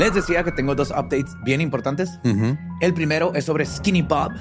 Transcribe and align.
Les 0.00 0.14
decía 0.14 0.42
que 0.44 0.52
tengo 0.52 0.74
dos 0.74 0.90
updates 0.90 1.36
bien 1.44 1.60
importantes. 1.60 2.18
El 2.80 2.94
primero 2.94 3.32
es 3.34 3.44
sobre 3.44 3.66
Skinny 3.66 4.02
Bob. 4.02 4.32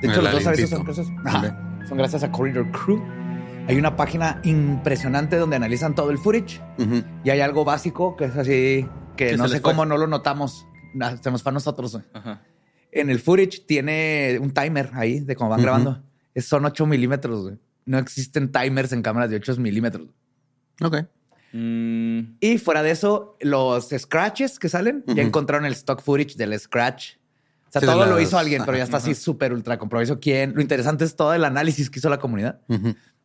De 0.00 0.08
hecho, 0.08 0.18
El 0.20 0.24
los 0.24 0.32
dos 0.34 0.46
avisos 0.46 0.70
son 0.70 0.80
alientito. 0.80 1.12
gracias, 1.22 1.88
son 1.88 1.98
gracias 1.98 2.22
a 2.24 2.32
Corridor 2.32 2.70
Crew. 2.72 3.02
Hay 3.68 3.76
una 3.76 3.96
página 3.96 4.40
impresionante 4.44 5.36
donde 5.36 5.56
analizan 5.56 5.94
todo 5.94 6.10
el 6.10 6.18
footage 6.18 6.60
Ujú. 6.78 7.02
y 7.24 7.30
hay 7.30 7.40
algo 7.40 7.64
básico 7.64 8.16
que 8.16 8.26
es 8.26 8.36
así 8.36 8.88
que 9.16 9.36
no 9.36 9.48
sé 9.48 9.60
cómo 9.60 9.84
no 9.86 9.96
lo 9.98 10.06
notamos. 10.06 10.66
Se 11.22 11.30
nos 11.30 11.42
fue 11.42 11.50
a 11.50 11.52
nosotros. 11.52 11.98
Ajá. 12.14 12.42
En 12.92 13.10
el 13.10 13.18
footage 13.20 13.64
tiene 13.66 14.38
un 14.40 14.52
timer 14.52 14.90
ahí 14.94 15.20
de 15.20 15.36
cómo 15.36 15.50
van 15.50 15.60
Ujú. 15.60 15.64
grabando. 15.64 16.02
Es- 16.34 16.46
Son 16.46 16.64
8 16.64 16.86
milímetros. 16.86 17.52
No 17.84 17.98
existen 17.98 18.50
timers 18.52 18.92
en 18.92 19.02
cámaras 19.02 19.28
de 19.30 19.36
8 19.36 19.56
milímetros. 19.58 20.08
Ok. 20.82 20.96
Mm, 21.56 22.36
Y 22.40 22.58
fuera 22.58 22.82
de 22.82 22.90
eso, 22.90 23.36
los 23.40 23.88
scratches 23.96 24.58
que 24.58 24.68
salen, 24.68 25.04
ya 25.06 25.22
encontraron 25.22 25.64
el 25.66 25.72
stock 25.72 26.02
footage 26.02 26.36
del 26.36 26.58
scratch. 26.58 27.14
O 27.68 27.72
sea, 27.72 27.80
Sí, 27.80 27.86
todo 27.86 28.06
lo 28.06 28.20
hizo 28.20 28.38
alguien, 28.38 28.62
pero 28.64 28.76
ya 28.78 28.84
está 28.84 28.98
así 28.98 29.14
súper 29.14 29.52
ultra 29.52 29.78
comprobado. 29.78 30.04
Hizo 30.04 30.20
quién. 30.20 30.54
Lo 30.54 30.60
interesante 30.60 31.04
es 31.04 31.16
todo 31.16 31.34
el 31.34 31.44
análisis 31.44 31.90
que 31.90 31.98
hizo 31.98 32.08
la 32.10 32.18
comunidad. 32.18 32.60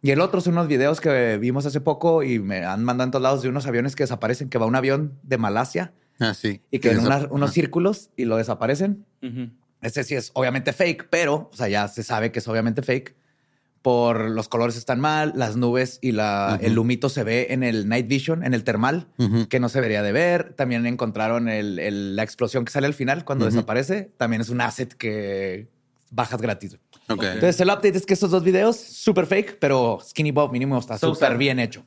Y 0.01 0.09
el 0.11 0.19
otro 0.21 0.41
son 0.41 0.53
unos 0.53 0.67
videos 0.67 0.99
que 0.99 1.37
vimos 1.37 1.65
hace 1.65 1.79
poco 1.79 2.23
y 2.23 2.39
me 2.39 2.65
han 2.65 2.83
mandado 2.83 3.05
en 3.07 3.11
todos 3.11 3.21
lados 3.23 3.41
de 3.43 3.49
unos 3.49 3.67
aviones 3.67 3.95
que 3.95 4.03
desaparecen, 4.03 4.49
que 4.49 4.57
va 4.57 4.65
un 4.65 4.75
avión 4.75 5.19
de 5.21 5.37
Malasia 5.37 5.93
Ah, 6.19 6.33
sí. 6.33 6.61
y 6.71 6.79
que 6.79 6.91
en 6.91 6.99
unos 7.29 7.51
círculos 7.51 8.09
y 8.17 8.25
lo 8.25 8.37
desaparecen. 8.37 9.05
ujú. 9.21 9.49
Este 9.81 10.03
sí 10.03 10.13
es 10.15 10.29
obviamente 10.35 10.73
fake, 10.73 11.07
pero, 11.09 11.49
o 11.51 11.55
sea, 11.55 11.67
ya 11.67 11.87
se 11.87 12.03
sabe 12.03 12.31
que 12.31 12.37
es 12.39 12.47
obviamente 12.47 12.81
fake. 12.83 13.15
Por 13.81 14.29
los 14.29 14.47
colores 14.47 14.75
están 14.77 14.99
mal, 14.99 15.33
las 15.35 15.55
nubes 15.57 15.97
y 16.01 16.11
la, 16.11 16.55
Ujú. 16.57 16.65
el 16.67 16.77
humito 16.77 17.09
se 17.09 17.23
ve 17.23 17.47
en 17.49 17.63
el 17.63 17.89
night 17.89 18.07
vision, 18.07 18.43
en 18.43 18.53
el 18.53 18.63
termal, 18.63 19.07
que 19.49 19.59
no 19.59 19.69
se 19.69 19.79
debería 19.79 20.03
de 20.03 20.11
ver. 20.11 20.53
También 20.53 20.85
encontraron 20.85 21.49
el- 21.49 21.79
el- 21.79 22.15
la 22.15 22.21
explosión 22.23 22.63
que 22.63 22.71
sale 22.71 22.85
al 22.87 22.93
final 22.93 23.25
cuando 23.25 23.45
desaparece. 23.45 24.11
También 24.17 24.41
es 24.41 24.49
un 24.49 24.61
asset 24.61 24.93
que 24.93 25.67
bajas 26.11 26.41
gratis. 26.41 26.77
Ok. 27.09 27.23
Entonces 27.23 27.59
el 27.59 27.69
update 27.69 27.97
es 27.97 28.05
que 28.05 28.13
estos 28.13 28.29
dos 28.29 28.43
videos, 28.43 28.75
súper 28.77 29.25
fake, 29.25 29.57
pero 29.59 29.97
Skinny 30.03 30.31
Bob 30.31 30.51
mínimo 30.51 30.77
está 30.77 30.97
súper 30.97 31.37
bien 31.37 31.57
hecho. 31.59 31.83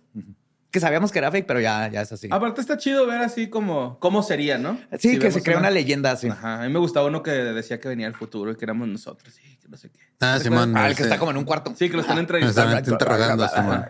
Que 0.75 0.81
sabíamos 0.81 1.13
que 1.13 1.21
era 1.21 1.31
fake, 1.31 1.47
pero 1.47 1.61
ya, 1.61 1.87
ya 1.89 2.01
es 2.03 2.11
así. 2.11 2.27
Aparte 2.33 2.61
está 2.61 2.77
chido 2.77 3.07
ver 3.07 3.21
así 3.21 3.49
como 3.49 3.97
cómo 4.01 4.25
sería, 4.25 4.59
¿no? 4.59 4.77
sí, 4.99 5.11
Si 5.13 5.19
que 5.21 5.31
se 5.31 5.41
crea 5.41 5.57
una 5.57 5.71
leyenda 5.71 6.11
así. 6.11 6.27
Ajá. 6.27 6.63
A 6.63 6.67
mí 6.67 6.73
me 6.73 6.81
gustaba 6.81 7.07
uno 7.07 7.23
que 7.23 7.31
decía 7.31 7.79
que 7.79 7.87
venía 7.87 8.09
el 8.09 8.15
futuro 8.15 8.51
y 8.51 8.57
que 8.57 8.65
éramos 8.65 8.89
nosotros. 8.89 9.33
Sí, 9.33 9.57
que 9.63 9.69
no 9.69 9.77
sé 9.77 9.91
qué. 9.91 10.01
Ah, 10.21 10.37
Simón. 10.41 10.77
Ah, 10.77 10.89
el 10.89 10.97
que 10.97 11.05
está 11.05 11.17
como 11.17 11.31
en 11.31 11.37
un 11.37 11.45
cuarto. 11.45 11.73
Sí, 11.77 11.89
que 11.89 11.95
lo 11.95 12.01
están 12.01 12.17
Me 12.17 12.23
entrevistando. 12.23 12.77
están 12.77 12.93
interrogando, 12.93 13.47
Simón. 13.47 13.85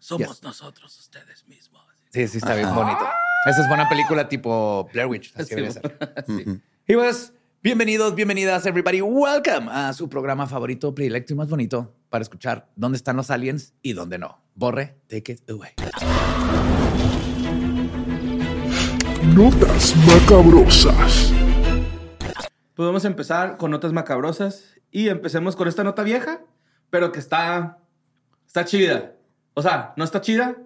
Somos 0.00 0.28
Yes. 0.28 0.42
nosotros, 0.42 0.98
ustedes 0.98 1.46
mismos. 1.48 1.82
Sí, 2.08 2.28
sí, 2.28 2.38
está 2.38 2.54
bien 2.54 2.74
bonito. 2.74 3.06
Esa 3.44 3.60
es 3.60 3.68
buena 3.68 3.86
película 3.86 4.26
tipo 4.26 4.88
Blair 4.90 5.06
Witch. 5.08 5.34
Así 5.36 5.44
Sí, 5.50 5.54
debería 5.54 5.70
ser. 5.72 5.98
Ujú. 6.28 6.60
Y 6.88 6.94
pues, 6.94 7.34
bienvenidos, 7.62 8.14
bienvenidas, 8.14 8.64
everybody. 8.64 9.02
Welcome 9.02 9.70
a 9.70 9.92
su 9.92 10.08
programa 10.08 10.46
favorito, 10.46 10.94
predilecto 10.94 11.34
y 11.34 11.36
más 11.36 11.50
bonito 11.50 11.94
para 12.08 12.22
escuchar 12.22 12.70
dónde 12.74 12.96
están 12.96 13.16
los 13.16 13.30
aliens 13.30 13.74
y 13.82 13.92
dónde 13.92 14.16
no. 14.16 14.42
Borre, 14.54 14.94
take 15.08 15.32
it 15.32 15.50
away. 15.50 15.70
Notas 19.34 19.94
macabrosas. 20.06 21.32
Pues 22.74 22.86
vamos 22.86 23.04
a 23.04 23.08
empezar 23.08 23.56
con 23.56 23.70
notas 23.70 23.92
macabrosas 23.92 24.76
y 24.90 25.08
empecemos 25.08 25.56
con 25.56 25.66
esta 25.68 25.82
nota 25.84 26.02
vieja, 26.02 26.40
pero 26.90 27.10
que 27.10 27.18
está, 27.18 27.78
está 28.46 28.64
chida. 28.64 29.12
O 29.54 29.62
sea, 29.62 29.92
no 29.96 30.04
está 30.04 30.20
chida 30.20 30.56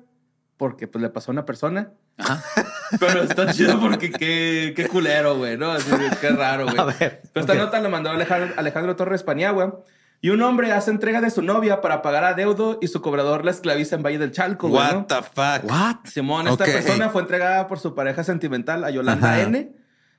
porque 0.57 0.87
pues 0.89 1.01
le 1.03 1.09
pasó 1.11 1.31
a 1.31 1.33
una 1.33 1.45
persona, 1.47 1.93
pero 3.01 3.23
está 3.23 3.53
chida 3.53 3.79
porque 3.81 4.11
qué, 4.11 4.73
qué 4.75 4.89
culero, 4.89 5.37
güey, 5.39 5.57
¿no? 5.57 5.71
Así, 5.71 5.91
qué 6.21 6.31
raro, 6.31 6.65
güey. 6.67 6.79
A 6.79 6.85
ver, 6.85 7.23
Pero 7.33 7.41
esta 7.41 7.53
ok. 7.53 7.59
nota 7.59 7.81
la 7.81 7.89
mandó 7.89 8.11
Alejandro, 8.11 8.55
Alejandro 8.57 8.97
Torres 8.97 9.23
Paniagua. 9.23 9.83
Y 10.21 10.31
un 10.31 10.43
hombre 10.43 10.73
hace 10.73 10.91
entrega 10.91 11.21
de 11.21 11.31
su 11.31 11.43
novia 11.43 11.81
para 11.81 12.03
pagar 12.03 12.25
adeudo 12.25 12.79
y 12.83 12.89
su 12.89 13.01
cobrador 13.01 13.45
la 13.45 13.53
esclaviza 13.53 13.95
en 13.95 14.03
Valle 14.03 14.19
del 14.19 14.33
Chalco, 14.33 14.69
¿no? 14.69 14.75
What 14.75 15.07
the 15.07 15.15
fuck? 15.23 15.71
What? 15.71 15.97
Simón, 16.13 16.49
esta 16.49 16.65
persona 16.65 17.09
fue 17.11 17.23
entregada 17.23 17.69
por 17.69 17.79
su 17.79 17.95
pareja 17.95 18.25
sentimental 18.25 18.83
a 18.85 18.91
Yolanda 18.91 19.29
Ajá. 19.35 19.43
N. 19.43 19.73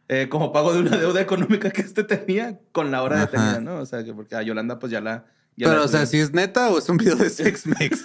eh, 0.07 0.27
como 0.29 0.53
pago 0.53 0.71
de 0.73 0.79
una 0.79 0.95
deuda 0.97 1.19
económica 1.19 1.69
que 1.71 1.81
este 1.81 2.03
tenía 2.05 2.59
con 2.71 2.91
la 2.91 3.03
hora 3.03 3.17
Ajá. 3.17 3.25
detenida, 3.25 3.59
¿no? 3.59 3.75
O 3.81 3.85
sea, 3.85 4.03
que 4.05 4.13
porque 4.13 4.35
a 4.35 4.41
Yolanda 4.41 4.79
pues 4.79 4.89
ya 4.91 5.01
la... 5.01 5.25
ya 5.57 5.67
Pero, 5.67 5.79
la- 5.79 5.85
o 5.85 5.87
sea, 5.89 6.05
¿si 6.05 6.17
es 6.19 6.33
neta 6.33 6.69
o 6.69 6.77
es 6.79 6.87
un 6.87 6.95
video 6.95 7.17
de 7.17 7.29
Sex 7.29 7.65
Mix? 7.79 8.01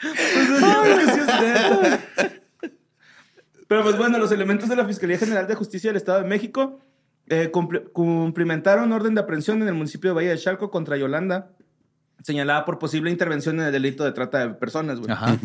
Ay, 0.00 0.94
que 0.98 1.12
sí 1.12 1.20
es 1.20 1.40
neta. 1.40 2.00
Pero 3.72 3.84
pues 3.84 3.96
bueno, 3.96 4.18
los 4.18 4.30
elementos 4.32 4.68
de 4.68 4.76
la 4.76 4.84
Fiscalía 4.84 5.16
General 5.16 5.46
de 5.46 5.54
Justicia 5.54 5.88
del 5.88 5.96
Estado 5.96 6.20
de 6.20 6.28
México 6.28 6.80
eh, 7.28 7.50
cumpli- 7.50 7.90
cumplimentaron 7.92 8.92
orden 8.92 9.14
de 9.14 9.22
aprehensión 9.22 9.62
en 9.62 9.68
el 9.68 9.74
municipio 9.74 10.10
de 10.10 10.14
Valle 10.16 10.28
de 10.28 10.36
Chalco 10.38 10.70
contra 10.70 10.96
Yolanda, 10.98 11.52
señalada 12.22 12.64
por 12.66 12.78
posible 12.78 13.10
intervención 13.10 13.58
en 13.60 13.66
el 13.66 13.72
delito 13.72 14.04
de 14.04 14.12
trata 14.12 14.40
de 14.46 14.54
personas, 14.54 14.98
güey. 15.00 15.10
Ajá. 15.10 15.38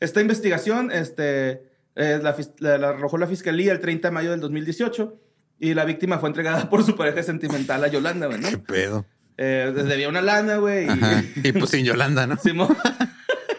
Esta 0.00 0.20
investigación 0.20 0.90
este, 0.92 1.62
eh, 1.96 2.20
la, 2.22 2.36
fis- 2.36 2.52
la- 2.58 2.76
la 2.76 2.88
arrojó 2.90 3.16
la 3.16 3.26
fiscalía 3.26 3.72
el 3.72 3.80
30 3.80 4.08
de 4.08 4.12
mayo 4.12 4.30
del 4.32 4.40
2018 4.40 5.18
y 5.60 5.72
la 5.72 5.86
víctima 5.86 6.18
fue 6.18 6.28
entregada 6.28 6.68
por 6.68 6.84
su 6.84 6.96
pareja 6.96 7.22
sentimental 7.22 7.82
a 7.82 7.88
Yolanda, 7.88 8.26
güey, 8.26 8.40
¿no? 8.40 8.50
¿Qué 8.50 8.58
pedo? 8.58 9.06
Eh, 9.38 9.72
debía 9.74 10.08
una 10.10 10.20
lana, 10.20 10.56
güey. 10.58 10.86
Y... 10.86 11.48
Y 11.48 11.52
pues 11.52 11.70
sin 11.70 11.84
Yolanda, 11.84 12.26
¿no? 12.26 12.36
Simón. 12.36 12.76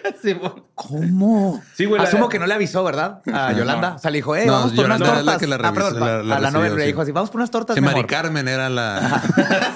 ¿Cómo? 0.76 1.62
Sí, 1.74 1.86
güey, 1.86 2.02
la- 2.02 2.08
Asumo 2.08 2.30
que 2.30 2.40
no 2.40 2.46
le 2.48 2.54
avisó, 2.54 2.84
¿verdad? 2.84 3.22
A 3.34 3.52
Yolanda. 3.54 3.96
O 3.96 4.00
sea, 4.00 4.12
le 4.12 4.18
dijo, 4.20 4.36
eh, 4.36 4.46
No, 4.46 4.54
vamos 4.54 4.74
por 4.74 4.86
unas 4.86 5.00
Yolanda 5.00 5.06
era 5.06 5.24
tortas. 5.24 5.34
la 5.34 5.40
que 5.40 5.48
la 5.48 5.56
ah, 5.56 5.58
revisó, 5.72 5.74
perdón, 5.94 6.00
la- 6.00 6.24
la 6.24 6.36
a 6.36 6.40
la 6.40 6.52
novia 6.52 6.64
recibió, 6.66 6.76
le 6.78 6.82
sí. 6.84 6.88
dijo 6.88 7.02
así, 7.02 7.12
vamos 7.12 7.30
por 7.30 7.40
unas 7.40 7.52
tortas, 7.52 7.76
Sí, 7.76 7.82
mi 7.82 7.86
Mari 7.86 8.00
amor. 8.00 8.10
Carmen 8.10 8.48
era 8.48 8.70
la... 8.70 9.22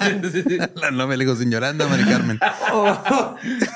Sí, 0.22 0.30
sí, 0.30 0.42
sí. 0.42 0.58
la 0.76 0.90
novia. 0.90 1.16
Le 1.16 1.24
dijo, 1.24 1.36
sin 1.36 1.50
Yolanda, 1.50 1.86
Mari 1.86 2.04
Carmen. 2.04 2.38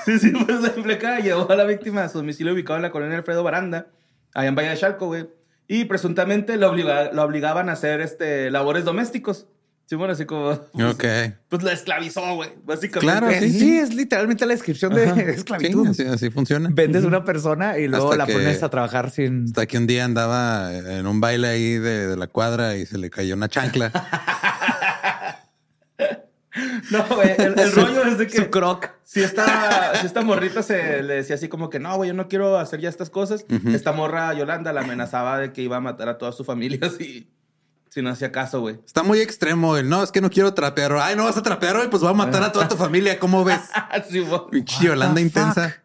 Sí, 0.05 0.19
sí, 0.19 0.31
pues 0.33 0.61
la 0.61 0.69
implicada 0.77 1.19
llevó 1.21 1.51
a 1.51 1.56
la 1.56 1.65
víctima 1.65 2.05
a 2.05 2.09
su 2.09 2.19
domicilio 2.19 2.53
ubicado 2.53 2.77
en 2.77 2.83
la 2.83 2.91
colonia 2.91 3.17
Alfredo 3.19 3.43
Baranda, 3.43 3.87
allá 4.35 4.49
en 4.49 4.55
Valle 4.55 4.71
de 4.71 4.77
Chalco, 4.77 5.06
güey. 5.06 5.29
Y 5.67 5.85
presuntamente 5.87 6.56
lo, 6.59 6.71
obliga- 6.71 7.11
lo 7.12 7.23
obligaban 7.23 7.69
a 7.71 7.73
hacer 7.73 8.01
este, 8.01 8.51
labores 8.51 8.85
domésticos. 8.85 9.47
Sí, 9.87 9.97
bueno, 9.97 10.15
así 10.15 10.25
como. 10.25 10.59
Pues, 10.73 10.95
Ok. 10.95 11.05
pues 11.49 11.63
la 11.63 11.73
esclavizó, 11.73 12.35
güey. 12.37 12.51
Básicamente. 12.65 13.01
Claro, 13.01 13.31
sí, 13.39 13.51
sí, 13.51 13.59
sí. 13.61 13.79
es 13.79 13.95
literalmente 13.95 14.47
la 14.47 14.53
descripción 14.55 14.95
de 14.95 15.05
Sí, 15.15 15.21
esclavitud. 15.21 15.89
así, 15.89 16.03
así 16.05 16.31
funciona. 16.31 16.71
Vendes 16.73 17.05
a 17.05 17.07
una 17.07 17.25
persona 17.25 17.79
y 17.79 17.87
luego 17.89 18.07
Hasta 18.07 18.17
la 18.17 18.27
que- 18.27 18.33
pones 18.33 18.63
a 18.63 18.71
trabajar 18.71 19.11
sin... 19.11 19.45
Hasta 19.45 19.67
que 19.67 19.77
un 19.79 19.87
día 19.87 20.05
andaba 20.05 20.73
en 20.75 21.07
un 21.07 21.21
baile 21.21 21.49
ahí 21.49 21.75
de, 21.79 22.09
de 22.09 22.17
la 22.17 22.27
cuadra 22.29 22.77
y 22.77 22.87
se 22.87 22.97
le 22.99 23.11
cayó 23.11 23.35
una 23.35 23.49
chancla. 23.49 23.91
No, 26.93 27.05
güey, 27.17 27.31
el, 27.37 27.59
el 27.59 27.73
rollo 27.73 28.05
es 28.05 28.17
de 28.19 28.29
que 28.29 28.37
Su 28.37 28.49
croc. 28.51 28.89
si 29.03 29.21
esta, 29.23 29.97
si 30.01 30.07
esta 30.07 30.23
morrita 30.23 30.63
se 30.63 31.03
le 31.03 31.15
decía 31.15 31.35
así 31.35 31.49
como 31.49 31.69
que 31.69 31.81
no, 31.81 31.97
güey, 31.97 32.09
yo 32.09 32.15
no 32.15 32.29
quiero 32.29 32.59
hacer 32.59 32.79
ya 32.81 32.89
estas 32.89 33.11
cosas, 33.11 33.45
esta 33.73 33.91
morra 33.91 34.33
Yolanda 34.35 34.73
la 34.73 34.83
amenazaba 34.83 35.39
de 35.41 35.53
que 35.53 35.63
iba 35.63 35.79
a 35.79 35.81
matar 35.81 36.09
a 36.09 36.17
toda 36.17 36.31
su 36.31 36.45
familia 36.45 36.89
si, 36.97 37.29
si 37.94 38.02
no 38.02 38.11
hacía 38.11 38.32
caso, 38.32 38.61
güey. 38.61 38.81
Está 38.85 39.05
muy 39.05 39.20
extremo 39.20 39.76
el 39.76 39.88
no, 39.88 40.02
es 40.02 40.11
que 40.11 40.20
no 40.20 40.29
quiero 40.29 40.52
trapear. 40.52 40.94
Ay, 40.94 41.14
no 41.14 41.26
vas 41.26 41.37
a 41.37 41.44
trapear 41.44 41.76
hoy, 41.76 41.87
pues 41.87 42.02
voy 42.02 42.11
a 42.11 42.14
matar 42.14 42.43
a 42.43 42.50
toda 42.50 42.67
tu 42.67 42.75
familia. 42.75 43.20
¿Cómo 43.20 43.44
ves? 43.44 43.61
Sí, 44.11 44.25
Yolanda 44.85 45.20
intensa. 45.20 45.76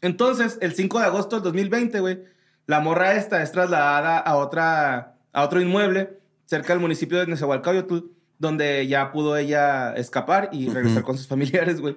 Entonces, 0.00 0.58
el 0.60 0.74
5 0.74 1.00
de 1.00 1.04
agosto 1.06 1.36
del 1.36 1.42
2020, 1.42 1.98
güey, 1.98 2.22
la 2.68 2.78
morra 2.78 3.14
esta 3.14 3.42
es 3.42 3.50
trasladada 3.50 4.16
a 4.16 4.36
otra, 4.36 5.16
a 5.32 5.42
otro 5.42 5.60
inmueble 5.60 6.20
cerca 6.44 6.72
del 6.72 6.78
municipio 6.78 7.18
de 7.18 7.26
Nezahualcóyotl, 7.26 7.98
donde 8.38 8.86
ya 8.86 9.10
pudo 9.10 9.36
ella 9.36 9.92
escapar 9.94 10.50
y 10.52 10.68
regresar 10.68 11.02
con 11.02 11.18
sus 11.18 11.26
familiares, 11.26 11.80
güey. 11.80 11.96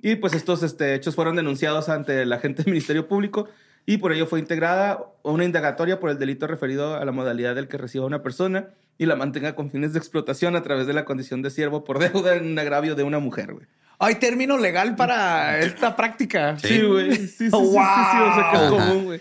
Y 0.00 0.16
pues 0.16 0.34
estos 0.34 0.62
este, 0.62 0.94
hechos 0.94 1.16
fueron 1.16 1.34
denunciados 1.34 1.88
ante 1.88 2.22
el 2.22 2.32
agente 2.32 2.62
del 2.62 2.72
Ministerio 2.72 3.08
Público 3.08 3.48
y 3.86 3.98
por 3.98 4.12
ello 4.12 4.26
fue 4.26 4.38
integrada 4.38 5.04
una 5.22 5.44
indagatoria 5.44 5.98
por 6.00 6.10
el 6.10 6.18
delito 6.18 6.46
referido 6.46 6.96
a 6.96 7.04
la 7.04 7.12
modalidad 7.12 7.54
del 7.54 7.68
que 7.68 7.78
reciba 7.78 8.06
una 8.06 8.22
persona 8.22 8.68
y 8.98 9.06
la 9.06 9.16
mantenga 9.16 9.54
con 9.54 9.70
fines 9.70 9.92
de 9.92 9.98
explotación 9.98 10.56
a 10.56 10.62
través 10.62 10.86
de 10.86 10.92
la 10.92 11.04
condición 11.04 11.42
de 11.42 11.50
siervo 11.50 11.84
por 11.84 11.98
deuda 11.98 12.36
en 12.36 12.46
un 12.46 12.58
agravio 12.58 12.94
de 12.94 13.02
una 13.02 13.18
mujer, 13.18 13.52
güey. 13.54 13.66
Hay 13.98 14.14
término 14.16 14.56
legal 14.58 14.96
para 14.96 15.58
esta 15.60 15.96
práctica. 15.96 16.58
Sí, 16.58 16.82
güey. 16.82 17.14
Sí, 17.16 17.26
sí, 17.26 17.26
sí, 17.26 17.50
sí, 17.50 17.50
sí, 17.50 17.58
o 17.60 17.72
sea 17.72 18.48
que 18.50 18.56
es 18.56 18.70
común, 18.70 19.04
güey. 19.04 19.20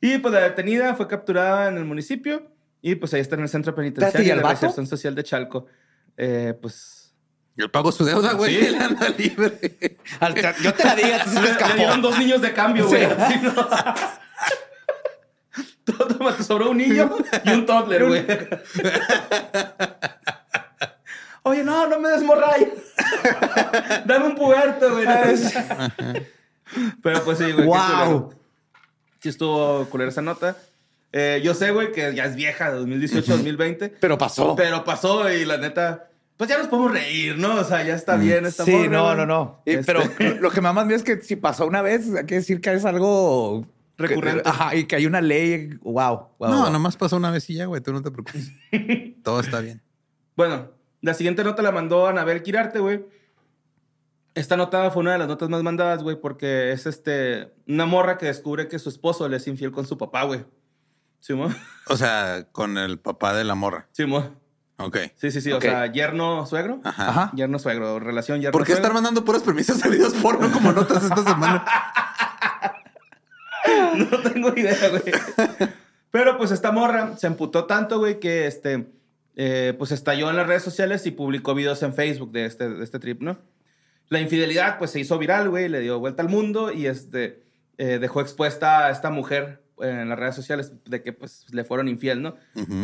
Y 0.00 0.18
pues 0.18 0.32
la 0.32 0.40
detenida 0.40 0.94
fue 0.94 1.08
capturada 1.08 1.68
en 1.68 1.76
el 1.76 1.84
municipio 1.84 2.50
y 2.80 2.94
pues 2.94 3.12
ahí 3.14 3.20
está 3.20 3.34
en 3.36 3.42
el 3.42 3.48
centro 3.48 3.70
Espérate, 3.70 3.88
¿y 3.88 3.92
penitenciario 3.92 4.36
de 4.36 4.42
vato? 4.42 4.60
reinserción 4.60 4.86
social 4.86 5.14
de 5.14 5.24
Chalco. 5.24 5.66
Eh, 6.16 6.54
pues 6.60 6.97
Él 7.58 7.70
pagó 7.70 7.92
su 7.92 8.04
deuda, 8.04 8.32
güey. 8.34 8.54
Sí. 8.56 8.66
Él 8.66 8.76
anda 8.80 9.08
libre. 9.10 9.98
Al- 10.20 10.34
Yo 10.62 10.72
te 10.74 10.84
la 10.84 10.94
diga, 10.94 11.24
se 11.24 11.40
le, 11.42 11.50
escapó. 11.50 11.74
dieron 11.74 12.00
dos 12.02 12.18
niños 12.18 12.40
de 12.40 12.52
cambio, 12.52 12.86
güey. 12.88 13.04
Sí. 13.06 13.12
Así, 13.18 13.38
¿no? 13.42 13.68
Toma, 16.08 16.36
te 16.36 16.42
sobró 16.44 16.70
un 16.70 16.76
niño 16.76 17.10
y 17.44 17.50
un 17.50 17.66
toddler, 17.66 18.06
güey. 18.06 18.24
Oye, 21.42 21.64
no, 21.64 21.86
no 21.88 21.98
me 21.98 22.10
desmorray. 22.10 22.72
Dame 24.04 24.26
un 24.26 24.34
puberto, 24.34 24.92
güey. 24.92 25.06
Pero 27.02 27.24
pues 27.24 27.38
sí, 27.38 27.52
güey. 27.52 27.66
Wow. 27.66 28.34
Sí 29.20 29.30
estuvo 29.30 29.86
culera 29.86 30.10
esa 30.10 30.20
nota. 30.22 30.56
Eh, 31.12 31.40
yo 31.42 31.54
sé, 31.54 31.70
güey, 31.70 31.90
que 31.90 32.14
ya 32.14 32.26
es 32.26 32.36
vieja, 32.36 32.70
de 32.70 32.76
2018 32.78 33.32
2020. 33.32 33.88
Pero 34.00 34.18
pasó. 34.18 34.54
Pero 34.56 34.84
pasó 34.84 35.32
y 35.32 35.44
la 35.46 35.56
neta, 35.56 36.10
pues 36.38 36.48
ya 36.48 36.56
nos 36.56 36.68
podemos 36.68 36.92
reír, 36.92 37.36
¿no? 37.36 37.56
O 37.56 37.64
sea, 37.64 37.82
ya 37.84 37.94
está 37.94 38.16
bien 38.16 38.46
esta 38.46 38.64
sí, 38.64 38.70
morra, 38.70 38.88
no, 38.88 39.14
no, 39.16 39.26
no. 39.26 39.62
Este- 39.66 39.84
Pero 39.92 40.00
lo 40.40 40.50
que 40.50 40.60
me 40.62 40.72
más 40.72 40.86
miedo 40.86 40.96
es 40.96 41.02
que 41.04 41.20
si 41.20 41.36
pasó 41.36 41.66
una 41.66 41.82
vez, 41.82 42.08
hay 42.14 42.24
que 42.24 42.36
decir 42.36 42.60
que 42.62 42.72
es 42.72 42.84
algo 42.86 43.66
Recurrente. 43.98 44.42
que- 44.44 44.48
ajá, 44.48 44.74
y 44.74 44.84
que 44.86 44.96
hay 44.96 45.04
una 45.06 45.20
ley. 45.20 45.70
Wow. 45.82 46.28
wow 46.38 46.50
No, 46.50 46.62
wow. 46.62 46.70
nomás 46.72 46.96
pasó 46.96 47.16
una 47.16 47.30
vez 47.30 47.50
y 47.50 47.54
ya, 47.54 47.66
güey. 47.66 47.82
Tú 47.82 47.92
no 47.92 48.00
te 48.02 48.10
preocupes. 48.10 48.52
Todo 49.22 49.40
está 49.40 49.60
bien. 49.60 49.82
Bueno, 50.36 50.70
la 51.02 51.12
siguiente 51.14 51.42
nota 51.44 51.60
la 51.62 51.72
mandó 51.72 52.06
Anabel 52.06 52.42
Quirarte, 52.42 52.78
güey. 52.78 53.04
Esta 54.34 54.56
nota 54.56 54.88
fue 54.92 55.00
una 55.00 55.12
de 55.12 55.18
las 55.18 55.26
notas 55.26 55.48
más 55.48 55.64
mandadas, 55.64 56.04
güey, 56.04 56.20
porque 56.20 56.70
es 56.70 56.86
este 56.86 57.52
una 57.66 57.86
morra 57.86 58.16
que 58.18 58.26
descubre 58.26 58.68
que 58.68 58.78
su 58.78 58.88
esposo 58.88 59.28
le 59.28 59.38
es 59.38 59.48
infiel 59.48 59.72
con 59.72 59.84
su 59.84 59.98
papá, 59.98 60.22
güey. 60.22 60.44
¿Simón? 61.18 61.56
O 61.88 61.96
sea, 61.96 62.46
con 62.52 62.78
el 62.78 63.00
papá 63.00 63.34
de 63.34 63.42
la 63.42 63.56
morra. 63.56 63.88
¿Simón? 63.90 64.38
Ok. 64.78 64.96
Sí, 65.16 65.30
sí, 65.30 65.40
sí. 65.40 65.52
O 65.52 65.60
sea, 65.60 65.90
yerno 65.90 66.46
suegro. 66.46 66.80
Ajá. 66.84 67.32
Yerno 67.34 67.58
suegro, 67.58 67.98
relación 67.98 68.40
yerno 68.40 68.52
¿Por 68.52 68.64
qué 68.64 68.72
estar 68.72 68.92
mandando 68.92 69.24
puras 69.24 69.42
premisas 69.42 69.82
de 69.82 69.90
videos 69.90 70.14
porno 70.14 70.50
como 70.52 70.72
notas 70.72 71.04
esta 71.04 71.22
semana? 71.22 71.64
No 73.96 74.20
tengo 74.20 74.48
idea, 74.56 74.88
güey. 74.88 75.02
Pero 76.10 76.38
pues 76.38 76.52
esta 76.52 76.72
morra 76.72 77.16
se 77.18 77.26
emputó 77.26 77.66
tanto, 77.66 77.98
güey, 77.98 78.18
que 78.18 78.46
este, 78.46 78.86
eh, 79.36 79.74
pues 79.76 79.92
estalló 79.92 80.30
en 80.30 80.36
las 80.36 80.46
redes 80.46 80.62
sociales 80.62 81.04
y 81.06 81.10
publicó 81.10 81.54
videos 81.54 81.82
en 81.82 81.92
Facebook 81.92 82.32
de 82.32 82.46
este, 82.46 82.68
de 82.70 82.84
este 82.84 82.98
trip, 82.98 83.20
¿no? 83.20 83.38
La 84.08 84.20
infidelidad, 84.20 84.78
pues 84.78 84.92
se 84.92 85.00
hizo 85.00 85.18
viral, 85.18 85.50
güey, 85.50 85.68
le 85.68 85.80
dio 85.80 85.98
vuelta 85.98 86.22
al 86.22 86.28
mundo 86.28 86.72
y 86.72 86.86
este, 86.86 87.42
eh, 87.76 87.98
dejó 87.98 88.20
expuesta 88.20 88.86
a 88.86 88.90
esta 88.90 89.10
mujer 89.10 89.62
en 89.80 90.08
las 90.08 90.18
redes 90.18 90.34
sociales 90.34 90.72
de 90.84 91.02
que 91.02 91.12
pues 91.12 91.44
le 91.52 91.64
fueron 91.64 91.88
infiel, 91.88 92.22
¿no? 92.22 92.36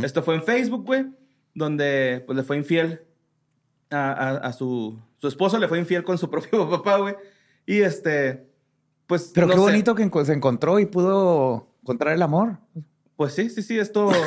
Esto 0.02 0.22
fue 0.22 0.34
en 0.34 0.42
Facebook, 0.42 0.84
güey, 0.84 1.06
donde 1.54 2.22
pues 2.26 2.36
le 2.36 2.42
fue 2.42 2.56
infiel 2.56 3.02
a, 3.90 4.12
a- 4.12 4.36
a 4.48 4.52
su, 4.52 4.98
su 5.18 5.28
esposo, 5.28 5.58
le 5.58 5.68
fue 5.68 5.78
infiel 5.78 6.04
con 6.04 6.18
su 6.18 6.28
propio 6.30 6.68
papá, 6.68 6.98
güey. 6.98 7.14
Y 7.66 7.80
este, 7.82 8.46
pues... 9.06 9.30
Pero 9.34 9.46
no 9.46 9.52
qué 9.54 9.58
sé. 9.58 9.62
bonito 9.64 9.94
que 9.94 10.10
se 10.24 10.32
encontró 10.32 10.78
y 10.78 10.86
pudo 10.86 11.68
encontrar 11.82 12.12
el 12.14 12.22
amor. 12.22 12.58
Pues 13.16 13.32
sí, 13.34 13.48
sí, 13.50 13.62
sí, 13.62 13.78
esto... 13.78 14.10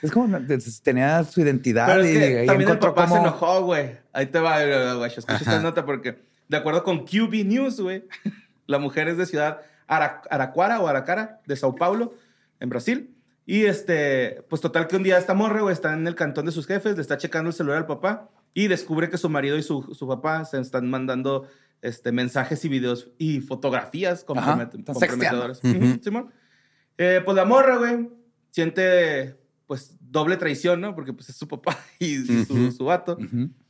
Es 0.00 0.12
como 0.12 0.38
tenía 0.84 1.24
su 1.24 1.40
identidad 1.40 1.86
Pero 1.88 2.02
es 2.02 2.14
y 2.14 2.18
que 2.18 2.38
ahí 2.38 2.46
también 2.46 2.70
el 2.70 2.78
papá 2.78 3.08
se 3.08 3.16
enojó, 3.16 3.64
güey. 3.64 3.96
Ahí 4.12 4.26
te 4.26 4.38
va, 4.38 4.62
güey, 4.94 5.08
escucha 5.10 5.38
esta 5.38 5.50
Ajá. 5.54 5.60
nota 5.60 5.84
porque, 5.84 6.22
de 6.48 6.56
acuerdo 6.56 6.84
con 6.84 7.04
QB 7.04 7.44
News, 7.44 7.80
güey, 7.80 8.04
la 8.66 8.78
mujer 8.78 9.08
es 9.08 9.16
de 9.16 9.26
ciudad 9.26 9.60
Ara- 9.88 10.22
Araquara 10.30 10.78
o 10.80 10.86
Aracara, 10.86 11.40
de 11.46 11.56
Sao 11.56 11.74
Paulo, 11.74 12.14
en 12.60 12.68
Brasil. 12.68 13.12
Y 13.50 13.64
este, 13.64 14.42
pues 14.50 14.60
total 14.60 14.86
que 14.88 14.96
un 14.96 15.02
día 15.02 15.16
esta 15.16 15.32
morra, 15.32 15.62
güey, 15.62 15.72
está 15.72 15.94
en 15.94 16.06
el 16.06 16.14
cantón 16.14 16.44
de 16.44 16.52
sus 16.52 16.66
jefes, 16.66 16.96
le 16.96 17.00
está 17.00 17.16
checando 17.16 17.48
el 17.48 17.54
celular 17.54 17.78
al 17.78 17.86
papá 17.86 18.28
y 18.52 18.68
descubre 18.68 19.08
que 19.08 19.16
su 19.16 19.30
marido 19.30 19.56
y 19.56 19.62
su, 19.62 19.94
su 19.94 20.06
papá 20.06 20.44
se 20.44 20.60
están 20.60 20.90
mandando 20.90 21.48
este, 21.80 22.12
mensajes 22.12 22.62
y 22.66 22.68
videos 22.68 23.08
y 23.16 23.40
fotografías 23.40 24.26
Ajá, 24.28 24.54
compromet- 24.58 24.78
están 24.78 24.94
comprometedoras. 24.94 25.60
Simón. 26.02 26.30
Eh, 26.98 27.22
pues 27.24 27.34
la 27.34 27.46
morra, 27.46 27.78
güey, 27.78 28.10
siente 28.50 29.36
pues 29.66 29.96
doble 29.98 30.36
traición, 30.36 30.82
¿no? 30.82 30.94
Porque 30.94 31.14
pues 31.14 31.30
es 31.30 31.36
su 31.36 31.48
papá 31.48 31.78
y 31.98 32.18
su, 32.44 32.70
su 32.72 32.84
vato. 32.84 33.16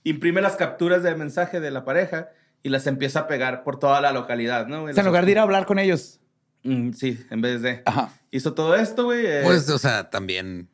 Imprime 0.02 0.40
las 0.40 0.56
capturas 0.56 1.04
de 1.04 1.14
mensaje 1.14 1.60
de 1.60 1.70
la 1.70 1.84
pareja 1.84 2.30
y 2.64 2.70
las 2.70 2.88
empieza 2.88 3.20
a 3.20 3.26
pegar 3.28 3.62
por 3.62 3.78
toda 3.78 4.00
la 4.00 4.10
localidad, 4.10 4.66
¿no? 4.66 4.82
O 4.84 4.92
sea, 4.92 5.02
en 5.02 5.06
lugar 5.06 5.24
de 5.24 5.30
ir 5.30 5.38
a 5.38 5.42
hablar 5.42 5.66
con 5.66 5.78
ellos. 5.78 6.20
Mm, 6.68 6.92
sí, 6.92 7.18
en 7.30 7.40
vez 7.40 7.62
de... 7.62 7.82
Ajá. 7.84 8.12
Hizo 8.30 8.52
todo 8.54 8.74
esto, 8.76 9.04
güey. 9.04 9.24
eh, 9.26 9.40
Pues, 9.44 9.68
o 9.70 9.78
sea, 9.78 10.10
también 10.10 10.68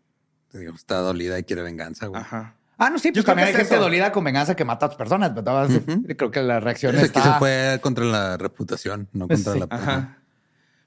te 0.50 0.58
digo, 0.58 0.74
está 0.74 0.98
dolida 0.98 1.38
y 1.38 1.44
quiere 1.44 1.62
venganza, 1.62 2.06
güey. 2.06 2.20
Ajá. 2.20 2.54
Ah, 2.76 2.90
no, 2.90 2.98
sí, 2.98 3.08
Yo 3.08 3.12
pues 3.14 3.24
creo 3.24 3.34
también 3.36 3.46
que 3.46 3.56
hay 3.56 3.62
es 3.62 3.68
gente 3.68 3.74
eso. 3.76 3.84
dolida 3.84 4.10
con 4.10 4.24
venganza 4.24 4.56
que 4.56 4.64
mata 4.64 4.86
a 4.86 4.88
otras 4.88 4.98
personas. 4.98 5.30
pero. 5.34 6.16
Creo 6.16 6.30
que 6.32 6.42
la 6.42 6.58
reacción 6.60 6.96
que 6.96 7.02
está... 7.02 7.22
se 7.34 7.38
fue 7.38 7.78
contra 7.80 8.04
la 8.04 8.36
reputación, 8.36 9.08
no 9.12 9.28
Pues 9.28 9.44
contra 9.44 9.52
sí. 9.52 9.58
la 9.70 9.76
Ajá. 9.76 10.18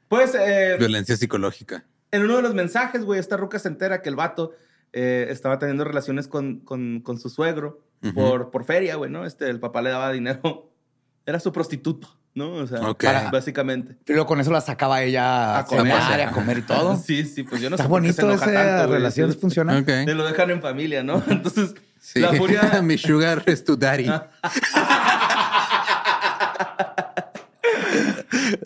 Pues 0.09 0.35
eh, 0.35 0.75
violencia 0.79 1.15
psicológica. 1.17 1.85
en 2.11 2.23
uno 2.23 2.37
de 2.37 2.41
los 2.41 2.53
mensajes, 2.53 3.03
güey, 3.05 3.19
esta 3.19 3.37
ruca 3.37 3.59
se 3.59 3.67
entera 3.69 4.01
que 4.01 4.09
el 4.09 4.15
vato 4.15 4.53
eh, 4.93 5.27
estaba 5.29 5.59
teniendo 5.59 5.83
relaciones 5.85 6.27
con, 6.27 6.59
con, 6.61 7.01
con 7.01 7.19
su 7.19 7.29
suegro 7.29 7.81
por, 8.13 8.51
por 8.51 8.63
feria, 8.65 8.95
güey, 8.95 9.09
¿no? 9.11 9.25
Este, 9.25 9.49
el 9.49 9.59
papá 9.59 9.81
le 9.81 9.89
daba 9.89 10.11
dinero. 10.11 10.71
Era 11.25 11.39
su 11.41 11.51
prostituto, 11.51 12.17
¿no? 12.37 12.53
O 12.53 12.67
sea, 12.67 12.79
para- 12.93 13.29
básicamente. 13.31 13.97
Luego 14.07 14.25
con 14.27 14.39
eso 14.39 14.51
la 14.51 14.61
sacaba 14.61 15.01
ella 15.03 15.55
A 15.55 15.59
a 15.59 15.65
comer. 15.65 15.91
a 15.93 16.31
comer 16.31 16.59
y 16.59 16.61
todo. 16.61 16.95
Sí, 17.05 17.25
sí, 17.25 17.43
pues 17.43 17.61
yo 17.61 17.69
no 17.69 17.75
Está 17.75 17.83
sé 17.85 17.89
por 17.89 18.01
qué 18.01 18.13
se 18.13 18.21
bonito 18.21 18.43
esa 18.45 18.53
tanto, 18.53 18.93
relación, 18.93 19.33
funciona. 19.33 19.83
Te 19.83 20.13
lo 20.13 20.25
dejan 20.25 20.51
en 20.51 20.61
familia, 20.61 21.03
¿no? 21.03 21.21
Entonces, 21.29 21.73
Sí. 21.99 22.19
la 22.19 22.31
furia... 22.33 22.61
Mi 22.83 22.97
sugar 22.97 23.43
es 23.47 23.63
tu 23.65 23.75
daddy. 23.75 24.09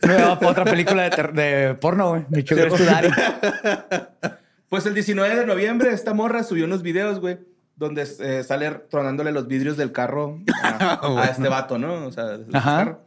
Me 0.05 0.15
va 0.15 0.37
para 0.39 0.51
otra 0.51 0.65
película 0.65 1.09
de, 1.09 1.75
porno, 1.79 2.09
güey. 2.09 2.25
Mi 2.29 2.45
sugar 2.45 2.67
is 2.67 2.73
to 2.75 2.83
daddy. 2.83 3.09
Pues 4.69 4.85
el 4.85 4.93
19 4.93 5.35
de 5.35 5.45
noviembre 5.45 5.91
esta 5.91 6.13
morra 6.13 6.43
subió 6.43 6.65
unos 6.65 6.81
videos, 6.81 7.19
güey, 7.19 7.39
donde 7.75 8.07
eh, 8.19 8.43
sale 8.43 8.69
tronándole 8.89 9.31
los 9.31 9.47
vidrios 9.47 9.75
del 9.77 9.91
carro 9.91 10.39
a, 10.63 10.93
a 10.93 11.07
Bueno. 11.07 11.23
este 11.23 11.49
vato, 11.49 11.77
¿no? 11.77 12.05
O 12.05 12.11
sea, 12.11 12.37
Ajá. 12.53 12.77
carro. 12.77 13.01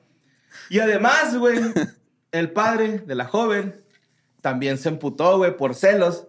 Y 0.71 0.79
además, 0.81 1.37
güey, 1.37 1.59
el 2.33 2.51
padre 2.53 2.99
de 2.99 3.15
la 3.15 3.27
joven 3.27 3.83
también 4.41 4.79
se 4.79 4.89
emputó, 4.89 5.39
güey, 5.39 5.57
por 5.57 5.75
celos 5.75 6.27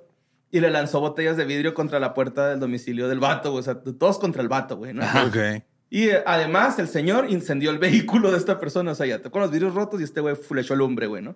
y 0.52 0.60
le 0.62 0.70
lanzó 0.70 1.02
botellas 1.02 1.36
de 1.36 1.46
vidrio 1.46 1.74
contra 1.74 2.00
la 2.00 2.14
puerta 2.14 2.50
del 2.50 2.60
domicilio 2.60 3.08
del 3.08 3.20
vato, 3.20 3.52
güey. 3.52 3.60
O 3.60 3.64
sea, 3.64 3.82
todos 3.82 4.20
contra 4.20 4.42
el 4.42 4.48
vato, 4.48 4.78
güey, 4.78 4.94
¿no? 4.94 5.04
Ok. 5.28 5.64
Y 5.90 6.10
eh, 6.10 6.24
además 6.26 6.80
el 6.80 6.88
señor 6.88 7.30
incendió 7.30 7.72
el 7.72 7.78
vehículo 7.78 8.32
de 8.32 8.38
esta 8.38 8.60
persona, 8.60 8.92
o 8.92 8.96
sea, 8.96 9.06
ya 9.06 9.22
con 9.22 9.42
los 9.42 9.52
vidrios 9.52 9.74
rotos 9.74 10.02
y 10.02 10.04
este 10.04 10.22
güey 10.22 10.36
le 10.50 10.62
echó 10.62 10.76
lumbre, 10.76 11.08
güey, 11.08 11.22
¿no? 11.22 11.36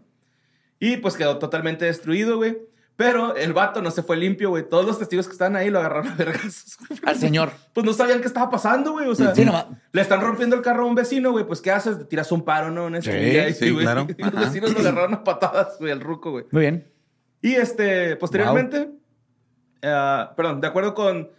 Y 0.80 0.98
pues 0.98 1.16
quedó 1.16 1.38
totalmente 1.38 1.86
destruido, 1.86 2.38
güey. 2.38 2.58
Pero 3.00 3.34
el 3.38 3.54
vato 3.54 3.82
no 3.82 3.92
se 3.92 4.04
fue 4.04 4.18
limpio, 4.18 4.50
güey. 4.50 4.68
Todos 4.68 4.86
los 4.86 5.00
testigos 5.00 5.26
que 5.26 5.32
estaban 5.32 5.56
ahí 5.56 5.70
lo 5.70 5.80
agarraron 5.80 6.10
a 6.10 6.16
vergas. 6.16 6.78
Al 7.06 7.16
señor. 7.16 7.50
Pues 7.72 7.86
no 7.86 7.94
sabían 7.94 8.20
qué 8.20 8.28
estaba 8.28 8.50
pasando, 8.50 8.92
güey. 8.92 9.08
O 9.08 9.16
sea, 9.16 9.34
Sí, 9.34 9.46
nomás. 9.46 9.68
le 9.94 10.02
están 10.02 10.20
rompiendo 10.20 10.58
el 10.58 10.62
carro 10.62 10.84
a 10.84 10.86
un 10.86 10.96
vecino, 10.96 11.32
güey. 11.32 11.46
Pues, 11.48 11.62
¿qué 11.62 11.72
haces? 11.72 11.98
Te 11.98 12.04
tiras 12.04 12.30
un 12.34 12.44
paro, 12.44 12.72
¿no? 12.72 12.88
En 12.90 12.96
ese 12.96 13.14
Sí, 13.14 13.18
día, 13.30 13.54
sí, 13.54 13.70
güey. 13.72 13.86
claro. 13.86 14.06
Y 14.18 14.22
los 14.22 14.34
vecinos 14.36 14.74
lo 14.74 14.80
agarraron 14.82 15.14
a 15.14 15.24
patadas, 15.24 15.78
güey, 15.80 15.94
al 15.94 16.02
ruco, 16.02 16.32
güey. 16.32 16.44
Muy 16.52 16.60
bien. 16.64 16.92
Y 17.42 17.56
este, 17.56 18.18
posteriormente, 18.18 18.90
ah, 19.82 20.34
perdón, 20.36 20.60
de 20.60 20.68
acuerdo 20.68 20.94
con 20.94 21.30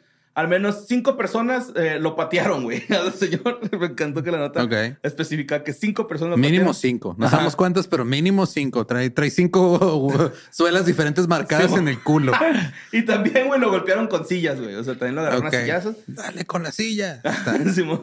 al 0.40 0.48
menos 0.48 0.86
cinco 0.88 1.16
personas 1.16 1.72
eh, 1.76 1.98
lo 2.00 2.16
patearon, 2.16 2.64
güey. 2.64 2.82
Al 2.90 3.12
señor 3.12 3.60
me 3.78 3.86
encantó 3.86 4.22
que 4.22 4.30
la 4.30 4.38
nota 4.38 4.64
Ok. 4.64 4.72
especifica 5.02 5.62
que 5.62 5.72
cinco 5.72 6.06
personas 6.08 6.32
lo 6.32 6.36
Mínimo 6.38 6.66
patearon. 6.66 6.74
cinco. 6.74 7.14
No 7.18 7.26
Ajá. 7.26 7.36
sabemos 7.36 7.56
cuántas, 7.56 7.86
pero 7.86 8.04
mínimo 8.04 8.46
cinco. 8.46 8.86
Trae, 8.86 9.10
trae 9.10 9.30
cinco 9.30 10.32
suelas 10.50 10.86
diferentes 10.86 11.28
marcadas 11.28 11.70
Sí, 11.70 11.76
en 11.78 11.88
el 11.88 12.02
culo. 12.02 12.32
Y 12.92 13.02
también, 13.04 13.46
güey, 13.48 13.60
lo 13.60 13.70
golpearon 13.70 14.06
con 14.08 14.26
sillas, 14.26 14.60
güey. 14.60 14.74
O 14.74 14.82
sea, 14.84 14.94
también 14.94 15.14
lo 15.14 15.20
agarraron 15.20 15.46
Ok. 15.46 15.54
a 15.54 15.60
sillazos. 15.60 15.96
Dale 16.06 16.44
con 16.44 16.62
la 16.62 16.72
silla. 16.72 17.22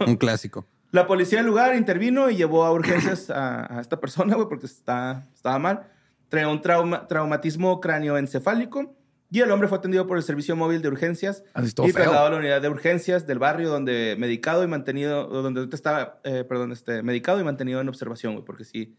Un 0.06 0.16
clásico. 0.16 0.66
La 0.92 1.06
policía 1.08 1.40
del 1.40 1.48
lugar 1.48 1.76
intervino 1.76 2.30
y 2.30 2.38
llevó 2.38 2.64
a 2.66 2.72
urgencias 2.72 3.30
a, 3.30 3.78
a 3.78 3.82
esta 3.82 4.00
persona, 4.00 4.36
güey, 4.36 4.48
porque 4.48 4.68
está, 4.68 5.26
estaba 5.36 5.60
mal. 5.60 5.88
Traía 6.30 6.48
un 6.50 6.62
trauma- 6.62 7.08
traumatismo 7.08 7.80
cráneoencefálico 7.82 8.94
y 9.30 9.42
el 9.42 9.52
hombre 9.52 9.68
fue 9.68 9.78
atendido 9.78 10.08
por 10.08 10.18
el 10.18 10.24
servicio 10.24 10.56
móvil 10.56 10.82
de 10.82 10.88
urgencias 10.88 11.44
estuvo 11.56 11.88
y 11.88 11.92
feo. 11.92 12.04
trasladado 12.04 12.28
a 12.28 12.32
la 12.32 12.38
unidad 12.38 12.62
de 12.62 12.70
urgencias 12.70 13.28
del 13.28 13.40
barrio 13.40 13.70
donde 13.70 14.16
medicado 14.18 14.64
y 14.64 14.68
mantenido, 14.68 15.28
donde 15.28 15.68
estaba, 15.76 16.20
eh, 16.24 16.46
perdón, 16.48 16.72
este, 16.72 17.04
medicado 17.04 17.40
y 17.42 17.44
mantenido 17.44 17.82
en 17.82 17.90
observación, 17.90 18.34
güey, 18.34 18.46
porque 18.46 18.64
sí, 18.64 18.96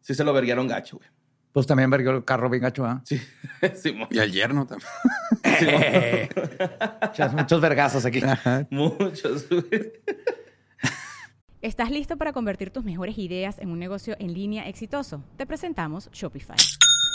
sí 0.00 0.14
se 0.14 0.24
lo 0.24 0.32
verguiaron 0.32 0.68
gacho, 0.68 0.98
güey. 0.98 1.08
Pues 1.52 1.68
también 1.68 1.88
verguió 1.88 2.10
el 2.10 2.24
carro 2.24 2.50
bien 2.50 2.64
gacho, 2.64 2.84
¿ah? 2.84 3.00
Sí, 3.04 3.20
Simón. 3.76 4.08
Y 4.10 4.18
al 4.18 4.32
yerno 4.32 4.66
también. 4.66 4.88
Muchos, 7.00 7.32
muchos 7.34 7.60
vergazos 7.60 8.04
aquí. 8.04 8.20
Ajá. 8.22 8.66
Muchos, 8.70 9.48
güey. 9.48 9.92
¿Estás 11.62 11.90
listo 11.90 12.18
para 12.18 12.32
convertir 12.32 12.70
tus 12.70 12.84
mejores 12.84 13.16
ideas 13.18 13.58
en 13.58 13.70
un 13.70 13.78
negocio 13.78 14.16
en 14.18 14.34
línea 14.34 14.68
exitoso? 14.68 15.24
Te 15.36 15.46
presentamos 15.46 16.10
Shopify. 16.12 16.56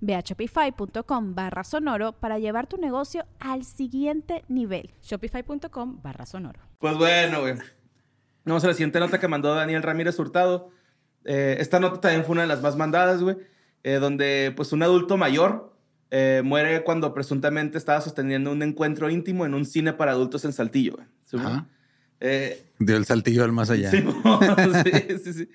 Ve 0.00 0.14
a 0.14 0.20
shopify.com 0.20 1.34
barra 1.34 1.64
sonoro 1.64 2.12
para 2.12 2.38
llevar 2.38 2.66
tu 2.66 2.76
negocio 2.76 3.24
al 3.40 3.64
siguiente 3.64 4.44
nivel. 4.48 4.90
Shopify.com 5.02 6.00
barra 6.02 6.26
sonoro. 6.26 6.60
Pues 6.78 6.96
bueno, 6.96 7.40
güey. 7.40 7.54
Vamos 8.44 8.62
a 8.64 8.68
la 8.68 8.74
siguiente 8.74 9.00
nota 9.00 9.18
que 9.18 9.28
mandó 9.28 9.54
Daniel 9.54 9.82
Ramírez 9.82 10.18
Hurtado. 10.18 10.70
Eh, 11.24 11.56
esta 11.58 11.80
nota 11.80 12.00
también 12.00 12.24
fue 12.24 12.32
una 12.32 12.42
de 12.42 12.48
las 12.48 12.60
más 12.62 12.76
mandadas, 12.76 13.22
güey. 13.22 13.36
eh, 13.82 13.94
donde, 13.94 14.52
pues, 14.56 14.72
un 14.72 14.82
adulto 14.82 15.16
mayor 15.16 15.74
eh, 16.10 16.42
muere 16.44 16.84
cuando 16.84 17.12
presuntamente 17.14 17.76
estaba 17.78 18.00
sosteniendo 18.00 18.52
un 18.52 18.62
encuentro 18.62 19.10
íntimo 19.10 19.46
en 19.46 19.54
un 19.54 19.64
cine 19.64 19.92
para 19.94 20.12
adultos 20.12 20.44
en 20.44 20.52
Saltillo, 20.52 20.94
güey. 20.94 21.06
¿Sí. 21.24 21.36
Eh, 22.20 22.64
Dio 22.78 22.96
el 22.96 23.04
saltillo 23.04 23.44
al 23.44 23.52
más 23.52 23.70
allá. 23.70 23.90
sí, 23.90 24.02
sí, 24.84 25.18
sí, 25.24 25.32
sí. 25.32 25.48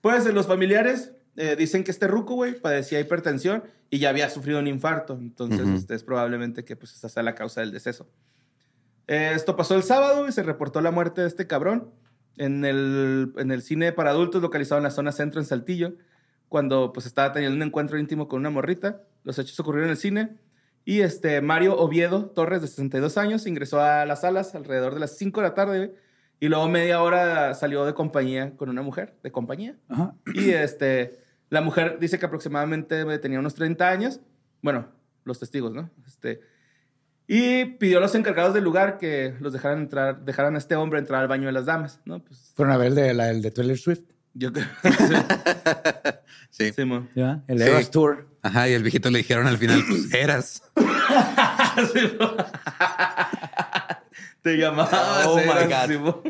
Pues 0.00 0.24
los 0.32 0.46
familiares 0.46 1.12
eh, 1.36 1.56
dicen 1.56 1.84
que 1.84 1.90
este 1.90 2.06
ruco, 2.06 2.34
güey, 2.34 2.60
padecía 2.60 3.00
hipertensión 3.00 3.64
y 3.90 3.98
ya 3.98 4.10
había 4.10 4.28
sufrido 4.28 4.58
un 4.58 4.66
infarto. 4.66 5.14
Entonces, 5.14 5.66
este, 5.68 5.94
es 5.94 6.04
probablemente 6.04 6.64
que 6.64 6.76
pues, 6.76 6.92
esta 6.92 7.08
sea 7.08 7.22
la 7.22 7.34
causa 7.34 7.60
del 7.60 7.72
deceso. 7.72 8.08
Eh, 9.06 9.32
esto 9.34 9.56
pasó 9.56 9.74
el 9.74 9.82
sábado 9.82 10.28
y 10.28 10.32
se 10.32 10.42
reportó 10.42 10.80
la 10.80 10.90
muerte 10.90 11.22
de 11.22 11.28
este 11.28 11.46
cabrón 11.46 11.90
en 12.36 12.64
el, 12.64 13.32
en 13.36 13.50
el 13.50 13.62
cine 13.62 13.92
para 13.92 14.10
adultos 14.10 14.42
localizado 14.42 14.78
en 14.78 14.84
la 14.84 14.90
zona 14.90 15.12
centro 15.12 15.40
en 15.40 15.46
Saltillo, 15.46 15.94
cuando 16.48 16.92
pues 16.92 17.06
estaba 17.06 17.32
teniendo 17.32 17.56
un 17.56 17.62
encuentro 17.62 17.98
íntimo 17.98 18.28
con 18.28 18.40
una 18.40 18.50
morrita. 18.50 19.02
Los 19.24 19.38
hechos 19.38 19.58
ocurrieron 19.60 19.88
en 19.88 19.92
el 19.92 19.96
cine 19.96 20.36
y 20.84 21.00
este 21.00 21.40
Mario 21.40 21.76
Oviedo 21.78 22.26
Torres, 22.26 22.60
de 22.60 22.68
62 22.68 23.16
años, 23.16 23.46
ingresó 23.46 23.80
a 23.80 24.04
las 24.04 24.22
salas 24.22 24.54
alrededor 24.54 24.94
de 24.94 25.00
las 25.00 25.16
5 25.16 25.40
de 25.40 25.48
la 25.48 25.54
tarde 25.54 25.78
güey, 25.78 25.92
y 26.40 26.48
luego 26.48 26.68
media 26.68 27.02
hora 27.02 27.54
salió 27.54 27.84
de 27.84 27.94
compañía 27.94 28.56
con 28.56 28.68
una 28.68 28.82
mujer, 28.82 29.14
de 29.22 29.30
compañía. 29.30 29.76
Ajá. 29.88 30.14
Y 30.34 30.50
este, 30.50 31.20
la 31.52 31.60
mujer 31.60 31.98
dice 32.00 32.18
que 32.18 32.24
aproximadamente 32.24 33.04
tenía 33.18 33.38
unos 33.38 33.54
30 33.54 33.86
años. 33.86 34.20
Bueno, 34.62 34.88
los 35.24 35.38
testigos, 35.38 35.74
¿no? 35.74 35.90
Este, 36.06 36.40
y 37.26 37.66
pidió 37.76 37.98
a 37.98 38.00
los 38.00 38.14
encargados 38.14 38.54
del 38.54 38.64
lugar 38.64 38.96
que 38.96 39.34
los 39.38 39.52
dejaran 39.52 39.80
entrar, 39.80 40.24
dejaran 40.24 40.54
a 40.54 40.58
este 40.58 40.76
hombre 40.76 40.98
entrar 40.98 41.20
al 41.20 41.28
baño 41.28 41.46
de 41.46 41.52
las 41.52 41.66
damas, 41.66 42.00
¿no? 42.06 42.24
Pues 42.24 42.52
Fueron 42.56 42.72
a 42.74 42.78
ver 42.78 42.88
el 42.88 42.94
de, 42.94 43.12
la, 43.12 43.28
el 43.28 43.42
de 43.42 43.50
Taylor 43.50 43.76
Swift. 43.76 44.00
yo 44.32 44.50
creo. 44.50 44.64
Sí. 46.48 46.72
sí, 46.76 46.84
mo. 46.86 47.06
¿Ya? 47.14 47.44
El 47.48 47.58
Sí. 47.58 47.64
Eras 47.64 47.90
Tour. 47.90 48.28
Ajá, 48.40 48.70
y 48.70 48.72
el 48.72 48.82
viejito 48.82 49.10
le 49.10 49.18
dijeron 49.18 49.46
al 49.46 49.58
final, 49.58 49.84
pues 49.86 50.12
eras. 50.14 50.62
Sí. 51.94 52.18
Te 54.42 54.56
llamaba. 54.56 55.26
Oh, 55.26 55.36
my 55.36 55.44
God. 55.68 56.26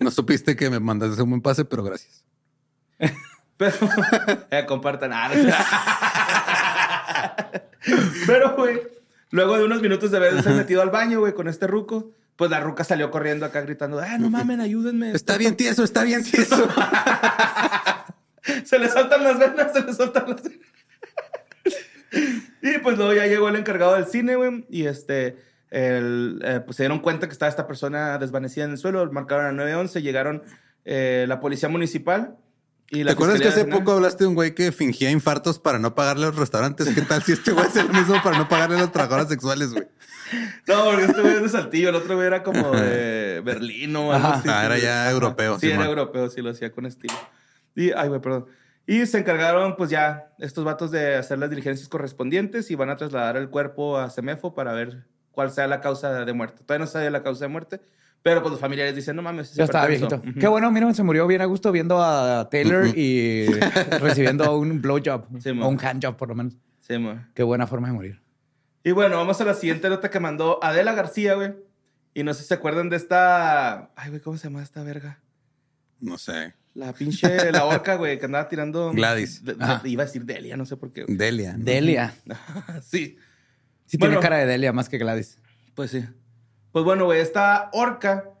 No 0.00 0.10
supiste 0.10 0.54
que 0.56 0.70
me 0.70 0.80
mandaste 0.80 1.20
un 1.22 1.30
buen 1.30 1.42
pase, 1.42 1.64
pero 1.64 1.82
gracias. 1.82 2.24
Pero, 3.56 3.76
eh, 4.50 4.66
compartan. 4.66 5.12
Ah. 5.14 5.30
Pero, 8.26 8.56
güey, 8.56 8.80
luego 9.30 9.56
de 9.56 9.64
unos 9.64 9.80
minutos 9.80 10.10
de 10.10 10.18
haberse 10.18 10.50
metido 10.50 10.82
al 10.82 10.90
baño, 10.90 11.20
güey, 11.20 11.32
con 11.34 11.48
este 11.48 11.66
ruco, 11.66 12.12
pues 12.36 12.50
la 12.50 12.60
ruca 12.60 12.84
salió 12.84 13.10
corriendo 13.10 13.46
acá 13.46 13.62
gritando, 13.62 13.98
ah, 14.00 14.18
no 14.18 14.28
mamen, 14.30 14.60
ayúdenme. 14.60 15.12
Está 15.12 15.38
bien 15.38 15.56
tieso, 15.56 15.84
está 15.84 16.04
bien 16.04 16.22
tieso. 16.22 16.68
se 18.64 18.78
le 18.78 18.88
saltan 18.88 19.24
las 19.24 19.38
venas, 19.38 19.72
se 19.72 19.82
le 19.82 19.94
saltan 19.94 20.24
las 20.28 20.42
venas. 20.42 20.60
y 22.62 22.78
pues 22.78 22.98
luego 22.98 23.14
ya 23.14 23.26
llegó 23.26 23.48
el 23.48 23.56
encargado 23.56 23.94
del 23.94 24.06
cine, 24.06 24.36
güey, 24.36 24.66
y 24.68 24.86
este, 24.86 25.38
el, 25.70 26.40
eh, 26.44 26.60
pues 26.64 26.76
se 26.76 26.82
dieron 26.82 27.00
cuenta 27.00 27.26
que 27.26 27.32
estaba 27.32 27.48
esta 27.48 27.66
persona 27.66 28.18
desvanecida 28.18 28.64
en 28.64 28.72
el 28.72 28.78
suelo, 28.78 29.10
marcaron 29.12 29.46
a 29.46 29.52
911, 29.52 30.02
llegaron 30.02 30.42
eh, 30.84 31.24
la 31.28 31.40
policía 31.40 31.68
municipal. 31.68 32.36
Y 32.90 33.04
¿Te 33.04 33.10
acuerdas 33.10 33.40
que 33.40 33.48
hace 33.48 33.58
Nacional. 33.60 33.78
poco 33.80 33.92
hablaste 33.92 34.24
de 34.24 34.28
un 34.28 34.34
güey 34.34 34.54
que 34.54 34.70
fingía 34.70 35.10
infartos 35.10 35.58
para 35.58 35.78
no 35.78 35.94
pagarle 35.94 36.24
a 36.26 36.28
los 36.28 36.36
restaurantes? 36.36 36.88
¿Qué 36.94 37.02
tal 37.02 37.22
si 37.22 37.32
este 37.32 37.50
güey 37.52 37.66
hace 37.66 37.82
lo 37.82 37.92
mismo 37.92 38.14
para 38.22 38.38
no 38.38 38.48
pagarle 38.48 38.76
a 38.76 38.80
las 38.82 38.92
trabajadoras 38.92 39.28
sexuales, 39.28 39.72
güey? 39.72 39.88
No, 40.68 40.84
porque 40.84 41.04
este 41.04 41.20
güey 41.20 41.34
es 41.34 41.42
de 41.42 41.48
Saltillo, 41.48 41.88
el 41.88 41.94
otro 41.96 42.14
güey 42.14 42.26
era 42.28 42.42
como 42.42 42.70
de 42.72 43.40
Berlín 43.44 43.94
o 43.96 44.12
algo 44.12 44.28
así. 44.28 44.48
Ah, 44.48 44.66
era 44.66 44.76
sí. 44.76 44.82
ya 44.82 45.10
europeo, 45.10 45.58
Sí, 45.58 45.66
era 45.66 45.76
Simón. 45.76 45.88
europeo, 45.88 46.30
sí, 46.30 46.42
lo 46.42 46.50
hacía 46.50 46.70
con 46.72 46.86
estilo. 46.86 47.14
Y, 47.74 47.90
ay, 47.92 48.08
güey, 48.08 48.20
perdón. 48.20 48.46
Y 48.86 49.04
se 49.06 49.18
encargaron, 49.18 49.74
pues 49.76 49.90
ya, 49.90 50.32
estos 50.38 50.64
vatos 50.64 50.92
de 50.92 51.16
hacer 51.16 51.38
las 51.38 51.50
diligencias 51.50 51.88
correspondientes 51.88 52.70
y 52.70 52.76
van 52.76 52.90
a 52.90 52.96
trasladar 52.96 53.36
el 53.36 53.50
cuerpo 53.50 53.98
a 53.98 54.10
Semefo 54.10 54.54
para 54.54 54.72
ver 54.72 55.06
cuál 55.32 55.50
sea 55.50 55.66
la 55.66 55.80
causa 55.80 56.24
de 56.24 56.32
muerte. 56.32 56.62
Todavía 56.64 56.84
no 56.86 56.90
sabe 56.90 57.10
la 57.10 57.22
causa 57.24 57.44
de 57.46 57.48
muerte, 57.48 57.80
pero 58.26 58.42
pues 58.42 58.50
los 58.50 58.60
familiares 58.60 58.92
dicen, 58.96 59.14
no 59.14 59.22
mames, 59.22 59.50
es 59.50 59.54
Ya 59.56 59.62
estaba 59.62 59.84
hipertenso". 59.84 60.16
viejito. 60.16 60.30
Ujú. 60.32 60.40
Qué 60.40 60.48
bueno, 60.48 60.68
mira, 60.72 60.92
se 60.94 61.04
murió 61.04 61.28
bien 61.28 61.42
a 61.42 61.44
gusto 61.44 61.70
viendo 61.70 62.02
a 62.02 62.48
Taylor 62.50 62.86
Ujú. 62.86 62.94
y 62.96 63.46
recibiendo 64.00 64.58
un 64.58 64.82
blowjob. 64.82 65.26
Sí, 65.40 65.50
o 65.50 65.54
mo. 65.54 65.68
un 65.68 65.78
handjob, 65.78 66.16
por 66.16 66.26
lo 66.30 66.34
menos. 66.34 66.56
Sí, 66.80 66.98
mo. 66.98 67.20
Qué 67.34 67.44
buena 67.44 67.68
forma 67.68 67.86
de 67.86 67.94
morir. 67.94 68.20
Y 68.82 68.90
bueno, 68.90 69.16
vamos 69.16 69.40
a 69.40 69.44
la 69.44 69.54
siguiente 69.54 69.88
nota 69.88 70.10
que 70.10 70.18
mandó 70.18 70.58
Adela 70.60 70.92
García, 70.94 71.34
güey. 71.34 71.54
Y 72.14 72.24
no 72.24 72.34
sé 72.34 72.42
si 72.42 72.48
se 72.48 72.54
acuerdan 72.54 72.88
de 72.88 72.96
esta... 72.96 73.90
Ay, 73.94 74.08
güey, 74.10 74.20
¿cómo 74.20 74.36
se 74.38 74.48
llama 74.48 74.60
esta 74.62 74.82
verga? 74.82 75.20
No 76.00 76.18
sé. 76.18 76.54
La 76.74 76.92
pinche, 76.92 77.52
la 77.52 77.64
orca, 77.64 77.94
güey, 77.94 78.18
que 78.18 78.24
andaba 78.26 78.48
tirando... 78.48 78.90
Gladys. 78.90 79.44
De- 79.44 79.54
de- 79.54 79.88
iba 79.88 80.02
a 80.02 80.06
decir 80.06 80.24
Delia, 80.24 80.56
no 80.56 80.66
sé 80.66 80.76
por 80.76 80.92
qué. 80.92 81.04
güey. 81.04 81.16
Delia. 81.16 81.56
¿no? 81.56 81.64
Delia. 81.64 82.12
sí, 82.82 83.16
Sí 83.86 83.98
Bueno. 83.98 84.14
tiene 84.14 84.22
cara 84.22 84.38
de 84.38 84.46
Delia 84.46 84.72
más 84.72 84.88
que 84.88 84.98
Gladys. 84.98 85.38
pues 85.76 85.92
sí. 85.92 86.04
Pues 86.76 86.84
bueno, 86.84 87.06
güey, 87.06 87.20
esta 87.20 87.70
orca, 87.72 88.32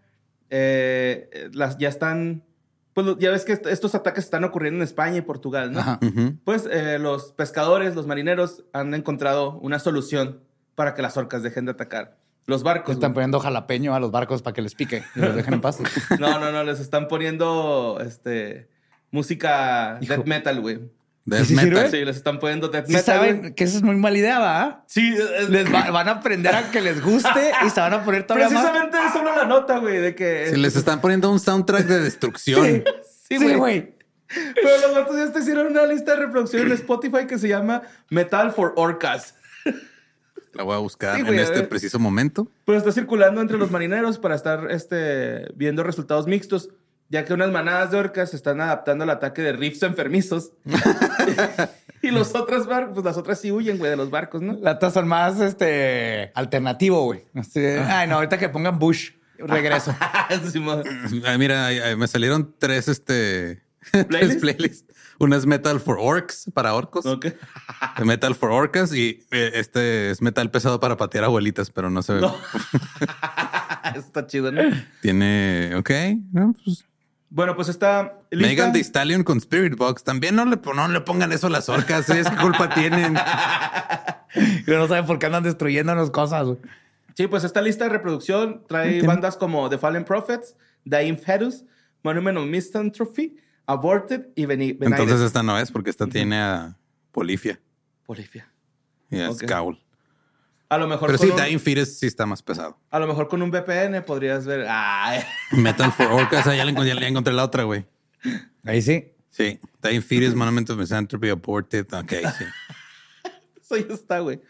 eh, 0.50 1.48
las, 1.54 1.78
ya 1.78 1.88
están... 1.88 2.44
Pues 2.92 3.16
ya 3.18 3.30
ves 3.30 3.46
que 3.46 3.54
est- 3.54 3.64
estos 3.66 3.94
ataques 3.94 4.24
están 4.24 4.44
ocurriendo 4.44 4.76
en 4.80 4.82
España 4.82 5.16
y 5.16 5.22
Portugal, 5.22 5.72
¿no? 5.72 5.78
Ajá. 5.80 5.98
Pues 6.44 6.68
eh, 6.70 6.98
los 6.98 7.32
pescadores, 7.32 7.94
los 7.94 8.06
marineros 8.06 8.62
han 8.74 8.92
encontrado 8.92 9.58
una 9.60 9.78
solución 9.78 10.42
para 10.74 10.92
que 10.92 11.00
las 11.00 11.16
orcas 11.16 11.42
dejen 11.42 11.64
de 11.64 11.70
atacar 11.70 12.18
los 12.44 12.62
barcos. 12.62 12.96
Están 12.96 13.12
güey. 13.12 13.14
poniendo 13.14 13.40
jalapeño 13.40 13.94
a 13.94 14.00
los 14.00 14.10
barcos 14.10 14.42
para 14.42 14.52
que 14.52 14.60
les 14.60 14.74
pique 14.74 15.02
y 15.14 15.20
los 15.20 15.34
dejen 15.34 15.54
en 15.54 15.60
paz. 15.62 15.78
No, 16.20 16.38
no, 16.38 16.52
no, 16.52 16.62
les 16.62 16.78
están 16.78 17.08
poniendo 17.08 17.98
este 18.04 18.68
música 19.10 19.96
Hijo. 20.02 20.12
death 20.16 20.26
metal, 20.26 20.60
güey. 20.60 20.80
Death 21.26 21.44
sí 21.46 21.54
metal. 21.54 21.68
sirve? 21.76 21.90
Sí, 21.90 22.04
les 22.04 22.16
están 22.16 22.38
poniendo 22.38 22.68
death 22.68 22.86
Sí 22.86 22.92
metal. 22.94 23.04
saben 23.16 23.38
güey. 23.40 23.54
que 23.54 23.64
eso 23.64 23.76
es 23.76 23.82
muy 23.82 23.96
mala 23.96 24.16
idea, 24.16 24.38
¿va? 24.38 24.84
Sí, 24.86 25.14
es- 25.40 25.50
Les 25.50 25.72
va- 25.72 25.90
van 25.90 26.08
a 26.08 26.12
aprender 26.12 26.54
a 26.54 26.70
que 26.70 26.80
les 26.80 27.02
guste 27.02 27.52
y 27.66 27.70
se 27.70 27.80
van 27.80 27.92
a 27.94 28.04
poner 28.04 28.26
todavía 28.26 28.48
más. 28.48 28.64
precisamente 28.64 28.98
eso 29.08 29.22
no 29.24 29.34
la 29.36 29.44
nota, 29.44 29.78
güey, 29.78 29.98
de 29.98 30.14
que. 30.14 30.48
Si 30.50 30.56
les 30.56 30.76
están 30.76 31.00
poniendo 31.00 31.30
un 31.30 31.40
soundtrack 31.40 31.84
de 31.86 32.00
destrucción. 32.00 32.64
Sí, 33.28 33.38
Sí, 33.38 33.44
güey. 33.44 33.56
güey. 33.56 33.96
Pero 34.54 34.68
los 34.86 34.94
vatos 34.94 35.16
ya 35.16 35.32
te 35.32 35.38
hicieron 35.40 35.66
una 35.68 35.84
lista 35.86 36.12
de 36.14 36.26
reproducción 36.26 36.66
en 36.66 36.72
Spotify 36.72 37.26
que 37.28 37.38
se 37.38 37.48
llama 37.48 37.82
Metal 38.10 38.52
for 38.52 38.72
Orcas. 38.76 39.34
La 40.52 40.62
voy 40.62 40.74
a 40.74 40.78
buscar 40.78 41.14
Sí, 41.16 41.20
en 41.20 41.26
güey, 41.26 41.38
este 41.40 41.62
preciso 41.64 41.98
momento. 41.98 42.50
Pues 42.64 42.78
está 42.78 42.90
circulando 42.92 43.40
entre 43.40 43.58
los 43.58 43.70
marineros 43.70 44.18
para 44.18 44.34
estar 44.34 44.70
este, 44.70 45.46
viendo 45.54 45.82
resultados 45.82 46.26
mixtos, 46.26 46.70
ya 47.08 47.24
que 47.24 47.34
unas 47.34 47.50
manadas 47.50 47.90
de 47.90 47.98
orcas 47.98 48.30
se 48.30 48.36
están 48.36 48.60
adaptando 48.60 49.04
al 49.04 49.10
ataque 49.10 49.42
de 49.42 49.52
riffs 49.52 49.82
enfermizos. 49.82 50.52
y 52.02 52.10
los 52.10 52.34
otros 52.34 52.66
barcos, 52.66 52.94
pues 52.94 53.04
las 53.04 53.16
otras 53.16 53.40
sí 53.40 53.52
huyen, 53.52 53.78
güey, 53.78 53.90
de 53.90 53.96
los 53.96 54.10
barcos, 54.10 54.42
¿no? 54.42 54.54
Las 54.54 54.76
otras 54.76 54.94
son 54.94 55.08
más 55.08 55.40
este 55.40 56.32
alternativo, 56.34 57.04
güey. 57.04 57.24
De, 57.54 57.80
Ay, 57.80 58.08
no, 58.08 58.16
ahorita 58.16 58.38
que 58.38 58.48
pongan 58.48 58.78
Bush, 58.78 59.12
regreso. 59.38 59.94
Simón. 60.50 60.82
Ah, 61.24 61.38
mira, 61.38 61.68
me 61.96 62.08
salieron 62.08 62.54
tres, 62.58 62.88
este, 62.88 63.62
¿Playlists? 63.92 64.18
tres 64.18 64.36
playlists. 64.36 64.94
Una 65.18 65.36
es 65.36 65.46
Metal 65.46 65.80
for 65.80 65.96
Orcs, 65.98 66.50
para 66.52 66.74
orcos. 66.74 67.06
Ok. 67.06 67.26
Metal 68.04 68.34
for 68.34 68.50
Orcas 68.50 68.92
y 68.92 69.24
eh, 69.30 69.52
este 69.54 70.10
es 70.10 70.20
metal 70.20 70.50
pesado 70.50 70.78
para 70.78 70.98
patear 70.98 71.24
abuelitas, 71.24 71.70
pero 71.70 71.88
no 71.88 72.02
se 72.02 72.14
ve. 72.14 72.20
No. 72.20 72.36
Está 73.94 74.26
chido, 74.26 74.52
¿no? 74.52 74.60
Tiene, 75.00 75.74
ok. 75.76 75.90
no, 76.32 76.54
pues, 76.62 76.84
Bueno, 77.28 77.56
pues 77.56 77.68
está 77.68 78.14
lista. 78.30 78.46
Megan 78.48 78.72
Thee 78.72 78.84
Stallion 78.84 79.24
con 79.24 79.38
Spirit 79.38 79.76
Box. 79.76 80.04
También 80.04 80.36
no 80.36 80.44
le, 80.44 80.56
no 80.74 80.88
le 80.88 81.00
pongan 81.00 81.32
eso 81.32 81.48
a 81.48 81.50
las 81.50 81.68
orcas. 81.68 82.08
¿eh? 82.10 82.22
¿Qué 82.28 82.36
culpa 82.36 82.68
tienen? 82.74 83.16
Y 84.66 84.70
no 84.70 84.86
saben 84.86 85.06
por 85.06 85.18
qué 85.18 85.26
andan 85.26 85.42
destruyéndonos 85.42 86.10
cosas. 86.10 86.46
Sí, 87.14 87.26
pues 87.26 87.44
esta 87.44 87.62
lista 87.62 87.84
de 87.84 87.90
reproducción 87.90 88.62
trae 88.68 89.02
bandas 89.02 89.36
como 89.36 89.68
The 89.70 89.78
Fallen 89.78 90.04
Prophets, 90.04 90.54
Dying 90.84 91.16
Fetus, 91.18 91.64
Monument 92.02 92.36
of 92.38 92.46
Misanthropy, 92.46 93.36
Aborted 93.66 94.26
y 94.36 94.46
Beni 94.46 94.72
Benighted. 94.72 95.02
Entonces 95.02 95.26
esta 95.26 95.42
no 95.42 95.58
es 95.58 95.72
porque 95.72 95.90
esta 95.90 96.06
tiene 96.06 96.38
a 96.38 96.76
Polifia 97.10 97.58
Polifia. 98.04 98.48
y 99.10 99.20
a 99.20 99.30
Ok. 99.30 99.42
Scowl. 99.42 99.78
A 100.68 100.78
lo 100.78 100.88
mejor 100.88 101.06
Pero 101.08 101.18
con 101.18 101.26
sí, 101.28 101.32
un- 101.32 101.40
Dying 101.44 101.60
Fetus 101.60 101.98
sí 101.98 102.06
está 102.06 102.26
más 102.26 102.42
pesado. 102.42 102.78
A 102.90 102.98
lo 102.98 103.06
mejor 103.06 103.28
con 103.28 103.40
un 103.42 103.50
VPN 103.50 104.02
podrías 104.04 104.44
ver. 104.46 104.66
Ay, 104.68 105.20
Metal 105.52 105.92
for 105.92 106.06
Orcas, 106.08 106.44
ya 106.46 106.64
le, 106.64 106.72
encon- 106.72 106.86
ya 106.86 106.94
le 106.94 107.06
encontré 107.06 107.32
la 107.32 107.44
otra, 107.44 107.62
güey. 107.64 107.86
Ahí 108.64 108.82
sí. 108.82 109.12
Sí. 109.30 109.60
Dying 109.82 110.02
Fetus, 110.02 110.34
Monument 110.34 110.68
of 110.70 110.78
Misanthropy, 110.78 111.28
Aborted. 111.28 111.86
Ok, 111.92 112.12
sí. 112.38 112.44
eso 113.60 113.76
ya 113.76 113.94
está, 113.94 114.18
güey. 114.20 114.40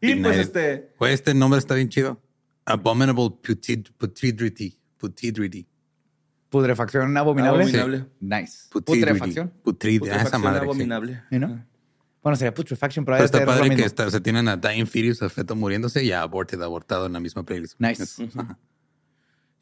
Y 0.00 0.16
pues 0.16 0.36
este. 0.38 0.92
Güey, 0.98 1.14
este 1.14 1.32
nombre 1.32 1.58
está 1.58 1.74
bien 1.74 1.88
chido. 1.88 2.20
Abominable 2.66 3.30
Putrid- 3.42 3.90
Putridity. 3.96 4.78
Putridity. 4.98 5.66
Pudrefacción 6.50 7.16
abominable. 7.16 7.62
Abominable. 7.64 8.06
Nice. 8.20 8.68
Putrefacción. 8.70 9.52
Putrid, 9.62 10.02
ah, 10.02 10.06
esa 10.06 10.14
putrefacción 10.16 10.42
madre. 10.42 10.60
abominable. 10.64 11.22
¿Sí, 11.30 11.38
no? 11.38 11.64
Bueno, 12.24 12.36
sería 12.36 12.54
putrefaction, 12.54 13.04
pero, 13.04 13.18
Pero 13.18 13.26
está 13.26 13.44
padre 13.44 13.76
que 13.76 13.86
se 13.86 14.20
tienen 14.22 14.48
a 14.48 14.56
Dying 14.56 14.86
Fetus, 14.86 15.20
a 15.22 15.28
Feto 15.28 15.54
muriéndose 15.54 16.02
y 16.02 16.10
a 16.10 16.22
Aborted, 16.22 16.60
abortado 16.62 17.04
en 17.04 17.12
la 17.12 17.20
misma 17.20 17.44
playlist. 17.44 17.78
Nice. 17.78 18.26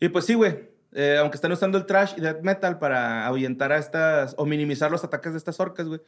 Y 0.00 0.08
pues 0.08 0.24
sí, 0.24 0.34
güey. 0.34 0.68
Eh, 0.92 1.16
aunque 1.20 1.36
están 1.36 1.52
usando 1.52 1.78
el 1.78 1.86
trash 1.86 2.14
y 2.16 2.20
death 2.20 2.42
metal 2.42 2.80
para 2.80 3.24
ahuyentar 3.24 3.70
a 3.70 3.78
estas 3.78 4.34
o 4.36 4.44
minimizar 4.46 4.90
los 4.90 5.04
ataques 5.04 5.30
de 5.30 5.38
estas 5.38 5.60
orcas, 5.60 5.86
güey. 5.86 6.00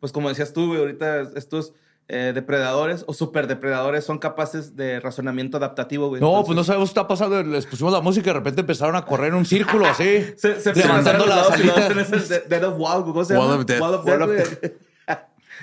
Pues 0.00 0.10
como 0.10 0.30
decías 0.30 0.54
tú, 0.54 0.68
güey, 0.68 0.80
ahorita 0.80 1.20
estos 1.36 1.74
eh, 2.08 2.32
depredadores 2.34 3.04
o 3.06 3.12
superdepredadores 3.12 4.04
son 4.04 4.18
capaces 4.18 4.74
de 4.74 5.00
razonamiento 5.00 5.58
adaptativo, 5.58 6.08
güey. 6.08 6.22
No, 6.22 6.28
Entonces, 6.28 6.46
pues 6.46 6.56
no 6.56 6.64
sabemos 6.64 6.88
qué 6.88 6.92
está 6.92 7.06
pasando. 7.06 7.42
Les 7.42 7.66
pusimos 7.66 7.92
la 7.92 8.00
música 8.00 8.30
y 8.30 8.32
de 8.32 8.38
repente 8.38 8.60
empezaron 8.62 8.96
a 8.96 9.04
correr 9.04 9.28
en 9.28 9.34
un 9.34 9.44
círculo 9.44 9.84
así. 9.84 10.24
Se, 10.36 10.58
se 10.58 10.74
levantando 10.74 11.26
las 11.26 11.48
las 11.48 11.50
alitas. 11.50 12.12
Es 12.12 12.30
el 12.30 12.48
Dead 12.48 12.64
of 12.64 12.78
Wall, 12.78 13.04
¿cómo 13.04 13.24
se 13.24 13.36
Wall 13.36 13.60
of 13.60 13.66
Death. 13.66 13.80
Wall 13.80 13.94
of 13.94 14.06
Wall 14.06 14.36
Death, 14.36 14.72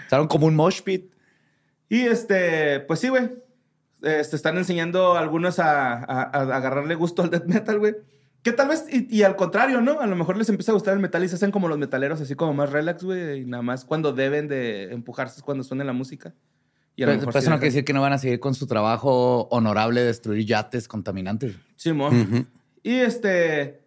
Estaban 0.10 0.28
como 0.28 0.48
un 0.48 0.56
mosh 0.56 0.82
pit. 0.82 1.12
Y 1.88 2.00
este, 2.02 2.80
pues 2.82 3.00
sí, 3.00 3.10
güey. 3.10 3.30
Este, 4.02 4.36
están 4.36 4.58
enseñando 4.58 5.14
a 5.16 5.20
algunos 5.20 5.60
a, 5.60 5.94
a- 5.94 6.24
a 6.24 6.56
agarrarle 6.58 6.96
gusto 6.96 7.22
al 7.22 7.30
death 7.30 7.46
metal, 7.46 7.78
güey. 7.78 7.96
Que 8.42 8.52
tal 8.54 8.70
vez, 8.70 8.86
y, 8.90 9.14
y 9.16 9.22
al 9.22 9.36
contrario, 9.36 9.82
¿no? 9.82 10.00
A 10.00 10.08
lo 10.08 10.16
mejor 10.16 10.36
les 10.36 10.50
empieza 10.50 10.72
a 10.72 10.74
gustar 10.74 10.96
el 10.96 11.00
metal 11.00 11.24
y 11.24 11.30
se 11.30 11.36
hacen 11.36 11.52
como 11.52 11.68
los 11.68 11.78
metaleros, 11.78 12.20
así 12.22 12.34
como 12.34 12.56
más 12.56 12.72
relax, 12.72 13.04
güey. 13.04 13.42
Y 13.42 13.46
nada 13.46 13.62
más 13.62 13.86
cuando 13.86 14.12
deben 14.12 14.48
de 14.48 14.92
empujarse 14.94 15.38
es 15.38 15.44
cuando 15.44 15.64
suene 15.64 15.84
la 15.84 15.94
música. 15.94 16.34
Y 16.96 17.04
a 17.04 17.06
lo 17.06 17.12
Pero, 17.12 17.20
mejor 17.20 17.34
pero 17.34 17.42
sí 17.42 17.44
eso 17.46 17.50
no 17.52 17.56
dejan- 17.56 17.60
quiere 17.60 17.72
decir 17.74 17.86
que 17.86 17.94
no 17.94 18.02
van 18.02 18.14
a 18.14 18.18
seguir 18.18 18.40
con 18.40 18.56
su 18.56 18.66
trabajo 18.66 19.48
honorable 19.52 20.02
de 20.02 20.08
destruir 20.08 20.44
yates 20.46 20.88
contaminantes. 20.88 21.56
Sí, 21.76 21.94
mo. 21.94 22.10
Y 22.82 22.94
este, 22.96 23.82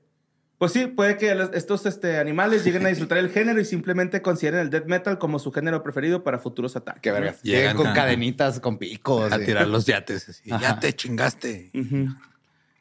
pues 0.63 0.71
sí, 0.75 0.87
puede 0.87 1.17
que 1.17 1.35
los- 1.35 1.51
estos 1.55 1.87
este, 1.87 2.19
animales 2.19 2.65
lleguen 2.65 2.87
a 2.87 2.89
disfrutar 2.95 3.19
el 3.19 3.31
género 3.31 3.61
y 3.61 3.65
simplemente 3.65 4.23
consideren 4.23 4.61
el 4.61 4.71
death 4.71 4.87
metal 4.87 5.19
como 5.19 5.41
su 5.41 5.51
género 5.51 5.83
preferido 5.83 6.23
para 6.23 6.39
futuros 6.39 6.77
ataques. 6.77 7.03
Qué 7.03 7.09
¿no? 7.11 7.15
vergas. 7.17 7.43
Llegan 7.43 7.61
Llegan 7.63 7.77
con 7.79 7.87
a- 7.89 7.95
cadenitas, 7.95 8.61
con 8.61 8.79
picos. 8.79 9.33
A 9.33 9.41
tirar 9.41 9.67
los 9.67 9.87
yates. 9.87 10.29
así. 10.29 10.49
Ya 10.49 10.79
te 10.79 10.93
chingaste. 10.95 11.73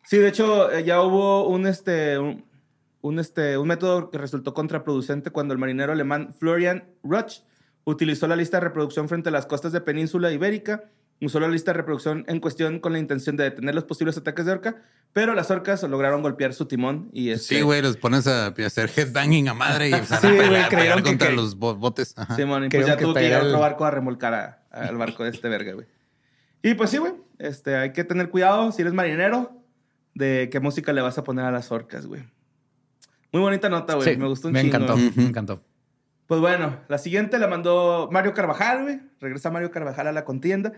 Sí, 0.04 0.18
de 0.20 0.28
hecho, 0.28 0.72
eh, 0.72 0.84
ya 0.84 1.02
hubo 1.02 1.48
un, 1.48 1.66
este, 1.66 2.20
un, 2.20 2.46
un, 3.02 3.18
este, 3.18 3.58
un 3.58 3.68
método 3.68 4.12
que 4.12 4.20
resultó 4.20 4.54
contraproducente 4.54 5.32
cuando 5.32 5.54
el 5.56 5.60
marinero 5.60 5.92
alemán 5.92 6.36
Florian 6.38 6.84
Rutsch 7.02 7.42
utilizó 7.84 8.28
la 8.28 8.36
lista 8.36 8.58
de 8.58 8.62
reproducción 8.66 9.10
frente 9.10 9.30
a 9.30 9.32
las 9.32 9.48
costas 9.48 9.72
de 9.72 9.82
Península 9.82 10.32
Ibérica. 10.32 10.84
Usó 11.24 11.40
la 11.40 11.48
lista 11.48 11.72
de 11.72 11.78
reproducción 11.78 12.26
en 12.28 12.40
cuestión 12.40 12.80
con 12.80 12.94
la 12.94 13.00
intención 13.00 13.38
de 13.38 13.44
detener 13.44 13.76
los 13.76 13.84
posibles 13.84 14.18
ataques 14.18 14.44
de 14.46 14.54
orca, 14.54 14.82
pero 15.14 15.36
las 15.36 15.52
orcas 15.52 15.84
lograron 15.84 16.24
golpear 16.24 16.54
su 16.54 16.66
timón 16.66 17.10
y 17.14 17.30
este, 17.30 17.56
Sí, 17.58 17.62
güey, 17.62 17.82
los 17.84 17.96
pones 17.98 18.26
a 18.26 18.48
hacer 18.48 18.90
headbanging 18.96 19.48
a 19.48 19.54
madre 19.54 19.90
y 19.90 19.94
Sí, 19.94 20.16
güey, 20.36 20.68
creyeron 20.70 21.04
que- 21.04 21.10
contra 21.12 21.30
que- 21.30 21.36
los 21.36 21.56
bo- 21.58 21.76
botes. 21.76 22.16
Ajá. 22.18 22.36
Simón, 22.36 22.66
y 22.66 22.70
Creo 22.70 22.82
pues 22.82 22.88
ya 22.88 22.98
que 22.98 23.04
tuvo 23.06 23.14
que 23.14 23.28
ir 23.28 23.34
a 23.36 23.44
otro 23.44 23.60
barco 23.60 23.86
a 23.86 23.92
remolcar 23.92 24.34
a- 24.34 24.64
al 24.72 24.98
barco 24.98 25.24
de 25.24 25.30
este 25.30 25.48
verga, 25.48 25.74
güey. 25.74 25.86
Y 26.64 26.74
pues 26.74 26.90
sí, 26.90 26.98
güey, 26.98 27.14
este, 27.38 27.76
hay 27.76 27.92
que 27.94 28.04
tener 28.04 28.30
cuidado 28.30 28.72
si 28.72 28.82
eres 28.82 28.94
marinero 28.94 29.52
de 30.16 30.50
qué 30.52 30.60
música 30.60 30.92
le 30.92 31.02
vas 31.02 31.18
a 31.20 31.24
poner 31.24 31.46
a 31.46 31.52
las 31.52 31.72
orcas, 31.72 32.08
güey. 32.08 32.24
Muy 33.32 33.42
bonita 33.42 33.70
nota, 33.70 33.94
güey. 33.94 34.10
Sí, 34.12 34.18
me 34.18 34.28
gustó 34.28 34.48
un 34.48 34.54
Me 34.54 34.62
chingo. 34.62 34.76
encantó, 34.76 34.94
Ujú. 34.96 35.12
me 35.22 35.24
encantó. 35.28 35.64
Pues 36.26 36.42
bueno, 36.42 36.78
la 36.88 36.98
siguiente 36.98 37.38
la 37.38 37.48
mandó 37.48 38.10
Mario 38.12 38.34
Carvajal, 38.34 38.84
güey. 38.84 39.00
Regresa 39.20 39.52
Mario 39.52 39.70
Carvajal 39.70 40.08
a 40.08 40.12
la 40.12 40.26
contienda. 40.26 40.74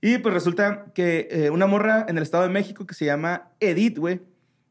Y 0.00 0.18
pues 0.18 0.34
resulta 0.34 0.92
que 0.94 1.28
eh, 1.30 1.50
una 1.50 1.66
morra 1.66 2.06
en 2.08 2.16
el 2.16 2.22
Estado 2.22 2.44
de 2.44 2.50
México 2.50 2.86
que 2.86 2.94
se 2.94 3.04
llama 3.04 3.50
Edith, 3.60 3.98
güey, 3.98 4.20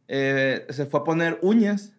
eh, 0.08 0.66
se 0.70 0.86
fue 0.86 1.00
a 1.00 1.04
poner 1.04 1.40
uñas 1.42 1.94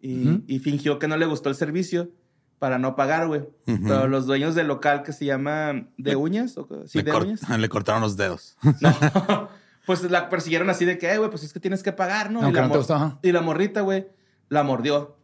y, 0.00 0.58
fingió 0.58 0.98
que 0.98 1.06
no 1.06 1.16
le 1.16 1.26
gustó 1.26 1.48
el 1.48 1.54
servicio 1.54 2.10
para 2.58 2.78
no 2.78 2.96
pagar, 2.96 3.28
güey. 3.28 3.42
Pero 3.64 4.08
los 4.08 4.26
dueños 4.26 4.54
del 4.54 4.66
local 4.66 5.02
que 5.02 5.12
se 5.12 5.24
llama 5.24 5.88
De 5.96 6.16
Uñas, 6.16 6.56
o, 6.58 6.66
sí, 6.86 6.98
le, 6.98 7.04
De 7.04 7.12
Uñas, 7.12 7.48
le 7.58 7.68
cortaron 7.68 8.02
los 8.02 8.16
dedos. 8.16 8.56
no, 8.80 9.48
pues 9.86 10.02
la 10.10 10.28
persiguieron 10.28 10.70
así 10.70 10.84
de 10.84 10.98
que, 10.98 11.12
"Eh, 11.12 11.18
güey, 11.18 11.30
pues 11.30 11.44
es 11.44 11.52
que 11.52 11.60
tienes 11.60 11.82
que 11.82 11.92
pagar, 11.92 12.30
¿no? 12.30 12.48
Y, 12.48 12.52
la 12.52 12.68
no 12.68 12.74
gustó, 12.74 13.18
y 13.22 13.32
la 13.32 13.42
morrita, 13.42 13.82
güey, 13.82 14.08
la 14.48 14.64
mordió 14.64 15.16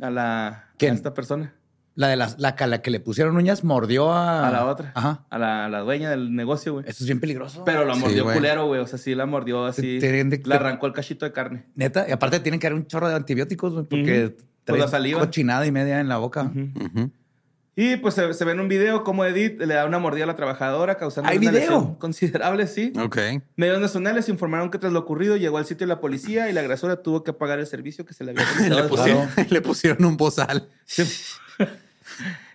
a 0.00 0.10
la 0.10 0.70
¿Quién? 0.78 0.92
a 0.92 0.96
esta 0.96 1.14
persona. 1.14 1.54
La 1.94 2.08
de 2.08 2.16
las, 2.16 2.38
la, 2.38 2.56
que- 2.56 2.66
la 2.66 2.80
que 2.80 2.90
le 2.90 3.00
pusieron 3.00 3.36
uñas 3.36 3.64
mordió 3.64 4.12
a... 4.12 4.48
A 4.48 4.50
la 4.50 4.64
otra. 4.66 4.92
Ajá. 4.94 5.24
A 5.28 5.38
la, 5.38 5.66
a 5.66 5.68
la 5.68 5.80
dueña 5.80 6.08
del 6.08 6.34
negocio, 6.34 6.72
güey. 6.72 6.84
Eso 6.88 7.04
es 7.04 7.06
bien 7.06 7.20
peligroso. 7.20 7.64
Pero 7.66 7.84
la 7.84 7.94
Sí, 7.94 8.00
mordió 8.00 8.24
güey. 8.24 8.36
culero, 8.36 8.66
güey. 8.66 8.80
O 8.80 8.86
sea, 8.86 8.98
sí 8.98 9.14
la 9.14 9.26
mordió 9.26 9.66
así. 9.66 9.98
de- 9.98 10.40
Le 10.44 10.54
arrancó 10.54 10.86
el 10.86 10.94
cachito 10.94 11.26
de 11.26 11.32
carne. 11.32 11.66
Neta. 11.74 12.06
Y 12.08 12.12
aparte 12.12 12.40
tienen 12.40 12.58
que 12.60 12.66
dar 12.66 12.74
un 12.74 12.86
chorro 12.86 13.08
de 13.08 13.14
antibióticos, 13.14 13.72
güey, 13.74 13.84
porque 13.84 14.24
Ujú. 14.26 14.36
trae 14.64 14.78
Pues 14.78 14.80
la 14.80 14.88
saliva. 14.88 15.20
cochinada 15.20 15.66
y 15.66 15.70
media 15.72 16.00
en 16.00 16.08
la 16.08 16.16
boca. 16.16 16.44
Ujú. 16.54 17.10
Y 17.74 17.96
pues 17.96 18.12
se, 18.14 18.34
se 18.34 18.44
ve 18.44 18.52
en 18.52 18.60
un 18.60 18.68
video 18.68 19.02
cómo 19.02 19.24
Edith 19.24 19.58
le 19.58 19.72
da 19.72 19.86
una 19.86 19.98
mordida 19.98 20.24
a 20.24 20.26
la 20.26 20.36
trabajadora 20.36 20.98
causando 20.98 21.30
¿Hay 21.30 21.38
una 21.38 21.50
video? 21.52 21.60
lesión 21.62 21.94
considerable, 21.94 22.66
sí. 22.66 22.92
Ok. 23.02 23.16
Medios 23.56 23.80
nacionales 23.80 24.28
informaron 24.28 24.70
que 24.70 24.76
tras 24.78 24.92
lo 24.92 24.98
ocurrido 24.98 25.38
llegó 25.38 25.56
al 25.56 25.64
sitio 25.64 25.86
la 25.86 25.98
policía 25.98 26.50
y 26.50 26.52
la 26.52 26.60
agresora 26.60 27.02
tuvo 27.02 27.24
que 27.24 27.32
pagar 27.32 27.60
el 27.60 27.66
servicio 27.66 28.04
que 28.04 28.12
se 28.12 28.24
le 28.24 28.32
había 28.32 28.44
Le 28.68 28.82
pusieron, 28.84 29.26
le 29.50 29.60
pusieron 29.62 30.04
un 30.04 30.16
bozal. 30.18 30.68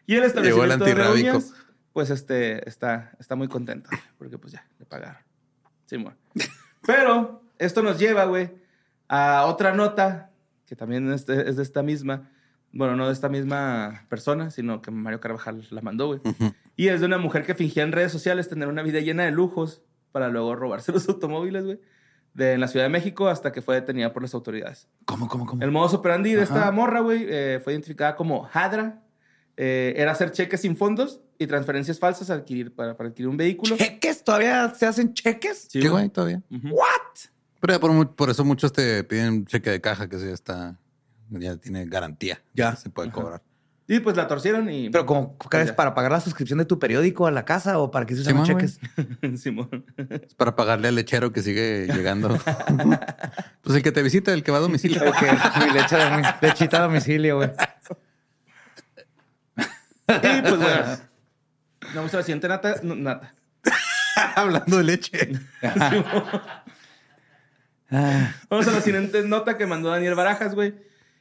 Y 0.08 0.16
el 0.16 0.22
Llegó 0.22 0.64
el 0.64 0.72
establecimiento 0.72 0.86
de 0.86 1.22
uñas, 1.22 1.54
pues 1.92 2.10
este, 2.10 2.68
está, 2.68 3.12
está 3.20 3.36
muy 3.36 3.50
contento, 3.50 3.90
porque 4.18 4.38
pues 4.38 4.54
ya, 4.54 4.66
le 4.80 4.86
pagaron. 4.86 5.22
Simón. 5.86 6.16
Pero 6.86 7.42
esto 7.60 7.84
nos 7.84 8.00
lleva, 8.00 8.24
güey, 8.24 8.50
a 9.10 9.46
otra 9.46 9.74
nota, 9.74 10.32
que 10.66 10.78
también 10.78 11.12
es 11.12 11.26
de, 11.26 11.50
es 11.50 11.58
de 11.58 11.64
esta 11.64 11.84
misma, 11.84 12.32
bueno, 12.72 12.96
no 12.96 13.08
de 13.08 13.14
esta 13.14 13.28
misma 13.28 14.06
persona, 14.08 14.50
sino 14.50 14.82
que 14.82 14.92
Mario 14.92 15.20
Carvajal 15.20 15.68
la 15.72 15.82
mandó, 15.82 16.08
güey. 16.08 16.22
Ujú. 16.24 16.54
Y 16.78 16.88
es 16.88 17.02
de 17.02 17.06
una 17.06 17.18
mujer 17.18 17.46
que 17.46 17.54
fingía 17.54 17.84
en 17.84 17.92
redes 17.92 18.14
sociales 18.14 18.48
tener 18.48 18.70
una 18.70 18.84
vida 18.84 19.02
llena 19.02 19.26
de 19.26 19.32
lujos 19.32 19.82
para 20.14 20.30
luego 20.30 20.56
robarse 20.56 20.92
los 20.94 21.10
automóviles, 21.10 21.66
güey, 21.66 21.82
de 22.34 22.54
en 22.54 22.62
la 22.62 22.70
Ciudad 22.70 22.86
de 22.86 22.90
México 22.90 23.28
hasta 23.28 23.52
que 23.52 23.62
fue 23.62 23.76
detenida 23.76 24.14
por 24.14 24.22
las 24.22 24.34
autoridades. 24.34 24.88
¿Cómo, 25.04 25.28
cómo, 25.28 25.46
cómo? 25.46 25.62
El 25.62 25.72
modus 25.72 25.96
operandi 25.96 26.34
de 26.34 26.44
esta 26.44 26.72
morra, 26.72 27.02
güey, 27.02 27.26
eh, 27.28 27.60
fue 27.62 27.74
identificada 27.74 28.16
como 28.16 28.48
Hadra 28.54 29.02
eh, 29.58 29.94
era 29.98 30.12
hacer 30.12 30.32
cheques 30.32 30.62
sin 30.62 30.76
fondos 30.78 31.20
y 31.40 31.48
transferencias 31.48 32.00
falsas 32.00 32.30
adquirir, 32.30 32.74
para, 32.76 32.96
para 32.96 33.10
adquirir 33.10 33.28
un 33.30 33.38
vehículo. 33.38 33.76
¿Cheques? 33.76 34.24
¿Todavía 34.24 34.74
se 34.76 34.86
hacen 34.86 35.14
cheques? 35.14 35.68
Sí, 35.70 35.80
¿Qué 35.80 35.90
güey 35.90 36.10
todavía? 36.10 36.42
Ujú. 36.52 36.70
¿What? 36.70 37.30
Pero 37.60 37.74
ya 37.74 37.80
por, 37.80 38.16
por 38.16 38.30
eso 38.30 38.46
muchos 38.46 38.72
te 38.72 39.04
piden 39.04 39.46
cheque 39.46 39.70
de 39.72 39.82
caja 39.82 40.08
que 40.08 40.20
sí 40.20 40.26
ya 40.28 40.34
está, 40.34 40.78
ya 41.30 41.58
tiene 41.58 41.86
garantía. 41.86 42.42
Ya. 42.54 42.76
se 42.76 42.90
puede 42.90 43.12
cobrar. 43.12 43.42
Y 43.90 44.02
pues 44.02 44.18
la 44.18 44.28
torcieron 44.28 44.70
y... 44.70 44.90
Pero 44.90 45.06
como 45.06 45.38
Pues 45.38 45.50
¿crees 45.50 45.68
ya. 45.68 45.76
para 45.78 45.94
pagar 45.96 46.12
la 46.12 46.20
suscripción 46.20 46.60
de 46.60 46.66
tu 46.66 46.78
periódico 46.78 47.26
a 47.26 47.32
la 47.32 47.46
casa 47.46 47.80
o 47.80 47.90
para 47.90 48.06
que 48.06 48.16
se 48.16 48.22
usen 48.22 48.34
Simón, 48.34 48.46
cheques? 48.46 48.80
Simón. 49.42 49.86
Es 50.10 50.36
para 50.36 50.58
pagarle 50.58 50.90
al 50.90 50.96
lechero 50.96 51.32
que 51.32 51.42
sigue 51.42 51.88
llegando. 51.88 52.28
pues 53.62 53.76
el 53.78 53.84
que 53.84 53.92
te 53.94 54.04
visita, 54.04 54.34
el 54.34 54.44
que 54.44 54.52
va 54.52 54.58
a 54.58 54.62
domicilio. 54.62 55.02
Ok, 55.08 55.16
mi 55.66 55.72
leche 55.74 55.96
de 55.96 56.18
mi- 56.18 56.24
lechita 56.42 56.80
a 56.80 56.82
domicilio, 56.82 57.38
güey. 57.38 57.52
Y 60.08 60.42
pues 60.42 60.58
bueno, 60.58 60.98
vamos 61.96 62.14
a 62.14 62.18
la 62.18 62.24
siguiente 62.24 62.48
nata. 62.48 62.76
no, 62.84 62.96
nata. 62.96 63.36
Hablando 64.36 64.78
de 64.78 64.84
leche. 64.84 65.32
Vamos 68.50 68.68
a 68.68 68.72
la 68.72 68.82
siguiente 68.82 69.24
nota 69.24 69.58
que 69.58 69.66
mandó 69.66 69.90
Daniel 69.90 70.16
Barajas, 70.16 70.56
güey. 70.56 70.74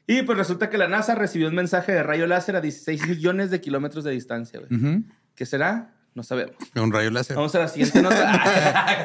Y 0.09 0.23
pues 0.23 0.37
resulta 0.37 0.69
que 0.69 0.79
la 0.79 0.89
NASA 0.89 1.15
recibió 1.15 1.47
un 1.49 1.55
mensaje 1.55 1.93
de 1.93 2.03
rayo 2.03 2.27
láser 2.27 2.57
a 2.57 2.61
16 2.61 3.07
millones 3.07 3.53
de 3.53 3.61
kilómetros 3.61 4.03
de 4.03 4.11
distancia, 4.11 4.61
güey. 4.61 5.05
¿Qué 5.37 5.47
será? 5.47 5.93
No 6.15 6.25
sabemos. 6.25 6.57
Un 6.75 6.93
rayo 6.93 7.11
láser. 7.11 7.37
Vamos 7.37 7.55
a 7.55 7.61
la 7.61 7.69
siguiente 7.69 8.03
nota. 8.03 9.05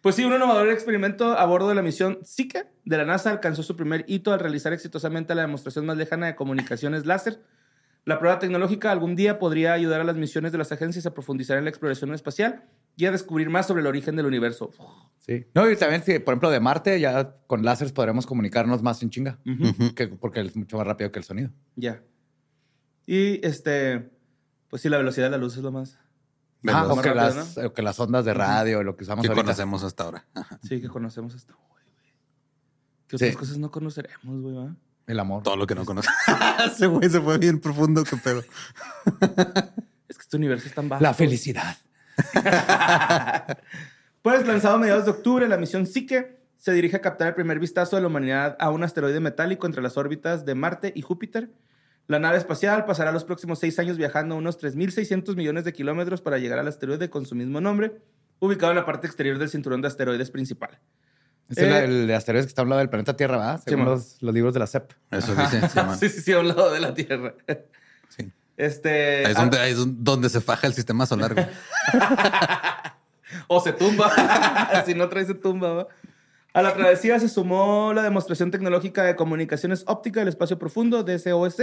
pues 0.00 0.16
sí, 0.16 0.24
un 0.24 0.32
innovador 0.32 0.70
experimento 0.70 1.38
a 1.38 1.44
bordo 1.44 1.68
de 1.68 1.76
la 1.76 1.82
misión 1.82 2.18
Zika 2.24 2.66
de 2.84 2.96
la 2.96 3.04
NASA 3.04 3.30
alcanzó 3.30 3.62
su 3.62 3.76
primer 3.76 4.04
hito 4.08 4.32
al 4.32 4.40
realizar 4.40 4.72
exitosamente 4.72 5.36
la 5.36 5.42
demostración 5.42 5.86
más 5.86 5.96
lejana 5.96 6.26
de 6.26 6.34
comunicaciones 6.34 7.06
láser. 7.06 7.38
La 8.04 8.18
prueba 8.18 8.38
tecnológica 8.40 8.90
algún 8.90 9.14
día 9.14 9.38
podría 9.38 9.72
ayudar 9.74 10.00
a 10.00 10.04
las 10.04 10.16
misiones 10.16 10.50
de 10.50 10.58
las 10.58 10.72
agencias 10.72 11.06
a 11.06 11.14
profundizar 11.14 11.56
en 11.58 11.64
la 11.64 11.70
exploración 11.70 12.12
espacial 12.14 12.64
y 12.96 13.06
a 13.06 13.12
descubrir 13.12 13.48
más 13.48 13.66
sobre 13.68 13.80
el 13.80 13.86
origen 13.86 14.16
del 14.16 14.26
universo. 14.26 14.70
Sí. 15.18 15.46
No, 15.54 15.70
y 15.70 15.76
también, 15.76 16.02
si, 16.02 16.18
por 16.18 16.32
ejemplo, 16.32 16.50
de 16.50 16.58
Marte, 16.58 16.98
ya 16.98 17.36
con 17.46 17.64
láseres 17.64 17.92
podremos 17.92 18.26
comunicarnos 18.26 18.82
más 18.82 19.00
en 19.04 19.10
chinga. 19.10 19.38
Que- 19.94 20.08
porque 20.08 20.40
es 20.40 20.56
mucho 20.56 20.78
más 20.78 20.86
rápido 20.86 21.12
que 21.12 21.20
el 21.20 21.24
sonido. 21.24 21.50
Ya. 21.76 22.02
Y 23.06 23.44
este, 23.46 24.10
pues 24.68 24.82
sí, 24.82 24.88
la 24.88 24.98
velocidad 24.98 25.26
de 25.26 25.30
la 25.32 25.38
luz 25.38 25.56
es 25.56 25.62
lo 25.62 25.70
más. 25.70 25.98
Ah, 26.68 26.86
o 26.88 27.00
que, 27.00 27.12
rápido, 27.12 27.36
las, 27.36 27.58
o 27.58 27.72
que 27.72 27.82
las 27.82 27.98
ondas 28.00 28.24
de 28.24 28.34
radio, 28.34 28.82
lo 28.82 28.96
que 28.96 29.04
usamos 29.04 29.22
que 29.22 29.28
ahorita. 29.28 29.42
conocemos 29.44 29.82
hasta 29.84 30.04
ahora. 30.04 30.26
Ajá. 30.34 30.58
Sí, 30.62 30.80
que 30.80 30.88
conocemos 30.88 31.34
hasta 31.34 31.54
güey. 31.54 31.84
¿Qué 33.08 33.18
Sí. 33.18 33.24
otras 33.26 33.36
cosas 33.36 33.58
no 33.58 33.70
conoceremos, 33.70 34.40
güey? 34.40 34.54
va? 34.56 34.76
El 35.06 35.20
amor. 35.20 35.42
Todo 35.42 35.56
lo 35.56 35.66
que 35.66 35.74
no 35.74 35.84
conocemos. 35.84 36.16
Ese 36.66 36.86
güey 36.86 37.08
se 37.08 37.20
fue 37.20 37.38
bien 37.38 37.60
profundo, 37.60 38.04
qué 38.04 38.16
pedo. 38.16 38.42
Es 40.08 40.18
que 40.18 40.22
este 40.22 40.36
universo 40.36 40.68
es 40.68 40.74
tan 40.74 40.88
bajo. 40.90 41.02
La 41.02 41.14
felicidad. 41.14 41.76
Pues 44.22 44.46
lanzado 44.46 44.76
a 44.76 44.78
mediados 44.78 45.04
de 45.04 45.10
octubre, 45.10 45.48
la 45.48 45.56
misión 45.56 45.84
Psyche 45.84 46.38
se 46.56 46.72
dirige 46.72 46.94
a 46.94 47.00
captar 47.00 47.26
el 47.26 47.34
primer 47.34 47.58
vistazo 47.58 47.96
de 47.96 48.02
la 48.02 48.06
humanidad 48.06 48.56
a 48.60 48.70
un 48.70 48.84
asteroide 48.84 49.18
metálico 49.18 49.66
entre 49.66 49.82
las 49.82 49.96
órbitas 49.96 50.44
de 50.44 50.54
Marte 50.54 50.92
y 50.94 51.02
Júpiter. 51.02 51.50
La 52.06 52.20
nave 52.20 52.38
espacial 52.38 52.84
pasará 52.84 53.10
los 53.10 53.24
próximos 53.24 53.58
seis 53.58 53.80
años 53.80 53.96
viajando 53.96 54.36
unos 54.36 54.60
3.600 54.60 55.34
millones 55.34 55.64
de 55.64 55.72
kilómetros 55.72 56.20
para 56.20 56.38
llegar 56.38 56.60
al 56.60 56.68
asteroide 56.68 57.10
con 57.10 57.26
su 57.26 57.34
mismo 57.34 57.60
nombre, 57.60 58.00
ubicado 58.38 58.70
en 58.70 58.76
la 58.76 58.86
parte 58.86 59.08
exterior 59.08 59.38
del 59.38 59.48
cinturón 59.48 59.82
de 59.82 59.88
asteroides 59.88 60.30
principal. 60.30 60.78
Es 61.52 61.58
Eh, 61.58 61.84
el, 61.84 61.90
el 61.90 62.06
de 62.06 62.14
asteroides 62.14 62.46
que 62.46 62.50
está 62.50 62.62
hablando 62.62 62.78
del 62.80 62.88
planeta 62.90 63.16
Tierra, 63.16 63.36
¿verdad? 63.38 63.62
Según 63.64 63.84
mon. 63.84 63.94
los, 63.94 64.20
los 64.20 64.34
libros 64.34 64.52
de 64.54 64.60
la 64.60 64.66
CEP. 64.66 64.92
Eso 65.10 65.34
dice. 65.34 65.68
Simón. 65.68 65.96
sí, 66.00 66.08
sí, 66.08 66.20
sí, 66.20 66.32
a 66.32 66.40
un 66.40 66.48
lado 66.48 66.72
de 66.72 66.80
la 66.80 66.92
Tierra. 66.94 67.34
Sí. 68.08 68.30
Este, 68.56 69.24
Ahí 69.26 69.32
es, 69.32 69.36
donde, 69.36 69.58
ahí 69.58 69.72
es 69.72 69.78
donde 70.04 70.28
se 70.28 70.40
faja 70.40 70.66
el 70.66 70.74
sistema 70.74 71.06
solar. 71.06 71.34
güey. 71.34 71.46
O 73.48 73.60
se 73.60 73.72
tumba. 73.72 74.10
si 74.86 74.94
no 74.94 75.08
trae, 75.08 75.24
se 75.24 75.34
tumba. 75.34 75.72
¿va? 75.72 75.88
A 76.52 76.62
la 76.62 76.74
travesía 76.74 77.18
se 77.18 77.28
sumó 77.28 77.92
la 77.94 78.02
demostración 78.02 78.50
tecnológica 78.50 79.04
de 79.04 79.16
comunicaciones 79.16 79.84
ópticas 79.86 80.20
del 80.20 80.28
espacio 80.28 80.58
profundo, 80.58 81.02
DSOS, 81.02 81.56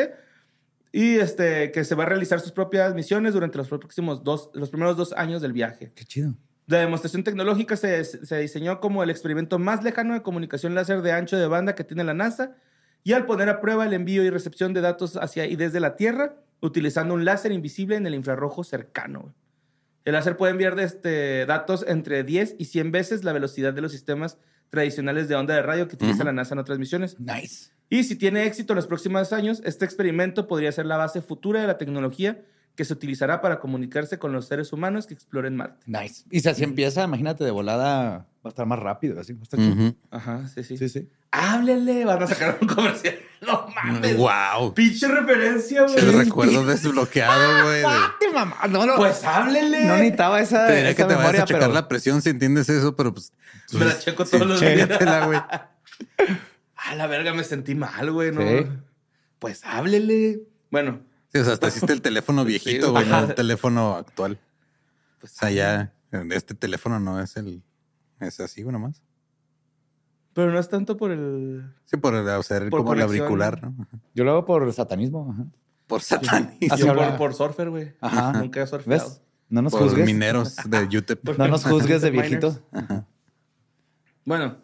y 0.92 1.18
este, 1.20 1.72
que 1.72 1.84
se 1.84 1.94
va 1.94 2.04
a 2.04 2.08
realizar 2.08 2.40
sus 2.40 2.52
propias 2.52 2.96
misiones 2.96 3.34
durante 3.34 3.60
los 3.60 3.68
próximos 3.68 4.24
dos, 4.24 4.50
los 4.54 4.70
primeros 4.72 4.98
dos 4.98 5.14
años 5.14 5.44
del 5.44 5.54
viaje. 5.54 5.92
Qué 5.94 6.06
chido. 6.06 6.34
La 6.70 6.78
demostración 6.78 7.24
tecnológica 7.24 7.76
se, 7.76 8.04
se 8.04 8.38
diseñó 8.38 8.80
como 8.80 9.02
el 9.02 9.10
experimento 9.10 9.58
más 9.58 9.84
lejano 9.84 10.14
de 10.14 10.22
comunicación 10.22 10.76
láser 10.76 11.02
de 11.02 11.12
ancho 11.12 11.36
de 11.36 11.48
banda 11.48 11.74
que 11.74 11.84
tiene 11.84 12.04
la 12.04 12.14
NASA, 12.14 12.56
y 13.04 13.14
al 13.14 13.26
poner 13.26 13.50
a 13.50 13.60
prueba 13.60 13.88
el 13.88 13.94
envío 13.94 14.24
y 14.24 14.30
recepción 14.30 14.72
de 14.74 14.82
datos 14.82 15.16
hacia 15.16 15.48
y 15.48 15.56
desde 15.56 15.80
la 15.80 15.96
Tierra, 15.96 16.36
utilizando 16.62 17.16
un 17.16 17.26
láser 17.26 17.52
invisible 17.52 17.96
en 17.96 18.06
el 18.06 18.14
infrarrojo 18.14 18.64
cercano. 18.64 19.34
El 20.06 20.14
láser 20.14 20.38
puede 20.38 20.52
enviar 20.52 20.80
este, 20.80 21.48
datos 21.48 21.84
entre 21.88 22.24
10 22.24 22.58
y 22.60 22.66
100 22.66 22.92
veces 22.92 23.24
la 23.24 23.34
velocidad 23.34 23.74
de 23.74 23.82
los 23.82 23.92
sistemas 23.92 24.38
tradicionales 24.70 25.28
de 25.28 25.36
onda 25.36 25.56
de 25.56 25.64
radio 25.64 25.88
que 25.88 25.96
utiliza 25.96 26.24
la 26.24 26.34
NASA 26.34 26.54
en 26.54 26.60
otras 26.60 26.78
misiones. 26.78 27.20
Nice. 27.20 27.72
Y 27.90 28.04
si 28.04 28.16
tiene 28.16 28.46
éxito 28.46 28.74
en 28.74 28.76
los 28.76 28.86
próximos 28.86 29.34
años, 29.34 29.64
este 29.66 29.86
experimento 29.86 30.48
podría 30.48 30.72
ser 30.72 30.86
la 30.86 30.98
base 30.98 31.22
futura 31.22 31.62
de 31.62 31.68
la 31.68 31.80
tecnología 31.80 32.40
que 32.80 32.86
se 32.86 32.94
utilizará 32.94 33.42
para 33.42 33.60
comunicarse 33.60 34.20
con 34.20 34.32
los 34.32 34.48
seres 34.48 34.72
humanos 34.72 35.06
que 35.06 35.14
exploren 35.14 35.54
Marte. 35.54 35.84
Nice. 35.86 36.24
Y 36.32 36.40
si 36.40 36.48
así 36.48 36.64
empieza, 36.64 37.04
imagínate, 37.04 37.44
de 37.44 37.52
volada 37.52 38.20
va 38.38 38.46
a 38.46 38.48
estar 38.48 38.66
más 38.66 38.80
rápido. 38.80 39.20
Así 39.20 39.34
va 39.34 39.42
a 39.42 39.44
estar. 39.44 39.60
Ujú. 39.60 39.98
Ajá, 40.12 40.48
sí, 40.48 40.64
sí. 40.64 40.78
Sí, 40.78 40.88
sí. 40.88 41.10
Háblele, 41.30 42.06
van 42.06 42.24
a 42.24 42.28
sacar 42.28 42.58
un 42.62 42.68
comercial. 42.70 43.16
No 43.42 43.68
mames. 43.76 44.16
Wow. 44.16 44.74
Pinche 44.74 45.10
referencia, 45.10 45.84
güey. 45.84 45.98
El 45.98 46.14
recuerdo 46.14 46.66
desbloqueado, 46.66 47.64
güey. 47.66 47.82
de- 47.82 47.88
¡Qué 48.22 48.32
mamá! 48.34 48.56
No, 48.70 48.86
no. 48.86 48.96
Pues 48.96 49.26
háblele. 49.26 49.84
no 49.86 49.96
necesitaba 49.96 50.40
esa, 50.40 50.68
Te 50.68 50.76
diría 50.76 50.90
esa 50.92 50.96
que 50.96 51.04
te 51.04 51.16
vayas 51.16 51.20
memoria, 51.20 51.44
a 51.44 51.46
checar 51.46 51.62
pero... 51.64 51.74
la 51.74 51.88
presión 51.90 52.22
si 52.22 52.30
entiendes 52.30 52.70
eso, 52.70 52.96
pero 52.96 53.14
pues. 53.14 53.34
Me 53.74 53.80
la 53.80 53.86
pues, 53.92 54.00
checo 54.06 54.24
sí, 54.26 54.32
todos 54.32 54.48
los 54.48 54.62
días. 54.62 54.88
güey. 55.26 55.40
A 56.76 56.96
la 56.96 57.08
verga, 57.08 57.34
me 57.34 57.44
sentí 57.44 57.76
mal, 57.76 58.10
güey, 58.12 58.32
¿no? 58.32 58.42
Sí. 58.42 58.68
Pues 59.38 59.66
háblele. 59.66 60.44
Bueno, 60.72 61.02
Sí, 61.32 61.38
o 61.40 61.44
sea, 61.44 61.54
hasta 61.54 61.68
hiciste 61.68 61.94
el 61.94 62.02
teléfono 62.02 62.44
viejito, 62.46 62.88
Sí, 62.88 62.92
güey, 62.92 63.06
no 63.08 63.16
ajá. 63.16 63.26
el 63.28 63.36
teléfono 63.36 63.96
actual. 63.96 64.40
pues 65.20 65.34
O 65.34 65.36
sea, 65.38 65.52
ya 65.52 65.94
este 66.32 66.56
teléfono 66.56 67.00
no 67.00 67.20
es 67.22 67.38
el. 67.38 67.62
Es 68.20 68.40
así, 68.40 68.64
güey, 68.64 68.74
nomás. 68.74 69.02
Pero 70.34 70.52
no 70.52 70.60
es 70.60 70.70
tanto 70.70 70.98
por 70.98 71.12
el. 71.12 71.72
Sí, 71.86 71.98
por 71.98 72.16
hacer 72.16 72.70
Por 72.70 72.82
como 72.82 72.94
el 72.94 73.02
auricular, 73.02 73.62
¿no? 73.62 73.76
Ajá. 73.84 73.98
Yo 74.16 74.24
lo 74.24 74.32
hago 74.32 74.46
por 74.46 74.72
satanismo. 74.74 75.32
Ajá. 75.34 75.46
Por 75.88 76.02
satanismo. 76.02 76.74
Así 76.74 76.84
Yo 76.86 76.96
por, 76.96 77.18
por 77.18 77.34
surfer, 77.34 77.70
güey. 77.70 77.94
Ajá. 78.02 78.34
Nunca 78.34 78.62
he 78.62 78.68
surfeado. 78.68 79.04
¿Ves? 79.10 79.22
No 79.50 79.64
nos 79.64 79.72
Por 79.74 79.82
juzgues. 79.84 80.06
mineros 80.06 80.56
de 80.66 80.84
UTEP. 80.98 81.38
No 81.38 81.48
nos 81.48 81.64
juzgues 81.66 82.02
de 82.04 82.12
viejito. 82.12 82.60
Bueno, 84.26 84.58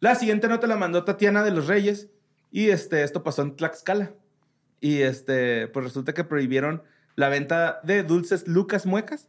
la 0.00 0.14
siguiente 0.14 0.46
nota 0.48 0.66
la 0.66 0.76
mandó 0.76 1.04
Tatiana 1.04 1.42
de 1.42 1.50
los 1.50 1.66
Reyes. 1.66 2.08
Y 2.50 2.68
este, 2.70 3.02
esto 3.02 3.22
pasó 3.22 3.42
en 3.42 3.56
Tlaxcala. 3.56 4.12
Y 4.80 5.02
este, 5.02 5.68
pues 5.68 5.84
resulta 5.84 6.14
que 6.14 6.24
prohibieron 6.24 6.82
la 7.16 7.28
venta 7.28 7.80
de 7.82 8.02
dulces 8.04 8.46
Lucas 8.46 8.86
Muecas 8.86 9.28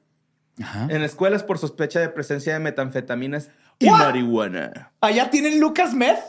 Ajá. 0.61 0.87
en 0.89 1.03
escuelas 1.03 1.43
por 1.43 1.57
sospecha 1.57 1.99
de 1.99 2.09
presencia 2.09 2.53
de 2.53 2.59
metanfetaminas 2.59 3.49
y 3.79 3.87
¿What? 3.89 3.97
marihuana. 3.99 4.91
¿Allá 5.01 5.29
tienen 5.29 5.59
Lucas 5.59 5.93
Meth? 5.93 6.19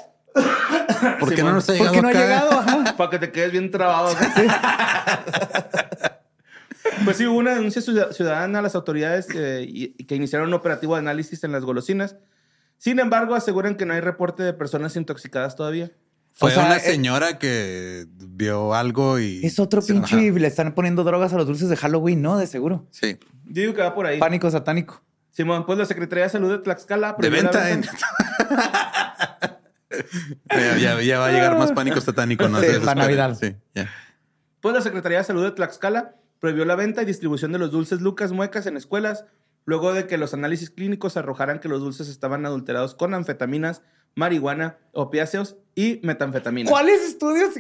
¿Por 1.18 1.30
qué 1.30 1.36
Sí, 1.36 1.42
no 1.42 1.52
nos 1.52 1.68
ha 1.68 1.74
¿Por 1.74 1.78
llegado 1.90 1.94
qué 1.94 2.02
no 2.02 2.08
ha 2.08 2.12
llegado? 2.12 2.50
Ajá. 2.52 2.84
Para 2.96 3.10
que 3.10 3.18
te 3.18 3.32
quedes 3.32 3.52
bien 3.52 3.70
trabado. 3.70 4.14
pues 7.04 7.16
sí, 7.16 7.26
hubo 7.26 7.38
una 7.38 7.54
denuncia 7.54 7.82
ciudad- 7.82 8.12
ciudadana 8.12 8.60
a 8.60 8.62
las 8.62 8.74
autoridades 8.74 9.28
eh, 9.34 9.64
y 9.68 9.92
que 10.04 10.14
iniciaron 10.14 10.48
un 10.48 10.54
operativo 10.54 10.94
de 10.94 11.00
análisis 11.00 11.42
en 11.44 11.52
las 11.52 11.64
golosinas. 11.64 12.16
Sin 12.78 12.98
embargo, 13.00 13.34
aseguran 13.34 13.76
que 13.76 13.84
no 13.86 13.94
hay 13.94 14.00
reporte 14.00 14.42
de 14.42 14.52
personas 14.54 14.96
intoxicadas 14.96 15.56
todavía. 15.56 15.90
Fue 16.32 16.50
O 16.50 16.54
sea, 16.54 16.64
una 16.66 16.76
eh, 16.76 16.80
señora 16.80 17.38
que 17.38 18.06
vio 18.16 18.72
algo 18.74 19.18
y. 19.18 19.44
Es 19.44 19.58
otro 19.58 19.82
pinche. 19.82 20.14
ajá. 20.16 20.22
y 20.24 20.30
Le 20.30 20.46
están 20.48 20.74
poniendo 20.74 21.04
drogas 21.04 21.32
a 21.32 21.36
los 21.36 21.46
dulces 21.46 21.68
de 21.68 21.76
Halloween, 21.76 22.22
¿no? 22.22 22.38
De 22.38 22.46
seguro. 22.46 22.86
Sí. 22.90 23.18
Yo 23.46 23.62
digo 23.62 23.74
que 23.74 23.82
va 23.82 23.94
por 23.94 24.06
ahí. 24.06 24.18
Pánico 24.18 24.50
satánico. 24.50 25.02
Simón, 25.32 25.64
pues 25.66 25.78
la 25.78 25.84
Secretaría 25.86 26.24
de 26.24 26.30
Salud 26.30 26.50
de 26.50 26.58
Tlaxcala... 26.58 27.08
De 27.08 27.14
prohibió 27.14 27.42
la 27.42 27.50
venta 27.50 27.70
en. 27.70 27.82
ya, 30.50 30.76
ya- 30.78 31.02
ya 31.02 31.18
va 31.18 31.26
a 31.26 31.32
llegar 31.32 31.58
más 31.58 31.72
pánico 31.72 32.00
satánico, 32.00 32.48
¿no? 32.48 32.60
Sí, 32.60 32.66
para. 32.84 33.02
Navidad. 33.02 33.36
Sí, 33.40 33.56
ya. 33.74 33.88
Pues 34.60 34.74
la 34.74 34.80
Secretaría 34.82 35.18
de 35.18 35.24
Salud 35.24 35.44
de 35.44 35.52
Tlaxcala 35.52 36.16
prohibió 36.38 36.64
la 36.64 36.74
venta 36.74 37.02
y 37.02 37.04
distribución 37.04 37.52
de 37.52 37.58
los 37.58 37.70
dulces 37.70 38.00
Lucas 38.00 38.32
Muecas 38.32 38.66
en 38.66 38.76
escuelas, 38.76 39.24
luego 39.64 39.92
de 39.92 40.06
que 40.06 40.16
los 40.18 40.34
análisis 40.34 40.70
clínicos 40.70 41.16
arrojaran 41.16 41.60
que 41.60 41.68
los 41.68 41.80
dulces 41.80 42.08
estaban 42.08 42.44
adulterados 42.46 42.94
con 42.94 43.14
anfetaminas, 43.14 43.82
marihuana, 44.14 44.76
opiáceos 44.92 45.56
y 45.74 46.00
metanfetaminas. 46.02 46.70
¿Cuáles 46.70 47.00
estudios? 47.02 47.50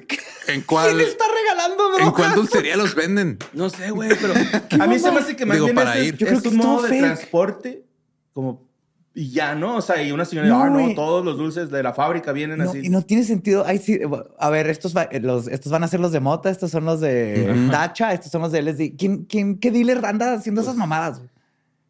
¿En 0.48 0.62
cuál, 0.62 0.94
¿Quién 0.96 1.00
está 1.08 1.24
regalando 1.32 1.84
drogas? 1.90 2.06
¿En 2.06 2.12
cuál 2.12 2.34
dulcería 2.34 2.76
los 2.76 2.94
venden? 2.94 3.38
No 3.52 3.70
sé, 3.70 3.90
güey, 3.90 4.10
pero 4.20 4.34
a 4.82 4.86
mí 4.86 4.98
se 4.98 5.10
me 5.12 5.20
hace 5.20 5.36
que 5.36 5.46
más 5.46 5.56
Digo, 5.56 5.66
bien 5.66 5.76
para 5.76 5.96
es, 5.98 6.08
ir. 6.08 6.14
es 6.14 6.20
Yo 6.20 6.26
creo 6.26 6.36
un 6.38 6.42
que 6.42 6.48
es 6.48 6.56
todo 6.58 6.66
modo 6.68 6.82
de 6.82 6.98
transporte 6.98 7.84
como 8.32 8.68
y 9.12 9.32
ya, 9.32 9.56
¿no? 9.56 9.76
O 9.76 9.82
sea, 9.82 10.00
y 10.02 10.12
una 10.12 10.24
señora, 10.24 10.46
No, 10.48 10.62
ah, 10.62 10.70
no, 10.70 10.94
todos 10.94 11.24
los 11.24 11.36
dulces 11.36 11.68
de 11.68 11.82
la 11.82 11.92
fábrica 11.92 12.30
vienen 12.32 12.58
No, 12.58 12.70
así. 12.70 12.80
y 12.84 12.88
no 12.90 13.02
tiene 13.02 13.24
sentido. 13.24 13.64
Ay, 13.66 13.78
sí, 13.78 13.98
a 14.38 14.50
ver, 14.50 14.68
estos, 14.68 14.96
va- 14.96 15.08
los, 15.20 15.48
estos 15.48 15.72
van 15.72 15.82
a 15.82 15.88
ser 15.88 15.98
los 15.98 16.12
de 16.12 16.20
Mota, 16.20 16.48
estos 16.48 16.70
son 16.70 16.84
los 16.84 17.00
de 17.00 17.48
Ujú. 17.50 17.70
Tacha, 17.72 18.12
estos 18.12 18.30
son 18.30 18.42
los 18.42 18.52
de 18.52 18.62
LSD. 18.62 18.96
¿Quién, 18.96 19.24
quién, 19.24 19.58
¿Qué 19.58 19.72
dealer 19.72 20.04
anda 20.04 20.34
haciendo 20.34 20.60
esas 20.60 20.76
mamadas? 20.76 21.20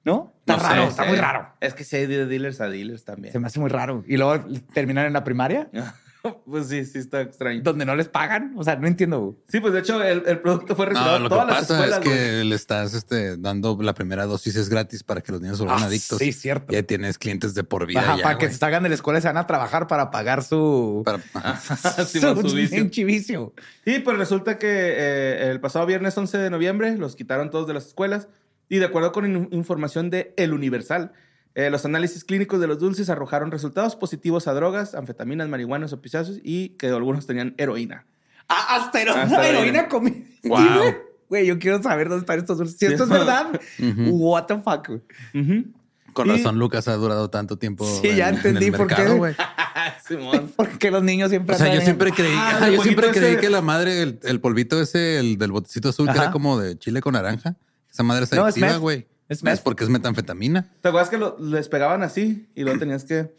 ¿No? 0.05 0.33
Está 0.41 0.57
No 0.57 0.63
raro, 0.63 0.83
sé, 0.85 0.89
está 0.89 1.03
sí. 1.05 1.09
muy 1.11 1.19
raro. 1.19 1.49
Es 1.61 1.75
que 1.75 1.85
sí 1.85 1.97
hay 1.97 2.07
de 2.07 2.27
dealers 2.27 2.61
a 2.61 2.69
dealers 2.69 3.05
también. 3.05 3.33
Se 3.33 3.39
me 3.39 3.47
hace 3.49 3.61
muy 3.61 3.69
raro. 3.71 4.03
Y 4.09 4.17
luego 4.17 4.45
terminan 4.73 5.05
en 5.07 5.13
la 5.13 5.25
primaria, 5.25 5.69
pues 6.47 6.69
sí, 6.69 6.85
sí 6.87 6.99
está 6.99 7.21
extraño. 7.23 7.63
donde 7.63 7.85
no 7.85 7.95
les 7.95 8.09
pagan. 8.09 8.53
O 8.57 8.65
sea, 8.65 8.77
no 8.77 8.87
entiendo. 8.87 9.37
Sí, 9.49 9.61
pues 9.61 9.73
de 9.75 9.81
hecho 9.81 10.03
el, 10.03 10.23
el 10.27 10.39
producto 10.41 10.75
fue 10.75 10.87
retirado 10.87 11.19
No, 11.19 11.25
lo 11.25 11.29
que 11.29 11.35
todas 11.35 11.47
las 11.49 11.59
pasa 11.61 11.75
escuelas, 11.75 11.99
es 11.99 12.05
que 12.05 12.33
güey. 12.37 12.45
le 12.49 12.55
estás 12.57 12.95
este, 12.95 13.37
dando 13.37 13.77
la 13.83 13.93
primera 13.95 14.25
dosis 14.27 14.57
es 14.57 14.69
gratis 14.71 15.03
para 15.03 15.21
que 15.21 15.33
los 15.33 15.41
niños 15.43 15.59
se 15.59 15.65
vuelvan 15.65 15.83
Ah, 15.83 15.87
adictos. 15.87 16.19
sí, 16.19 16.33
cierto. 16.33 16.73
Ya 16.73 16.83
tienes 16.83 17.19
clientes 17.19 17.53
de 17.55 17.63
por 17.65 17.87
vida. 17.87 18.01
Ajá, 18.01 18.17
ya, 18.17 18.23
para 18.23 18.39
que 18.39 18.49
se 18.49 18.55
salgan 18.57 18.83
de 18.83 18.89
la 18.89 18.95
escuela 18.95 19.19
y 19.19 19.23
se 19.23 19.29
van 19.29 19.37
a 19.37 19.47
trabajar 19.47 19.87
para 19.87 20.11
pagar 20.11 20.43
su, 20.43 21.03
Para- 21.05 21.21
ajá. 21.35 21.77
Simón, 22.07 22.49
su 22.49 22.57
vicio. 22.57 22.79
pinche 22.79 23.05
vicio. 23.05 23.55
Y 23.85 23.99
pues 24.01 24.17
resulta 24.17 24.59
que 24.59 24.67
eh, 24.69 25.51
el 25.51 25.61
pasado 25.61 25.85
viernes 25.87 26.17
11 26.17 26.39
de 26.39 26.49
noviembre 26.51 26.97
los 26.97 27.17
quitaron 27.17 27.51
todos 27.51 27.67
de 27.67 27.75
las 27.75 27.87
escuelas 27.87 28.29
y 28.71 28.79
de 28.79 28.87
acuerdo 28.87 29.13
con 29.13 29.27
in- 29.27 29.49
información 29.51 30.09
de 30.09 30.33
El 30.39 30.55
Universal, 30.55 31.13
eh, 31.55 31.69
los 31.69 31.85
análisis 31.85 32.25
clínicos 32.25 32.59
de 32.61 32.67
los 32.69 32.79
dulces 32.79 33.11
arrojaron 33.11 33.51
resultados 33.51 33.97
positivos 33.97 34.49
a 34.49 34.55
drogas, 34.55 34.95
anfetaminas, 34.95 35.49
marihuanas 35.49 35.93
o 35.93 36.01
pistacios 36.01 36.39
y 36.43 36.71
que 36.71 36.87
algunos 36.87 37.27
tenían 37.27 37.55
heroína. 37.59 38.07
Ah, 38.49 38.77
hasta 38.77 39.03
heroína, 39.03 39.23
Hasta 39.25 39.37
heroína. 39.49 39.59
heroína 39.61 39.89
comestible. 39.89 40.49
Wow. 40.49 40.95
Güey, 41.29 41.47
yo 41.47 41.59
quiero 41.59 41.83
saber 41.83 42.09
dónde 42.09 42.23
están 42.23 42.39
estos 42.39 42.59
dulces. 42.59 42.77
Si 42.79 42.87
esto 42.87 43.05
es 43.05 43.09
verdad, 43.11 43.61
Ujú. 43.79 44.11
what 44.17 44.45
the 44.47 44.57
fuck. 44.59 44.89
güey. 44.89 45.01
Ujú. 45.35 45.65
Con 46.13 46.27
Y- 46.27 46.31
razón, 46.33 46.59
Lucas 46.59 46.89
ha 46.89 46.95
durado 46.95 47.31
tanto 47.31 47.57
tiempo. 47.57 47.85
Sí, 48.03 48.17
ya 48.17 48.29
en- 48.29 48.35
en 48.35 48.37
entendí 48.39 48.67
el 48.67 48.73
por 48.73 48.87
qué. 48.89 48.95
mercado, 48.97 49.17
güey. 49.17 49.35
Simón. 50.09 50.53
Porque 50.57 50.91
los 50.91 51.03
niños 51.05 51.31
siempre 51.31 51.55
O 51.55 51.59
sea, 51.59 51.73
yo 51.73 51.81
siempre 51.81 52.11
creí, 52.13 52.33
Ah, 52.37 52.59
ah, 52.63 52.69
yo 52.71 52.83
siempre 52.83 53.11
creí 53.11 53.33
ese. 53.33 53.41
que 53.41 53.51
la 53.51 53.61
madre, 53.61 54.03
el, 54.03 54.19
el 54.25 54.41
polvito 54.41 54.81
ese, 54.81 55.19
el 55.19 55.39
del 55.39 55.53
botecito 55.53 55.91
azul, 55.91 56.07
que 56.07 56.13
Ajá. 56.13 56.23
era 56.25 56.33
como 56.33 56.59
de 56.59 56.77
chile 56.79 57.01
con 57.01 57.13
naranja. 57.13 57.55
Esa 58.01 58.05
madre 58.07 58.25
es 58.25 58.33
No, 58.33 58.45
adictiva, 58.45 58.77
güey. 58.79 59.07
Es 59.29 59.43
meth. 59.43 59.55
Es 59.55 59.61
porque 59.61 59.85
es 59.85 59.91
metanfetamina. 59.91 60.73
¿Te 60.81 60.89
acuerdas 60.89 61.11
que 61.11 61.19
lo- 61.19 61.37
les 61.39 61.69
pegaban 61.69 62.03
así 62.03 62.49
y 62.55 62.63
luego 62.63 62.79
tenías 62.79 63.05
que 63.05 63.37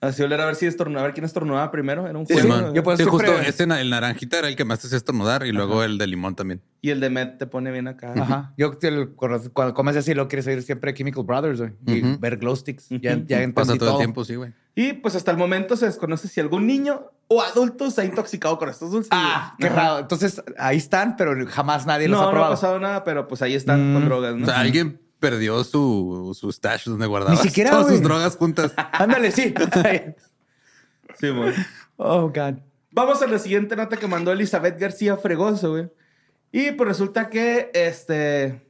así 0.00 0.22
oler 0.22 0.40
a 0.40 0.46
ver 0.46 0.54
si 0.54 0.66
estornudaba, 0.66 1.02
a 1.04 1.06
ver 1.08 1.14
quién 1.14 1.24
estornudaba 1.24 1.70
primero? 1.70 2.06
Era 2.06 2.18
un 2.18 2.26
Sí, 2.26 2.34
juego. 2.34 2.72
Yo 2.74 2.82
por 2.82 2.96
Sí, 2.96 3.04
justo 3.04 3.32
na- 3.66 3.80
el 3.80 3.90
naranjita 3.90 4.38
era 4.38 4.48
el 4.48 4.56
que 4.56 4.64
más 4.64 4.80
te 4.80 4.86
hacía 4.86 4.98
estornudar 4.98 5.46
y 5.46 5.52
luego 5.52 5.82
el 5.82 5.98
de 5.98 6.06
limón 6.06 6.34
también. 6.36 6.62
Y 6.82 6.90
el 6.90 7.00
de 7.00 7.10
Met 7.10 7.38
te 7.38 7.46
pone 7.46 7.72
bien 7.72 7.88
acá. 7.88 8.12
Ajá. 8.16 8.52
Yo 8.56 8.70
te- 8.78 9.08
cuando 9.08 9.52
cuando 9.52 9.74
comes 9.74 9.96
así, 9.96 10.14
lo 10.14 10.28
quieres 10.28 10.46
oír 10.46 10.62
siempre 10.62 10.94
Chemical 10.94 11.24
Brothers, 11.24 11.58
güey. 11.60 11.72
Y 11.86 12.02
ver 12.18 12.36
glow 12.36 12.54
sticks. 12.54 12.88
Ya, 12.90 13.00
ya 13.00 13.42
entendí 13.42 13.52
Pasa 13.52 13.72
todo, 13.74 13.78
todo. 13.78 13.90
el 13.92 13.98
tiempo, 13.98 14.24
sí, 14.24 14.36
güey. 14.36 14.52
Y 14.74 14.92
pues 14.92 15.16
hasta 15.16 15.30
el 15.30 15.38
momento 15.38 15.74
se 15.76 15.86
desconoce 15.86 16.28
si 16.28 16.38
algún 16.38 16.66
niño 16.66 17.06
o 17.28 17.40
adulto 17.42 17.90
se 17.90 18.02
ha 18.02 18.04
intoxicado 18.04 18.58
con 18.58 18.68
estos 18.68 18.90
dulces. 18.92 19.08
Ah, 19.10 19.56
qué 19.58 19.68
raro. 19.70 20.00
Entonces, 20.00 20.42
ahí 20.58 20.76
están, 20.76 21.16
pero 21.16 21.34
jamás 21.48 21.86
nadie 21.86 22.08
los 22.08 22.20
No, 22.20 22.28
ha 22.28 22.32
no 22.32 22.44
ha 22.44 22.48
pasado 22.50 22.78
nada, 22.78 23.02
pero 23.02 23.26
pues 23.26 23.40
ahí 23.42 23.54
están 23.54 23.90
Mm. 23.92 23.94
con 23.94 24.04
drogas, 24.04 24.36
¿no? 24.36 24.42
O 24.42 24.46
sea, 24.46 24.60
alguien 24.60 25.00
perdió 25.30 25.64
su, 25.64 26.36
su 26.38 26.52
stash 26.52 26.84
donde 26.84 27.06
guardaba 27.06 27.34
Ni 27.34 27.38
siquiera, 27.48 27.70
todas 27.70 27.88
sus 27.88 28.00
drogas 28.00 28.36
juntas. 28.36 28.72
Ándale, 28.92 29.32
sí. 29.32 29.52
Sí, 31.18 31.30
güey. 31.30 31.54
oh, 31.96 32.28
God. 32.28 32.56
Vamos 32.90 33.22
a 33.22 33.26
la 33.26 33.38
siguiente 33.38 33.74
nota 33.74 33.96
que 33.96 34.06
mandó 34.06 34.32
Elizabeth 34.32 34.78
García 34.78 35.16
Fregoso, 35.16 35.70
güey. 35.70 35.88
Y 36.52 36.72
pues 36.72 36.88
resulta 36.88 37.30
que 37.30 37.70
este. 37.72 38.62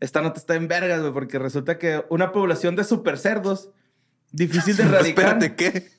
Esta 0.00 0.22
nota 0.22 0.40
está 0.40 0.54
en 0.54 0.66
vergas, 0.66 1.00
güey, 1.00 1.12
porque 1.12 1.38
resulta 1.38 1.78
que 1.78 2.04
una 2.08 2.32
población 2.32 2.74
de 2.74 2.84
super 2.84 3.18
cerdos 3.18 3.68
difícil 4.32 4.76
de 4.76 4.82
erradicar. 4.84 5.42
Espérate, 5.42 5.54
¿qué? 5.56 5.90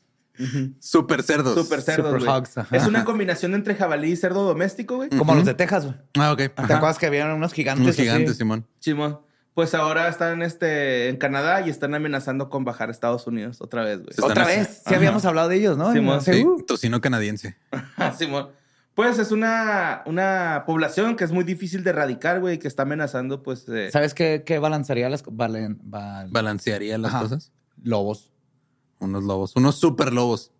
Super 0.80 1.22
cerdos. 1.22 1.54
Super 1.54 1.82
cerdos, 1.82 2.08
Super 2.08 2.26
güey. 2.26 2.38
hogs, 2.38 2.58
ajá. 2.58 2.76
Es 2.76 2.88
una 2.88 3.06
combinación 3.06 3.54
entre 3.54 3.76
jabalí 3.76 4.12
y 4.12 4.16
cerdo 4.16 4.44
doméstico, 4.44 4.96
güey. 4.96 5.10
Como 5.10 5.36
los 5.36 5.46
de 5.46 5.54
Texas, 5.54 5.86
güey. 5.86 5.98
Ah, 6.20 6.32
ok. 6.34 6.38
¿Te 6.38 6.74
acuerdas 6.74 6.98
que 6.98 7.06
habían 7.06 7.30
unos 7.32 7.54
gigantes? 7.54 7.84
Unos 7.84 7.96
así? 7.96 8.02
gigantes, 8.04 8.38
Simón. 8.38 8.66
Pues 9.56 9.74
ahora 9.74 10.08
están 10.10 10.42
este, 10.44 11.08
en 11.10 11.16
Canadá 11.18 11.66
y 11.66 11.70
están 11.70 11.96
amenazando 11.96 12.50
con 12.50 12.64
bajar 12.66 12.90
a 12.90 12.92
Estados 12.92 13.26
Unidos 13.26 13.62
otra 13.62 13.84
vez, 13.84 14.00
güey. 14.00 14.10
Están 14.12 14.30
Otra 14.32 14.44
así. 14.44 14.58
vez. 14.58 14.68
Sí 14.68 14.82
Ajá. 14.86 14.96
habíamos 14.98 15.26
hablado 15.26 15.48
de 15.50 15.56
ellos, 15.56 15.78
¿no? 15.78 15.92
Simón, 15.94 16.22
Sí, 16.22 16.46
tocino 16.68 17.00
canadiense. 17.02 17.56
Simón. 18.18 18.50
Pues 18.96 19.18
es 19.18 19.32
una, 19.32 20.04
una 20.06 20.64
población 20.66 21.16
que 21.16 21.24
es 21.24 21.32
muy 21.32 21.44
difícil 21.46 21.84
de 21.84 21.90
erradicar, 21.90 22.40
güey, 22.42 22.60
que 22.60 22.68
está 22.68 22.84
amenazando, 22.84 23.44
pues. 23.44 23.68
eh, 23.70 23.90
¿Sabes 23.92 24.14
qué, 24.14 24.44
qué 24.46 24.60
balancearía 24.60 25.10
las 25.10 25.24
valen, 25.26 25.80
val- 25.84 26.30
Balancearía 26.32 26.98
las 26.98 27.14
Ajá. 27.14 27.24
cosas. 27.24 27.52
lobos? 27.82 28.32
Unos 29.00 29.24
lobos. 29.24 29.56
Unos 29.56 29.80
super 29.80 30.14
lobos. 30.14 30.52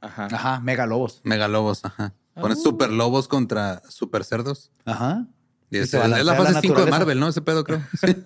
Ajá. 0.00 0.26
Ajá, 0.32 0.60
mega 0.60 0.86
lobos. 0.86 1.20
Megalobos, 1.24 1.84
ajá. 1.84 2.14
Pones 2.34 2.58
Oh. 2.58 2.62
super 2.62 2.90
lobos 2.90 3.26
contra 3.28 3.82
super 3.88 4.24
cerdos. 4.24 4.70
Ajá. 4.84 5.26
Y 5.70 5.78
es, 5.78 5.92
la 5.92 6.34
fase 6.34 6.52
la 6.52 6.60
5 6.60 6.84
de. 6.84 6.90
Marvel, 6.90 7.20
¿no? 7.20 7.28
Ese 7.28 7.42
pedo, 7.42 7.64
creo. 7.64 7.82
Sí. 8.00 8.16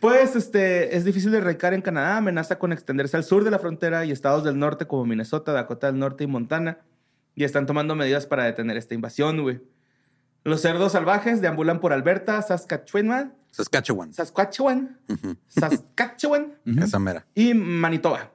Pues 0.00 0.36
este 0.36 0.96
es 0.96 1.04
difícil 1.04 1.30
de 1.32 1.38
erradicar 1.38 1.74
en 1.74 1.82
Canadá, 1.82 2.16
amenaza 2.16 2.58
con 2.58 2.72
extenderse 2.72 3.16
al 3.18 3.24
sur 3.24 3.44
de 3.44 3.50
la 3.50 3.58
frontera 3.58 4.06
y 4.06 4.10
estados 4.10 4.42
del 4.42 4.58
norte 4.58 4.86
como 4.86 5.04
Minnesota, 5.04 5.52
Dakota 5.52 5.88
del 5.88 5.98
Norte 5.98 6.24
y 6.24 6.26
Montana. 6.26 6.78
Y 7.34 7.44
están 7.44 7.66
tomando 7.66 7.94
medidas 7.94 8.24
para 8.26 8.44
detener 8.44 8.78
esta 8.78 8.94
invasión, 8.94 9.42
güey. 9.42 9.60
Los 10.44 10.62
cerdos 10.62 10.92
salvajes 10.92 11.42
deambulan 11.42 11.80
por 11.80 11.92
Alberta, 11.92 12.40
Saskatchewan, 12.40 13.34
Saskatchewan. 13.50 14.14
Saskatchewan. 14.14 14.98
Saskatchewan 15.48 16.54
Esa 16.82 16.98
mera. 16.98 17.26
y 17.34 17.52
Manitoba. 17.52 18.32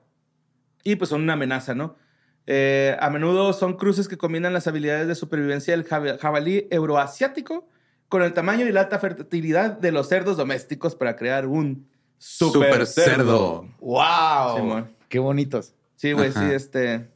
Y 0.83 0.95
pues 0.95 1.09
son 1.09 1.23
una 1.23 1.33
amenaza, 1.33 1.73
¿no? 1.73 1.95
Eh, 2.47 2.95
a 2.99 3.09
menudo 3.09 3.53
son 3.53 3.75
cruces 3.75 4.07
que 4.07 4.17
combinan 4.17 4.53
las 4.53 4.67
habilidades 4.67 5.07
de 5.07 5.15
supervivencia 5.15 5.75
del 5.75 5.87
jab- 5.87 6.19
jabalí 6.19 6.67
euroasiático 6.69 7.67
con 8.07 8.21
el 8.21 8.33
tamaño 8.33 8.65
y 8.67 8.71
la 8.71 8.81
alta 8.81 8.99
fertilidad 8.99 9.71
de 9.71 9.91
los 9.91 10.07
cerdos 10.09 10.37
domésticos 10.37 10.95
para 10.95 11.15
crear 11.15 11.47
un 11.47 11.87
super, 12.19 12.85
Super 12.85 12.85
cerdo. 12.87 13.15
cerdo. 13.15 13.67
¡Wow! 13.79 14.57
Simón. 14.57 14.95
Qué 15.09 15.17
bonitos. 15.19 15.73
Sí, 15.95 16.11
güey, 16.13 16.31
sí, 16.31 16.43
este. 16.51 17.09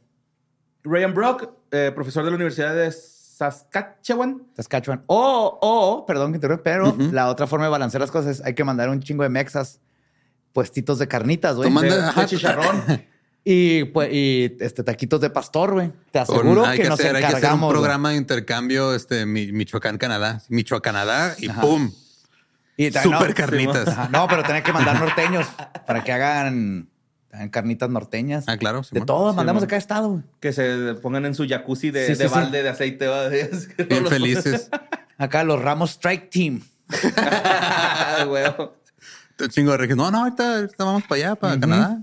Ryan 0.82 1.14
Brock, 1.14 1.50
eh, 1.70 1.92
profesor 1.94 2.24
de 2.24 2.30
la 2.30 2.36
Universidad 2.36 2.74
de 2.74 2.90
Saskatchewan. 2.90 4.42
Saskatchewan. 4.56 5.02
O, 5.06 5.58
o, 5.62 6.06
perdón 6.06 6.32
que 6.32 6.36
interrumpa, 6.38 6.62
pero 6.64 6.88
Ujú. 6.88 7.10
la 7.12 7.28
otra 7.28 7.46
forma 7.46 7.66
de 7.66 7.70
balancear 7.70 8.00
las 8.00 8.10
cosas 8.10 8.38
es 8.40 8.44
hay 8.46 8.54
que 8.54 8.64
mandar 8.64 8.88
un 8.88 9.00
chingo 9.00 9.22
de 9.22 9.28
mexas 9.28 9.80
puestitos 10.52 10.98
de 10.98 11.06
carnitas, 11.08 11.56
güey. 11.56 11.72
De- 11.72 11.90
de 11.90 12.26
chicharrón. 12.26 12.82
Y, 13.44 13.84
pues, 13.84 14.10
y 14.12 14.56
este, 14.60 14.82
taquitos 14.82 15.20
de 15.20 15.30
pastor, 15.30 15.72
güey. 15.72 15.90
Te 16.10 16.22
Con- 16.24 16.36
aseguro 16.36 16.66
hay 16.66 16.76
que, 16.76 16.82
que, 16.84 16.88
nos 16.90 17.00
hacer, 17.00 17.16
hay 17.16 17.22
que 17.22 17.26
hacer 17.26 17.36
un 17.36 17.38
encargamos. 17.40 17.72
programa 17.72 18.10
de 18.10 18.16
intercambio 18.16 18.94
este, 18.94 19.24
Mi- 19.26 19.50
Michoacán-Canadá. 19.52 20.42
Michoacán-Canadá 20.48 21.34
y 21.38 21.48
Ajá. 21.48 21.60
¡pum! 21.62 21.90
Y 22.76 22.90
Super 22.92 23.28
no, 23.28 23.34
carnitas. 23.34 24.10
No, 24.10 24.26
pero 24.28 24.42
tener 24.42 24.62
que 24.62 24.72
mandar 24.72 24.98
norteños 24.98 25.46
para 25.86 26.02
que 26.04 26.12
hagan, 26.12 26.88
carnitas 27.50 27.90
norteñas. 27.90 28.44
Ah, 28.46 28.56
claro. 28.56 28.78
de 28.80 28.84
Simón. 28.84 29.06
todo, 29.06 29.34
mandamos 29.34 29.60
Simón. 29.60 29.66
de 29.66 29.66
cada 29.70 29.78
estado, 29.78 30.08
güey. 30.10 30.22
Que 30.40 30.52
se 30.52 30.94
pongan 31.02 31.26
en 31.26 31.34
su 31.34 31.46
jacuzzi 31.46 31.90
de, 31.90 32.06
Sí, 32.06 32.12
de 32.12 32.16
sí, 32.16 32.28
sí. 32.28 32.34
balde 32.34 32.62
de 32.62 32.68
aceite. 32.70 33.06
¿va? 33.06 33.28
Bien 33.88 34.06
felices. 34.06 34.70
Acá 35.18 35.44
los 35.44 35.60
Ramos 35.60 35.90
Strike 35.92 36.30
Team. 36.30 36.62
Ah. 37.16 38.70
Te 39.36 39.48
chingo 39.48 39.76
de. 39.76 39.88
No, 39.96 40.10
no, 40.10 40.18
ahorita, 40.24 40.56
ahorita 40.56 40.84
vamos 40.84 41.02
para 41.04 41.14
allá, 41.22 41.34
para. 41.34 41.58
Canadá. 41.58 42.02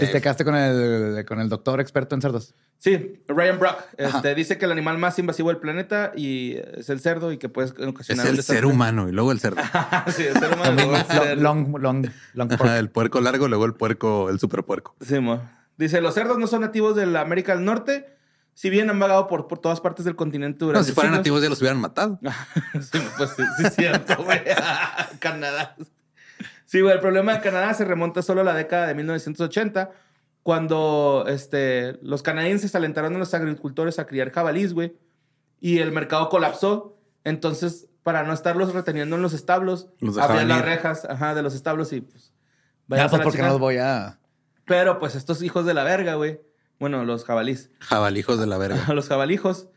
Y 0.00 0.06
te 0.12 0.20
quedaste 0.20 0.44
con 0.44 0.54
el, 0.54 1.24
con 1.26 1.40
el 1.40 1.48
doctor 1.48 1.80
experto 1.80 2.14
en 2.14 2.22
cerdos. 2.22 2.54
Sí, 2.78 3.22
Ryan 3.26 3.58
Brock 3.58 3.76
este, 3.96 4.34
dice 4.34 4.56
que 4.58 4.64
el 4.64 4.72
animal 4.72 4.98
más 4.98 5.18
invasivo 5.18 5.48
del 5.48 5.58
planeta 5.58 6.12
y 6.14 6.56
es 6.76 6.88
el 6.90 7.00
cerdo 7.00 7.32
y 7.32 7.38
que 7.38 7.48
puede 7.48 7.68
Es 7.68 7.74
ocasionar 7.86 8.26
el 8.28 8.36
un 8.36 8.42
ser 8.42 8.66
humano 8.66 9.08
y 9.08 9.12
luego 9.12 9.32
el 9.32 9.40
cerdo. 9.40 9.60
sí, 10.16 10.24
el 10.24 10.34
ser 10.38 10.54
humano. 10.54 10.72
luego 10.74 10.96
el 10.96 11.04
cerdo. 11.04 11.34
Long, 11.42 11.72
long, 11.72 11.82
long, 11.82 12.06
long 12.34 12.48
pork. 12.48 12.62
Ajá, 12.62 12.78
el 12.78 12.90
puerco 12.90 13.20
largo, 13.20 13.48
luego 13.48 13.64
el 13.64 13.74
puerco, 13.74 14.30
el 14.30 14.38
super 14.38 14.62
puerco. 14.64 14.94
Sí, 15.04 15.18
mo. 15.18 15.42
Dice, 15.76 16.00
los 16.00 16.14
cerdos 16.14 16.38
no 16.38 16.46
son 16.46 16.60
nativos 16.60 16.94
de 16.96 17.06
la 17.06 17.20
América 17.20 17.54
del 17.54 17.64
Norte, 17.64 18.14
si 18.54 18.70
bien 18.70 18.90
han 18.90 18.98
vagado 18.98 19.26
por, 19.28 19.46
por 19.46 19.58
todas 19.60 19.80
partes 19.80 20.04
del 20.04 20.16
continente 20.16 20.58
No, 20.60 20.66
durante 20.68 20.88
si 20.88 20.92
fueran 20.92 21.12
siglos. 21.12 21.20
nativos 21.20 21.42
ya 21.42 21.48
los 21.48 21.60
hubieran 21.60 21.80
matado. 21.80 22.18
sí, 22.80 22.98
pues 23.16 23.30
sí, 23.36 23.42
sí 23.58 23.66
es 23.66 23.74
cierto, 23.74 24.16
güey. 24.24 24.40
Canadá. 25.20 25.76
Sí, 26.68 26.82
güey, 26.82 26.92
el 26.92 27.00
problema 27.00 27.32
de 27.32 27.40
Canadá 27.40 27.72
se 27.72 27.86
remonta 27.86 28.20
solo 28.20 28.42
a 28.42 28.44
la 28.44 28.52
década 28.52 28.86
de 28.88 28.94
1980, 28.94 29.90
cuando 30.42 31.24
este, 31.26 31.98
los 32.02 32.22
canadienses 32.22 32.74
alentaron 32.74 33.16
a 33.16 33.18
los 33.18 33.32
agricultores 33.32 33.98
a 33.98 34.06
criar 34.06 34.30
jabalís, 34.30 34.74
güey, 34.74 34.94
y 35.60 35.78
el 35.78 35.92
mercado 35.92 36.28
colapsó. 36.28 36.98
Entonces, 37.24 37.88
para 38.02 38.22
no 38.22 38.34
estarlos 38.34 38.74
reteniendo 38.74 39.16
en 39.16 39.22
los 39.22 39.32
establos, 39.32 39.88
Los 40.00 40.18
abrían 40.18 40.48
las 40.48 40.62
rejas 40.62 41.06
ajá, 41.06 41.34
de 41.34 41.40
los 41.40 41.54
establos 41.54 41.90
y 41.94 42.02
pues... 42.02 42.34
Ya, 42.88 43.08
pues 43.08 43.22
porque 43.22 43.40
no 43.40 43.48
los 43.48 43.60
voy 43.60 43.78
a... 43.78 44.18
Pero 44.66 44.98
pues 44.98 45.14
estos 45.14 45.40
hijos 45.40 45.64
de 45.64 45.72
la 45.72 45.84
verga, 45.84 46.16
güey. 46.16 46.42
Bueno, 46.78 47.02
los 47.06 47.24
jabalís. 47.24 47.70
Jabalijos 47.80 48.38
de 48.38 48.46
la 48.46 48.58
verga. 48.58 48.76
los 48.92 49.08
jabalijos. 49.08 49.68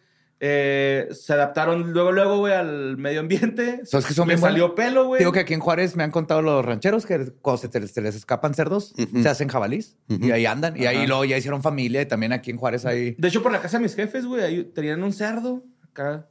Eh, 0.44 1.08
se 1.12 1.34
adaptaron 1.34 1.94
luego, 1.94 2.12
luego, 2.12 2.40
güey, 2.40 2.54
al 2.54 2.98
medio 2.98 3.20
ambiente. 3.20 3.82
So, 3.86 4.00
es 4.00 4.08
que 4.08 4.16
son 4.16 4.28
Le 4.28 4.34
bien 4.34 4.42
salió 4.42 4.74
pelo, 4.74 5.06
güey. 5.06 5.20
Digo 5.20 5.32
que 5.32 5.42
aquí 5.42 5.54
en 5.54 5.60
Juárez 5.60 5.96
me 5.96 6.02
han 6.04 6.10
contado 6.10 6.42
los 6.42 6.66
rancheros 6.66 7.06
que 7.06 7.32
cuando 7.44 7.62
se, 7.62 7.70
te- 7.70 7.88
se 7.88 8.02
les 8.02 8.16
escapan 8.16 8.56
cerdos, 8.56 8.96
se 9.22 9.30
hacen 9.30 9.50
jabalís 9.50 9.98
Ujú. 10.10 10.26
y 10.26 10.32
ahí 10.32 10.48
andan. 10.48 10.76
Y 10.76 10.88
ahí 10.88 11.06
luego 11.06 11.26
ya 11.26 11.38
hicieron 11.38 11.62
familia 11.62 12.02
y 12.02 12.08
también 12.08 12.34
aquí 12.34 12.50
en 12.50 12.58
Juárez 12.58 12.86
hay... 12.88 13.12
De 13.20 13.28
hecho, 13.28 13.44
por 13.44 13.52
la 13.52 13.62
casa 13.62 13.78
de 13.78 13.84
mis 13.84 13.94
jefes, 13.96 14.26
güey, 14.26 14.44
ahí 14.44 14.64
tenían 14.64 15.04
un 15.04 15.14
cerdo 15.14 15.64
acá. 15.84 16.28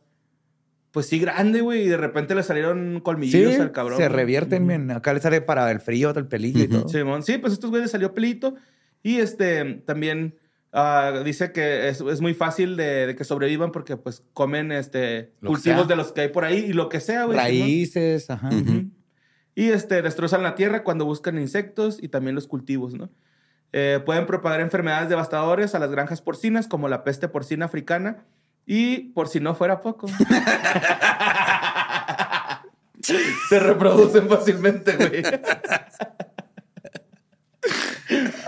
Pues 0.90 1.06
sí, 1.06 1.20
grande, 1.20 1.60
güey. 1.60 1.82
Y 1.84 1.88
de 1.88 1.96
repente 1.96 2.34
le 2.34 2.42
salieron 2.42 2.98
colmillos 3.04 3.60
al 3.60 3.70
cabrón. 3.70 3.96
se 3.96 4.08
revierten. 4.08 4.64
Ujú. 4.64 4.66
men. 4.72 4.90
Acá 4.90 5.14
le 5.14 5.20
sale 5.20 5.40
para 5.40 5.70
el 5.70 5.78
frío, 5.78 6.10
el 6.10 6.26
pelillo 6.26 6.64
y 6.64 6.68
todo. 6.68 6.88
Simón, 6.88 7.22
sí, 7.22 7.38
pues 7.38 7.52
a 7.52 7.54
estos 7.54 7.70
güeyes 7.70 7.84
les 7.84 7.92
salió 7.92 8.12
pelito. 8.12 8.56
Y 9.04 9.18
este 9.20 9.82
también 9.86 10.34
ah, 10.72 11.22
dice 11.24 11.52
que 11.52 11.88
es, 11.88 12.00
es 12.00 12.20
muy 12.20 12.34
fácil 12.34 12.76
de, 12.76 13.06
de 13.08 13.16
que 13.16 13.24
sobrevivan 13.24 13.72
porque 13.72 13.96
pues 13.96 14.22
comen 14.32 14.72
este 14.72 15.32
Lo 15.40 15.50
cultivos 15.50 15.80
sea. 15.80 15.86
de 15.88 15.96
los 15.96 16.12
que 16.12 16.22
hay 16.22 16.28
por 16.28 16.44
ahí 16.44 16.58
y 16.58 16.72
lo 16.72 16.88
que 16.88 17.00
sea, 17.00 17.24
güey. 17.24 17.36
Raíces, 17.36 18.30
ajá. 18.30 18.48
Ujú. 18.48 18.58
Simón. 18.58 18.94
Y 19.54 19.70
este 19.70 20.00
destrozan 20.02 20.42
la 20.42 20.54
tierra 20.54 20.84
cuando 20.84 21.04
buscan 21.04 21.38
insectos 21.38 21.98
y 22.02 22.08
también 22.08 22.34
los 22.34 22.46
cultivos, 22.46 22.94
¿no? 22.94 23.10
Eh, 23.72 24.00
pueden 24.04 24.26
propagar 24.26 24.60
enfermedades 24.60 25.08
devastadoras 25.08 25.74
a 25.74 25.78
las 25.78 25.90
granjas 25.90 26.22
porcinas, 26.22 26.66
como 26.66 26.88
la 26.88 27.04
peste 27.04 27.28
porcina 27.28 27.66
africana. 27.66 28.24
Y 28.66 29.10
por 29.10 29.28
si 29.28 29.40
no 29.40 29.54
fuera 29.54 29.80
poco. 29.80 30.06
Se 33.48 33.58
reproducen 33.58 34.28
fácilmente, 34.28 34.96
güey. 34.96 35.22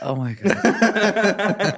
Oh 0.03 0.17
my 0.17 0.35
God. 0.35 0.53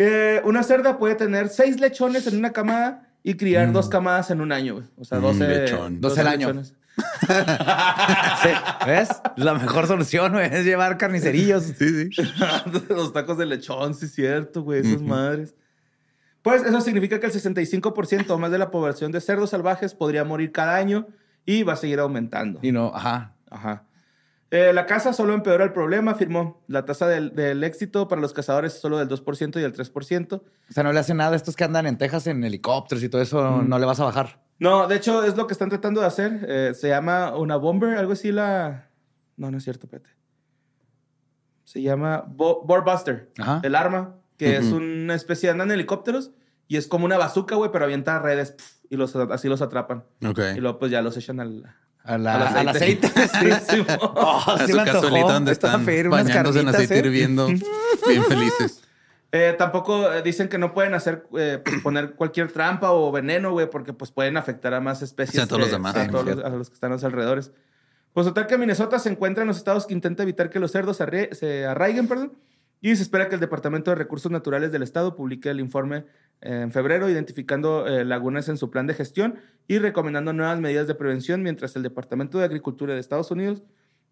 Eh, 0.00 0.40
una 0.44 0.62
cerda 0.62 0.96
puede 0.96 1.16
tener 1.16 1.48
seis 1.48 1.80
lechones 1.80 2.28
en 2.28 2.36
una 2.38 2.52
camada 2.52 3.08
y 3.24 3.34
criar 3.34 3.72
dos 3.72 3.88
camadas 3.88 4.30
en 4.30 4.40
un 4.40 4.52
año, 4.52 4.74
güey. 4.74 4.86
O 4.96 5.04
sea, 5.04 5.18
Mm, 5.18 5.22
12, 5.22 5.48
lechón. 5.48 6.00
12 6.00 6.20
al 6.20 6.26
año. 6.28 6.46
lechones. 6.48 6.74
Sí, 8.42 8.48
¿Ves? 8.86 9.08
La 9.36 9.54
mejor 9.54 9.88
solución 9.88 10.32
güey, 10.34 10.46
es 10.52 10.64
llevar 10.64 10.98
carnicerillos. 10.98 11.64
Sí, 11.76 12.10
sí. 12.12 12.22
Los 12.88 13.12
tacos 13.12 13.38
de 13.38 13.46
lechón, 13.46 13.94
sí 13.94 14.04
es 14.06 14.14
cierto, 14.14 14.62
güey. 14.62 14.80
Esas 14.80 15.02
madres. 15.02 15.56
Pues 16.42 16.62
eso 16.62 16.80
significa 16.80 17.18
que 17.18 17.26
el 17.26 17.32
65% 17.32 18.30
o 18.30 18.38
más 18.38 18.52
de 18.52 18.58
la 18.58 18.70
población 18.70 19.10
de 19.10 19.20
cerdos 19.20 19.50
salvajes 19.50 19.94
podría 19.94 20.22
morir 20.24 20.52
cada 20.52 20.76
año 20.76 21.08
y 21.44 21.64
va 21.64 21.72
a 21.72 21.76
seguir 21.76 21.98
aumentando. 21.98 22.60
Y 22.62 22.70
no, 22.70 22.92
ajá. 22.94 23.34
Ajá. 23.50 23.82
Eh, 24.50 24.72
la 24.72 24.86
caza 24.86 25.12
solo 25.12 25.34
empeora 25.34 25.64
el 25.64 25.72
problema, 25.72 26.12
afirmó. 26.12 26.62
La 26.68 26.84
tasa 26.86 27.06
del, 27.06 27.34
del 27.34 27.62
éxito 27.64 28.08
para 28.08 28.20
los 28.20 28.32
cazadores 28.32 28.74
es 28.74 28.80
solo 28.80 28.98
del 28.98 29.08
2% 29.08 29.58
y 29.58 29.60
del 29.60 29.74
3%. 29.74 30.40
O 30.40 30.42
sea, 30.72 30.82
no 30.82 30.92
le 30.92 31.00
hacen 31.00 31.18
nada 31.18 31.32
a 31.32 31.36
estos 31.36 31.54
que 31.54 31.64
andan 31.64 31.86
en 31.86 31.98
Texas 31.98 32.26
en 32.26 32.42
helicópteros 32.42 33.04
y 33.04 33.08
todo 33.08 33.20
eso, 33.20 33.62
no 33.62 33.78
le 33.78 33.84
vas 33.86 34.00
a 34.00 34.04
bajar. 34.04 34.42
No, 34.58 34.88
de 34.88 34.96
hecho 34.96 35.22
es 35.24 35.36
lo 35.36 35.46
que 35.46 35.52
están 35.52 35.68
tratando 35.68 36.00
de 36.00 36.06
hacer. 36.06 36.46
Eh, 36.48 36.72
se 36.74 36.88
llama 36.88 37.36
una 37.36 37.56
bomber, 37.56 37.96
algo 37.96 38.12
así 38.12 38.32
la... 38.32 38.88
No, 39.36 39.50
no 39.50 39.58
es 39.58 39.64
cierto, 39.64 39.86
Pete. 39.86 40.10
Se 41.64 41.82
llama 41.82 42.24
Bo 42.26 42.64
Boar 42.64 42.82
Buster, 42.82 43.30
Ajá. 43.38 43.60
el 43.62 43.74
arma, 43.74 44.16
que 44.38 44.56
es 44.56 44.72
una 44.72 45.14
especie 45.14 45.48
de 45.48 45.52
andan 45.52 45.68
en 45.68 45.74
helicópteros 45.74 46.30
y 46.66 46.76
es 46.76 46.88
como 46.88 47.04
una 47.04 47.18
bazooka, 47.18 47.56
güey, 47.56 47.70
pero 47.70 47.84
avienta 47.84 48.18
redes 48.18 48.52
pf, 48.52 48.78
y 48.88 48.96
los, 48.96 49.14
así 49.14 49.48
los 49.48 49.60
atrapan. 49.60 50.04
Ok. 50.26 50.40
Y 50.56 50.60
luego 50.60 50.78
pues 50.78 50.90
ya 50.90 51.02
los 51.02 51.16
echan 51.18 51.40
al... 51.40 51.64
A 52.08 52.16
la- 52.18 52.34
Al 52.48 52.56
al 52.56 52.68
aceite. 52.70 53.06
aceite. 53.06 53.60
Sí, 53.68 53.76
sí. 53.76 53.86
Oh, 54.00 54.42
a 54.46 54.66
sí 54.66 54.72
su 54.72 54.78
cazuelita 54.78 55.32
donde 55.34 55.52
están 55.52 55.84
bañándose 56.10 56.60
en 56.60 56.68
aceite 56.68 56.96
¿eh? 56.96 56.98
hirviendo, 56.98 57.46
bien 57.46 58.24
felices. 58.24 58.82
Eh, 59.30 59.54
tampoco 59.58 60.10
eh, 60.10 60.22
dicen 60.22 60.48
que 60.48 60.56
no 60.56 60.72
pueden 60.72 60.94
hacer, 60.94 61.26
eh, 61.36 61.60
pues, 61.62 61.82
poner 61.82 62.14
cualquier 62.14 62.50
trampa 62.50 62.92
o 62.92 63.12
veneno, 63.12 63.50
güey, 63.52 63.68
porque 63.68 63.92
pues 63.92 64.10
pueden 64.10 64.38
afectar 64.38 64.72
a 64.72 64.80
más 64.80 65.02
especies. 65.02 65.34
Sí, 65.34 65.40
a 65.42 65.46
todos 65.46 65.60
los 65.60 65.68
de- 65.68 65.76
demás, 65.76 65.94
A 65.96 66.08
todos 66.08 66.24
los, 66.24 66.42
a 66.42 66.48
los 66.48 66.70
que 66.70 66.74
están 66.74 66.92
a 66.92 66.94
los 66.94 67.04
alrededores. 67.04 67.52
Pues 68.14 68.26
total 68.26 68.46
que 68.46 68.56
Minnesota 68.56 68.98
se 68.98 69.10
encuentra 69.10 69.42
en 69.42 69.48
los 69.48 69.58
estados 69.58 69.84
que 69.86 69.92
intenta 69.92 70.22
evitar 70.22 70.48
que 70.48 70.58
los 70.58 70.72
cerdos 70.72 70.98
arrie- 71.02 71.30
se 71.34 71.66
arraiguen, 71.66 72.08
perdón. 72.08 72.32
Y 72.80 72.94
se 72.96 73.02
espera 73.02 73.28
que 73.28 73.34
el 73.34 73.40
Departamento 73.40 73.90
de 73.90 73.96
Recursos 73.96 74.30
Naturales 74.30 74.70
del 74.72 74.82
Estado 74.82 75.16
publique 75.16 75.50
el 75.50 75.60
informe 75.60 76.04
eh, 76.40 76.60
en 76.62 76.72
febrero, 76.72 77.08
identificando 77.08 77.86
eh, 77.86 78.04
lagunas 78.04 78.48
en 78.48 78.56
su 78.56 78.70
plan 78.70 78.86
de 78.86 78.94
gestión 78.94 79.40
y 79.66 79.78
recomendando 79.78 80.32
nuevas 80.32 80.60
medidas 80.60 80.86
de 80.86 80.94
prevención, 80.94 81.42
mientras 81.42 81.74
el 81.76 81.82
Departamento 81.82 82.38
de 82.38 82.44
Agricultura 82.44 82.94
de 82.94 83.00
Estados 83.00 83.30
Unidos 83.30 83.62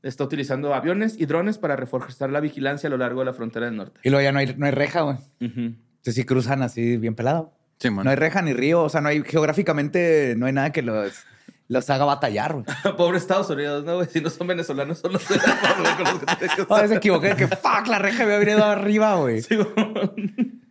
está 0.02 0.24
utilizando 0.24 0.74
aviones 0.74 1.18
y 1.18 1.26
drones 1.26 1.58
para 1.58 1.76
reforzar 1.76 2.30
la 2.30 2.40
vigilancia 2.40 2.88
a 2.88 2.90
lo 2.90 2.98
largo 2.98 3.20
de 3.20 3.26
la 3.26 3.32
frontera 3.32 3.66
del 3.66 3.76
norte. 3.76 4.00
Y 4.02 4.10
luego 4.10 4.22
ya 4.22 4.32
no 4.32 4.38
hay, 4.38 4.54
no 4.56 4.66
hay 4.66 4.72
reja, 4.72 5.02
güey. 5.02 5.16
Entonces 5.40 6.14
sí 6.14 6.24
cruzan 6.24 6.62
así 6.62 6.96
bien 6.96 7.14
pelado. 7.14 7.52
Sí, 7.78 7.90
man. 7.90 8.04
No 8.04 8.10
hay 8.10 8.16
reja 8.16 8.42
ni 8.42 8.52
río, 8.52 8.82
o 8.82 8.88
sea, 8.88 9.00
no 9.00 9.08
hay 9.08 9.22
geográficamente, 9.22 10.34
no 10.36 10.46
hay 10.46 10.52
nada 10.52 10.72
que 10.72 10.82
los, 10.82 11.26
los 11.68 11.90
haga 11.90 12.04
batallar, 12.04 12.52
güey. 12.52 12.64
Pobre 12.96 13.18
Estados 13.18 13.50
Unidos, 13.50 13.84
¿no, 13.84 13.96
güey? 13.96 14.08
Si 14.08 14.20
no 14.20 14.30
son 14.30 14.46
venezolanos, 14.46 14.98
son 14.98 15.12
los 15.12 15.28
de 15.28 15.36
la 15.36 15.96
con 15.96 16.04
los 16.04 16.18
que 16.18 16.36
tienen 16.36 16.66
que 16.66 16.88
se 16.88 16.94
equivoqué, 16.94 17.36
que 17.36 17.48
fuck, 17.48 17.86
la 17.88 17.98
reja 17.98 18.22
había 18.22 18.38
venido 18.38 18.64
arriba, 18.64 19.16
güey. 19.16 19.42
Sí, 19.42 19.56
güey. 19.56 19.70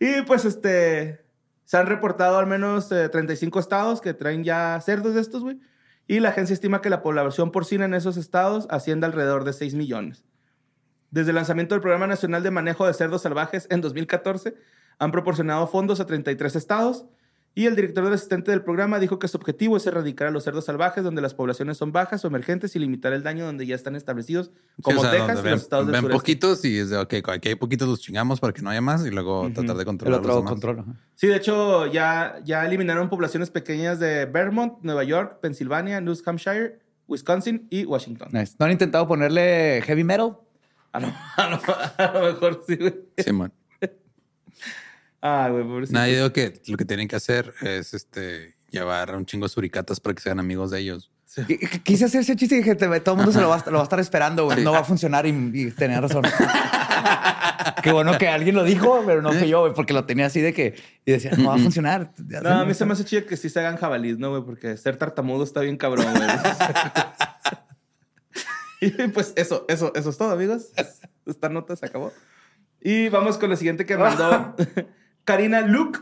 y 0.00 0.22
pues 0.22 0.44
este. 0.44 1.24
Se 1.64 1.78
han 1.78 1.86
reportado 1.86 2.38
al 2.38 2.46
menos 2.46 2.92
eh, 2.92 3.08
35 3.08 3.58
estados 3.58 4.02
que 4.02 4.12
traen 4.12 4.44
ya 4.44 4.78
cerdos 4.84 5.14
de 5.14 5.22
estos, 5.22 5.42
güey. 5.42 5.58
Y 6.06 6.20
la 6.20 6.30
agencia 6.30 6.52
estima 6.52 6.82
que 6.82 6.90
la 6.90 7.02
población 7.02 7.50
porcina 7.50 7.86
en 7.86 7.94
esos 7.94 8.18
estados 8.18 8.66
asciende 8.68 9.06
alrededor 9.06 9.44
de 9.44 9.54
6 9.54 9.74
millones. 9.74 10.24
Desde 11.10 11.30
el 11.30 11.36
lanzamiento 11.36 11.74
del 11.74 11.80
Programa 11.80 12.06
Nacional 12.06 12.42
de 12.42 12.50
Manejo 12.50 12.86
de 12.86 12.92
Cerdos 12.92 13.22
Salvajes 13.22 13.68
en 13.70 13.80
2014, 13.80 14.54
han 14.98 15.12
proporcionado 15.12 15.66
fondos 15.66 16.00
a 16.00 16.06
33 16.06 16.56
estados. 16.56 17.06
Y 17.54 17.66
el 17.66 17.76
director 17.76 18.02
del 18.04 18.14
asistente 18.14 18.50
del 18.50 18.62
programa 18.62 18.98
dijo 18.98 19.18
que 19.18 19.28
su 19.28 19.36
objetivo 19.36 19.76
es 19.76 19.86
erradicar 19.86 20.28
a 20.28 20.30
los 20.30 20.42
cerdos 20.44 20.64
salvajes 20.64 21.04
donde 21.04 21.20
las 21.20 21.34
poblaciones 21.34 21.76
son 21.76 21.92
bajas 21.92 22.24
o 22.24 22.28
emergentes 22.28 22.74
y 22.76 22.78
limitar 22.78 23.12
el 23.12 23.22
daño 23.22 23.44
donde 23.44 23.66
ya 23.66 23.74
están 23.74 23.94
establecidos, 23.94 24.50
como 24.80 25.02
Sí, 25.02 25.06
o 25.06 25.10
sea, 25.10 25.20
Texas 25.26 25.38
y 25.40 25.42
ven, 25.42 25.52
los 25.52 25.62
estados 25.62 25.86
del 25.86 25.92
ven 25.92 26.00
sureste. 26.00 26.18
poquitos 26.18 26.64
y 26.64 26.78
es 26.78 26.88
de, 26.88 26.96
ok, 26.96 27.14
aquí 27.28 27.48
hay 27.50 27.54
poquitos, 27.56 27.86
los 27.88 28.00
chingamos 28.00 28.40
para 28.40 28.54
que 28.54 28.62
no 28.62 28.70
haya 28.70 28.80
más 28.80 29.04
y 29.04 29.10
luego 29.10 29.50
tratar 29.52 29.76
de 29.76 29.82
El 29.82 29.86
controlar 29.86 30.20
los 30.24 30.36
otro 30.36 30.44
control. 30.48 30.84
Sí, 31.14 31.26
de 31.26 31.36
hecho, 31.36 31.86
ya, 31.88 32.36
ya 32.42 32.64
eliminaron 32.64 33.10
poblaciones 33.10 33.50
pequeñas 33.50 33.98
de 34.00 34.24
Vermont, 34.24 34.78
Nueva 34.80 35.04
York, 35.04 35.40
Pensilvania, 35.40 36.00
New 36.00 36.16
Hampshire, 36.24 36.78
Wisconsin 37.06 37.66
y 37.68 37.84
Washington. 37.84 38.28
Nice. 38.32 38.54
¿No 38.58 38.64
han 38.64 38.72
intentado 38.72 39.06
ponerle 39.06 39.82
heavy 39.84 40.04
metal? 40.04 40.38
A, 40.92 41.00
lo, 41.00 41.06
a 41.36 41.50
lo- 41.50 41.60
a 41.98 42.12
lo 42.18 42.32
mejor 42.32 42.62
sí, 42.66 42.76
güey. 42.76 42.94
Sí, 43.18 43.30
man. 43.32 43.52
Ah, 45.22 45.48
güey, 45.50 45.62
pobrecito. 45.64 45.94
Nada, 45.96 46.08
yo 46.08 46.16
digo 46.16 46.32
que 46.32 46.60
lo 46.66 46.76
que 46.76 46.84
tienen 46.84 47.06
que 47.08 47.16
hacer 47.16 47.54
es 47.62 47.94
este 47.94 48.56
llevar 48.70 49.10
a 49.10 49.16
un 49.16 49.24
chingo 49.24 49.46
de 49.46 49.50
suricatas 49.50 50.00
para 50.00 50.14
que 50.14 50.20
sean 50.22 50.40
amigos 50.40 50.70
de 50.72 50.80
ellos. 50.80 51.10
Qu- 51.36 51.46
qu- 51.46 51.82
Quise 51.82 52.04
hacer 52.06 52.20
ese 52.22 52.36
chiste 52.36 52.56
y 52.56 52.58
dije, 52.58 52.74
te- 52.74 53.00
todo 53.00 53.14
el 53.14 53.16
mundo 53.18 53.32
se 53.32 53.40
lo 53.40 53.48
va, 53.48 53.56
a- 53.56 53.64
lo 53.70 53.76
va 53.76 53.80
a 53.80 53.84
estar 53.84 54.00
esperando, 54.00 54.44
güey. 54.46 54.62
No 54.64 54.72
va 54.72 54.80
a 54.80 54.84
funcionar 54.84 55.24
y, 55.26 55.30
y 55.30 55.70
tenía 55.70 56.00
razón. 56.00 56.24
Qué 57.82 57.90
bueno 57.92 58.16
que 58.18 58.28
alguien 58.28 58.54
lo 58.54 58.64
dijo, 58.64 59.02
pero 59.06 59.22
no 59.22 59.32
fui 59.32 59.48
yo, 59.48 59.60
güey, 59.60 59.72
porque 59.74 59.92
lo 59.92 60.04
tenía 60.04 60.26
así 60.26 60.40
de 60.40 60.52
que 60.52 60.74
y 61.04 61.12
decía, 61.12 61.30
no 61.36 61.48
va 61.50 61.54
a 61.54 61.58
funcionar. 61.58 62.12
No, 62.42 62.50
a 62.50 62.64
mí 62.64 62.74
se 62.74 62.84
me 62.84 62.92
hace 62.92 63.04
chido 63.04 63.24
que 63.26 63.36
sí 63.36 63.48
se 63.48 63.60
hagan 63.60 63.76
jabalís, 63.76 64.18
¿no, 64.18 64.30
güey? 64.30 64.42
Porque 64.42 64.76
ser 64.76 64.96
tartamudo 64.96 65.42
está 65.44 65.60
bien 65.60 65.76
cabrón, 65.76 66.06
güey. 66.12 66.28
y 68.80 68.90
pues 69.08 69.32
eso, 69.36 69.64
eso, 69.68 69.92
eso 69.94 70.10
es 70.10 70.16
todo, 70.16 70.30
amigos. 70.32 70.68
Esta 71.26 71.48
nota 71.48 71.76
se 71.76 71.86
acabó. 71.86 72.12
Y 72.80 73.08
vamos 73.08 73.38
con 73.38 73.50
lo 73.50 73.56
siguiente 73.56 73.86
que 73.86 73.96
mandó 73.96 74.56
Karina 75.24 75.60
Luke, 75.62 76.00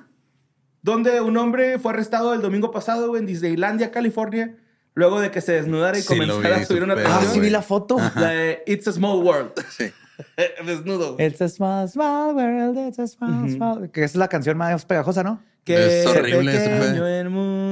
donde 0.83 1.21
un 1.21 1.37
hombre 1.37 1.79
fue 1.79 1.93
arrestado 1.93 2.33
el 2.35 2.41
domingo 2.41 2.71
pasado 2.71 3.17
en 3.17 3.27
Disneylandia, 3.27 3.91
California, 3.91 4.57
luego 4.95 5.21
de 5.21 5.31
que 5.31 5.41
se 5.41 5.53
desnudara 5.53 5.99
y 5.99 6.03
Sí, 6.03 6.09
comenzara 6.09 6.57
vi, 6.57 6.63
a 6.63 6.67
subir 6.67 6.83
una 6.83 6.95
súper, 6.95 7.07
Ah, 7.11 7.21
sí 7.33 7.41
vi 7.41 7.51
la 7.51 7.63
foto. 7.63 7.97
La 8.17 8.29
de 8.31 8.63
It's 8.67 8.89
a 8.89 8.93
Small 8.93 9.19
World. 9.23 9.53
Sí. 9.71 9.93
Desnudo. 10.67 11.17
It's 11.19 11.41
a 11.41 11.49
small, 11.49 11.89
small 11.89 12.35
world, 12.35 12.77
it's 12.89 12.99
a 12.99 13.07
small, 13.07 13.45
Ujú. 13.45 13.55
small. 13.57 13.91
Que 13.91 14.05
es 14.05 14.15
la 14.15 14.29
canción 14.29 14.59
más 14.59 14.85
pegajosa, 14.85 15.23
¿no? 15.23 15.43
Que 15.65 16.01
Es 16.03 16.07
horrible 16.07 16.53
pequeño 16.53 16.79
pedo. 16.81 17.07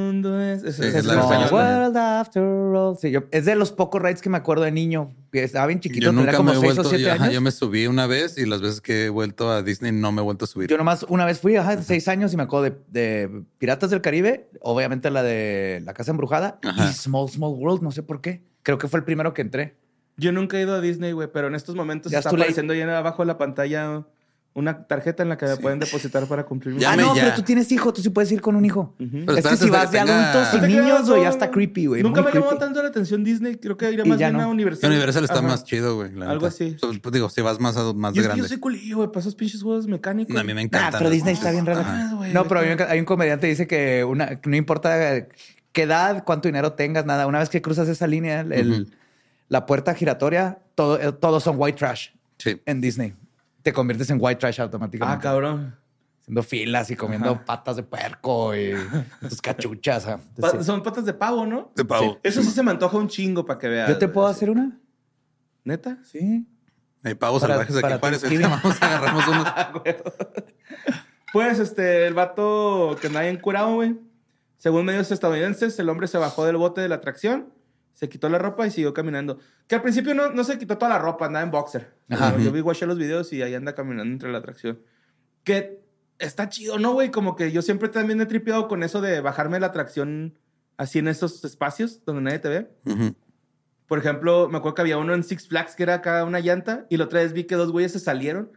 Mundo 0.09 0.41
es. 0.41 0.63
es- 0.65 0.77
Sí, 0.77 0.83
es 0.85 0.95
es 0.95 1.05
la 1.05 1.15
en 1.15 1.21
Small 1.23 1.43
español. 1.45 1.83
world 1.83 1.97
after 1.97 2.43
all. 2.43 2.97
Sí, 2.99 3.11
yo, 3.11 3.25
es 3.31 3.45
de 3.45 3.55
los 3.55 3.73
pocos 3.73 4.01
rides 4.03 4.21
que 4.23 4.29
me 4.31 4.37
acuerdo 4.39 4.65
de 4.65 4.73
niño. 4.73 5.11
Que 5.31 5.45
estaba 5.45 5.67
bien 5.67 5.81
chiquito, 5.81 6.07
Yo 6.07 6.13
nunca 6.13 6.33
como 6.33 6.53
me 6.53 6.57
he 6.57 6.61
6 6.61 6.73
o 6.73 6.75
vuelto, 6.75 6.89
7 6.91 7.05
yo, 7.05 7.13
ajá, 7.13 7.31
yo 7.31 7.41
me 7.41 7.51
subí 7.51 7.87
una 7.87 8.07
vez 8.07 8.39
y 8.39 8.47
las 8.47 8.61
veces 8.63 8.81
que 8.81 9.05
he 9.07 9.09
vuelto 9.11 9.51
a 9.51 9.63
Disney 9.63 9.93
no 9.93 10.11
me 10.11 10.21
he 10.23 10.25
vuelto 10.25 10.47
a 10.47 10.49
subir. 10.49 10.69
Yo 10.69 10.79
nomás 10.79 11.05
una 11.09 11.25
vez 11.27 11.39
fui, 11.41 11.57
ajá, 11.57 11.83
seis 11.83 12.09
años 12.09 12.33
y 12.33 12.37
me 12.37 12.45
acuerdo 12.45 12.65
de, 12.65 12.79
de 12.89 13.43
Piratas 13.59 13.91
del 13.91 14.01
Caribe, 14.01 14.49
obviamente 14.61 15.11
la 15.11 15.23
de 15.23 15.83
La 15.85 15.93
Casa 15.95 16.11
Embrujada 16.13 16.59
Ajá. 16.65 16.89
y 16.91 16.93
Small 16.95 17.29
Small 17.29 17.53
World, 17.55 17.83
no 17.83 17.93
sé 17.93 18.03
por 18.03 18.21
qué. 18.21 18.43
Creo 18.63 18.79
que 18.79 18.89
fue 18.89 18.99
el 19.01 19.05
primero 19.05 19.35
que 19.35 19.43
entré. 19.43 19.77
Yo 20.17 20.33
nunca 20.33 20.59
he 20.59 20.63
ido 20.63 20.75
a 20.75 20.81
Disney, 20.81 21.13
güey, 21.13 21.29
pero 21.33 21.47
en 21.47 21.55
estos 21.55 21.75
momentos 21.77 22.11
Ya 22.11 22.19
está 22.19 22.31
apareciendo 22.31 22.73
ahí 22.73 22.81
abajo 22.81 23.23
de 23.23 23.27
la 23.27 23.39
pantalla 23.39 24.03
una 24.59 24.87
tarjeta 24.87 25.23
en 25.23 25.29
la 25.29 25.37
que 25.39 25.47
me 25.47 25.57
pueden 25.57 25.79
depositar 25.79 26.27
para 26.27 26.45
cumplir 26.45 26.75
mi 26.75 26.81
Ya 26.81 26.93
ah, 26.93 26.97
no, 26.97 27.15
ya. 27.15 27.23
pero 27.23 27.35
tú 27.37 27.43
tienes 27.43 27.71
hijo, 27.73 27.93
tú 27.93 28.03
sí 28.03 28.11
puedes 28.11 28.31
ir 28.33 28.41
con 28.41 28.57
un 28.57 28.65
hijo. 28.65 28.95
Pero 28.99 29.09
es 29.09 29.13
que 29.13 29.21
espérate 29.39 29.57
si 29.57 29.65
hasta 29.67 29.69
vas 29.79 29.91
de 29.93 29.99
que 29.99 30.05
tenga- 30.05 30.33
adultos 30.33 30.53
y 30.53 30.57
No 30.57 30.63
te 30.63 30.69
niños, 30.69 31.03
güey, 31.09 31.17
no. 31.19 31.23
ya 31.23 31.29
está 31.31 31.51
creepy, 31.51 31.87
güey. 31.87 32.03
Nunca 32.03 32.23
muy 32.23 32.31
me 32.31 32.35
llamó 32.35 32.47
creepy. 32.49 32.65
tanto 32.65 32.83
la 32.83 32.89
atención 32.89 33.25
Disney. 33.25 33.57
Creo 33.57 33.77
que 33.77 33.91
iría 33.93 34.05
Y 34.05 34.09
más 34.09 34.19
ya 34.19 34.29
bien 34.29 34.39
no. 34.41 34.45
a 34.45 34.49
Universal. 34.49 34.91
Universal 34.91 35.25
está 35.25 35.39
Ajá. 35.39 35.43
más 35.49 35.65
chido, 35.65 35.97
güey. 35.97 36.13
la 36.15 36.31
Algo 36.31 36.47
neta. 36.47 36.55
así. 36.55 36.77
So, 36.79 36.91
pues, 37.01 37.13
digo, 37.13 37.29
si 37.31 37.41
vas 37.41 37.61
más, 37.61 37.77
a- 37.77 37.93
más 37.95 38.13
Y 38.13 38.17
de 38.17 38.21
es 38.21 38.27
que 38.27 38.29
yo 38.31 38.35
grande. 38.35 38.49
soy 38.49 38.59
culillo, 38.59 38.97
güey, 38.97 39.09
para 39.09 39.21
esos 39.21 39.35
pinches 39.35 39.63
juegos 39.63 39.87
mecánicos. 39.87 40.35
No, 40.35 40.41
a 40.41 40.45
mí 40.45 40.49
me 40.49 40.55
Nah, 40.55 40.63
encantan. 40.63 40.99
pero 40.99 41.11
Disney 41.11 41.35
está 41.35 41.51
bien 41.51 41.65
raro. 41.65 41.83
Ah, 41.85 42.13
güey, 42.17 42.33
no, 42.33 42.45
pero 42.49 42.61
hay 42.61 42.73
un, 42.73 42.81
hay 42.83 42.99
un 42.99 43.05
comediante 43.05 43.47
que 43.47 43.51
dice 43.51 43.67
que 43.67 44.05
una, 44.05 44.41
que 44.41 44.51
no 44.51 44.57
importa 44.57 45.27
qué 45.73 45.83
edad, 45.83 46.25
cuánto 46.25 46.49
dinero 46.49 46.73
tengas, 46.73 47.07
nada. 47.07 47.27
Una 47.27 47.39
vez 47.39 47.49
que 47.49 47.63
cruzas 47.63 47.89
esa 47.89 48.07
línea, 48.07 48.41
el- 48.41 48.89
la 49.49 49.65
puerta 49.67 49.95
giratoria, 49.95 50.59
todo, 50.75 51.01
eh, 51.01 51.13
todos 51.13 51.43
son 51.45 51.57
white 51.59 51.79
trash 51.79 52.09
Sí. 52.39 52.61
en 52.67 52.81
Disney. 52.81 53.15
Te 53.63 53.73
conviertes 53.73 54.09
en 54.11 54.19
white 54.21 54.39
trash 54.39 54.61
automáticamente. 54.61 55.19
Ah, 55.19 55.21
cabrón. 55.31 55.77
Haciendo 56.21 56.43
filas 56.43 56.91
y 56.91 56.97
comiendo 56.97 57.31
Ajá. 57.31 57.45
patas 57.45 57.77
de 57.77 57.83
puerco 57.83 58.55
y 58.55 58.75
tus 59.29 59.41
cachuchas. 59.41 60.07
Entonces, 60.07 60.61
sí. 60.61 60.65
Son 60.65 60.83
patas 60.83 61.05
de 61.05 61.15
pavo, 61.15 61.47
¿no? 61.47 61.73
De 61.75 61.85
pavo. 61.85 62.19
Eso 62.23 62.43
sí 62.43 62.51
se 62.51 62.63
me 62.63 62.71
antoja 62.71 62.97
un 62.99 63.09
chingo 63.09 63.45
para 63.47 63.59
que 63.59 63.69
veas. 63.69 63.89
¿Yo 63.89 63.99
te 63.99 64.09
puedo 64.09 64.27
hacer 64.27 64.51
una? 64.51 64.79
¿Neta? 65.65 65.99
Sí. 66.05 66.47
Hay 67.03 67.15
pavos 67.15 67.41
Para- 67.43 67.55
salvajes 67.55 67.77
aquí 67.77 67.99
Juárez. 67.99 68.23
Vamos 68.63 68.83
a 68.83 68.87
agarramos 68.87 69.29
unos. 69.29 69.47
Pues, 71.33 71.59
este, 71.59 72.07
el 72.07 72.15
vato 72.15 72.97
que 73.01 73.09
bien 73.09 73.37
curado, 73.39 73.75
güey. 73.75 73.99
Según 74.57 74.87
medios 74.87 75.11
estadounidenses, 75.13 75.79
el 75.79 75.89
hombre 75.89 76.09
se 76.09 76.19
bajó 76.19 76.45
del 76.47 76.57
bote 76.57 76.81
de 76.81 76.89
la 76.89 76.97
atracción, 76.97 77.53
se 77.99 78.09
quitó 78.09 78.29
la 78.29 78.39
ropa 78.39 78.65
y 78.65 78.71
siguió 78.71 78.95
caminando. 78.95 79.41
Que 79.67 79.75
al 79.75 79.83
principio 79.83 80.15
no, 80.15 80.31
no 80.31 80.45
se 80.45 80.57
quitó 80.57 80.79
toda 80.79 80.91
la 80.91 81.01
ropa, 81.01 81.27
andaba 81.27 81.45
en 81.45 81.51
boxer. 81.51 81.95
Ajá. 82.09 82.39
Yo 82.39 82.53
vi, 82.53 82.61
watché 82.61 82.87
los 82.87 82.97
videos 82.97 83.33
y 83.33 83.43
ahí 83.43 83.55
anda 83.57 83.75
caminando 83.75 84.13
entre 84.13 84.31
la 84.31 84.39
atracción. 84.39 84.79
Que 85.43 85.81
está 86.21 86.49
chido, 86.49 86.79
¿no, 86.79 86.93
güey? 86.93 87.11
Como 87.11 87.35
que 87.35 87.51
yo 87.51 87.61
siempre 87.61 87.89
también 87.89 88.21
he 88.21 88.27
tripeado 88.27 88.69
con 88.69 88.85
eso 88.85 89.01
de 89.01 89.21
bajarme 89.21 89.59
la 89.59 89.67
atracción 89.67 90.39
así 90.77 91.01
en 91.01 91.09
esos 91.09 91.45
espacios 91.45 92.05
donde 92.05 92.23
nadie 92.23 92.39
te 92.39 92.49
ve. 92.49 92.71
Ujú. 92.85 93.17
Por 93.89 93.99
ejemplo, 93.99 94.49
me 94.49 94.59
acuerdo 94.59 94.77
que 94.77 94.83
había 94.83 94.99
uno 94.99 95.13
en 95.15 95.25
Six 95.25 95.49
Flags 95.49 95.75
que 95.75 95.83
era 95.83 95.95
acá 95.95 96.23
una 96.25 96.39
llanta 96.39 96.87
y 96.91 96.99
la 96.99 97.05
otra 97.05 97.19
vez 97.21 97.33
vi 97.33 97.45
que 97.45 97.57
dos 97.57 97.73
güeyes 97.73 97.91
se 97.91 97.99
salieron 97.99 98.53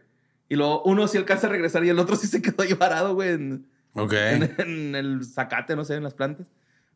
y 0.48 0.54
luego 0.54 0.82
uno 0.84 1.08
sí 1.08 1.18
alcanza 1.18 1.48
a 1.48 1.50
regresar 1.50 1.84
y 1.84 1.88
el 1.88 1.98
otro 1.98 2.14
sí 2.14 2.28
se 2.28 2.40
quedó 2.42 2.62
ahí 2.62 2.74
varado, 2.74 3.14
güey, 3.16 3.30
en, 3.30 3.66
Ok. 3.94 4.12
en- 4.12 4.54
en 4.60 4.94
el 4.94 5.24
zacate, 5.24 5.74
no 5.74 5.84
sé, 5.84 5.94
en 5.96 6.04
las 6.04 6.14
plantas. 6.14 6.46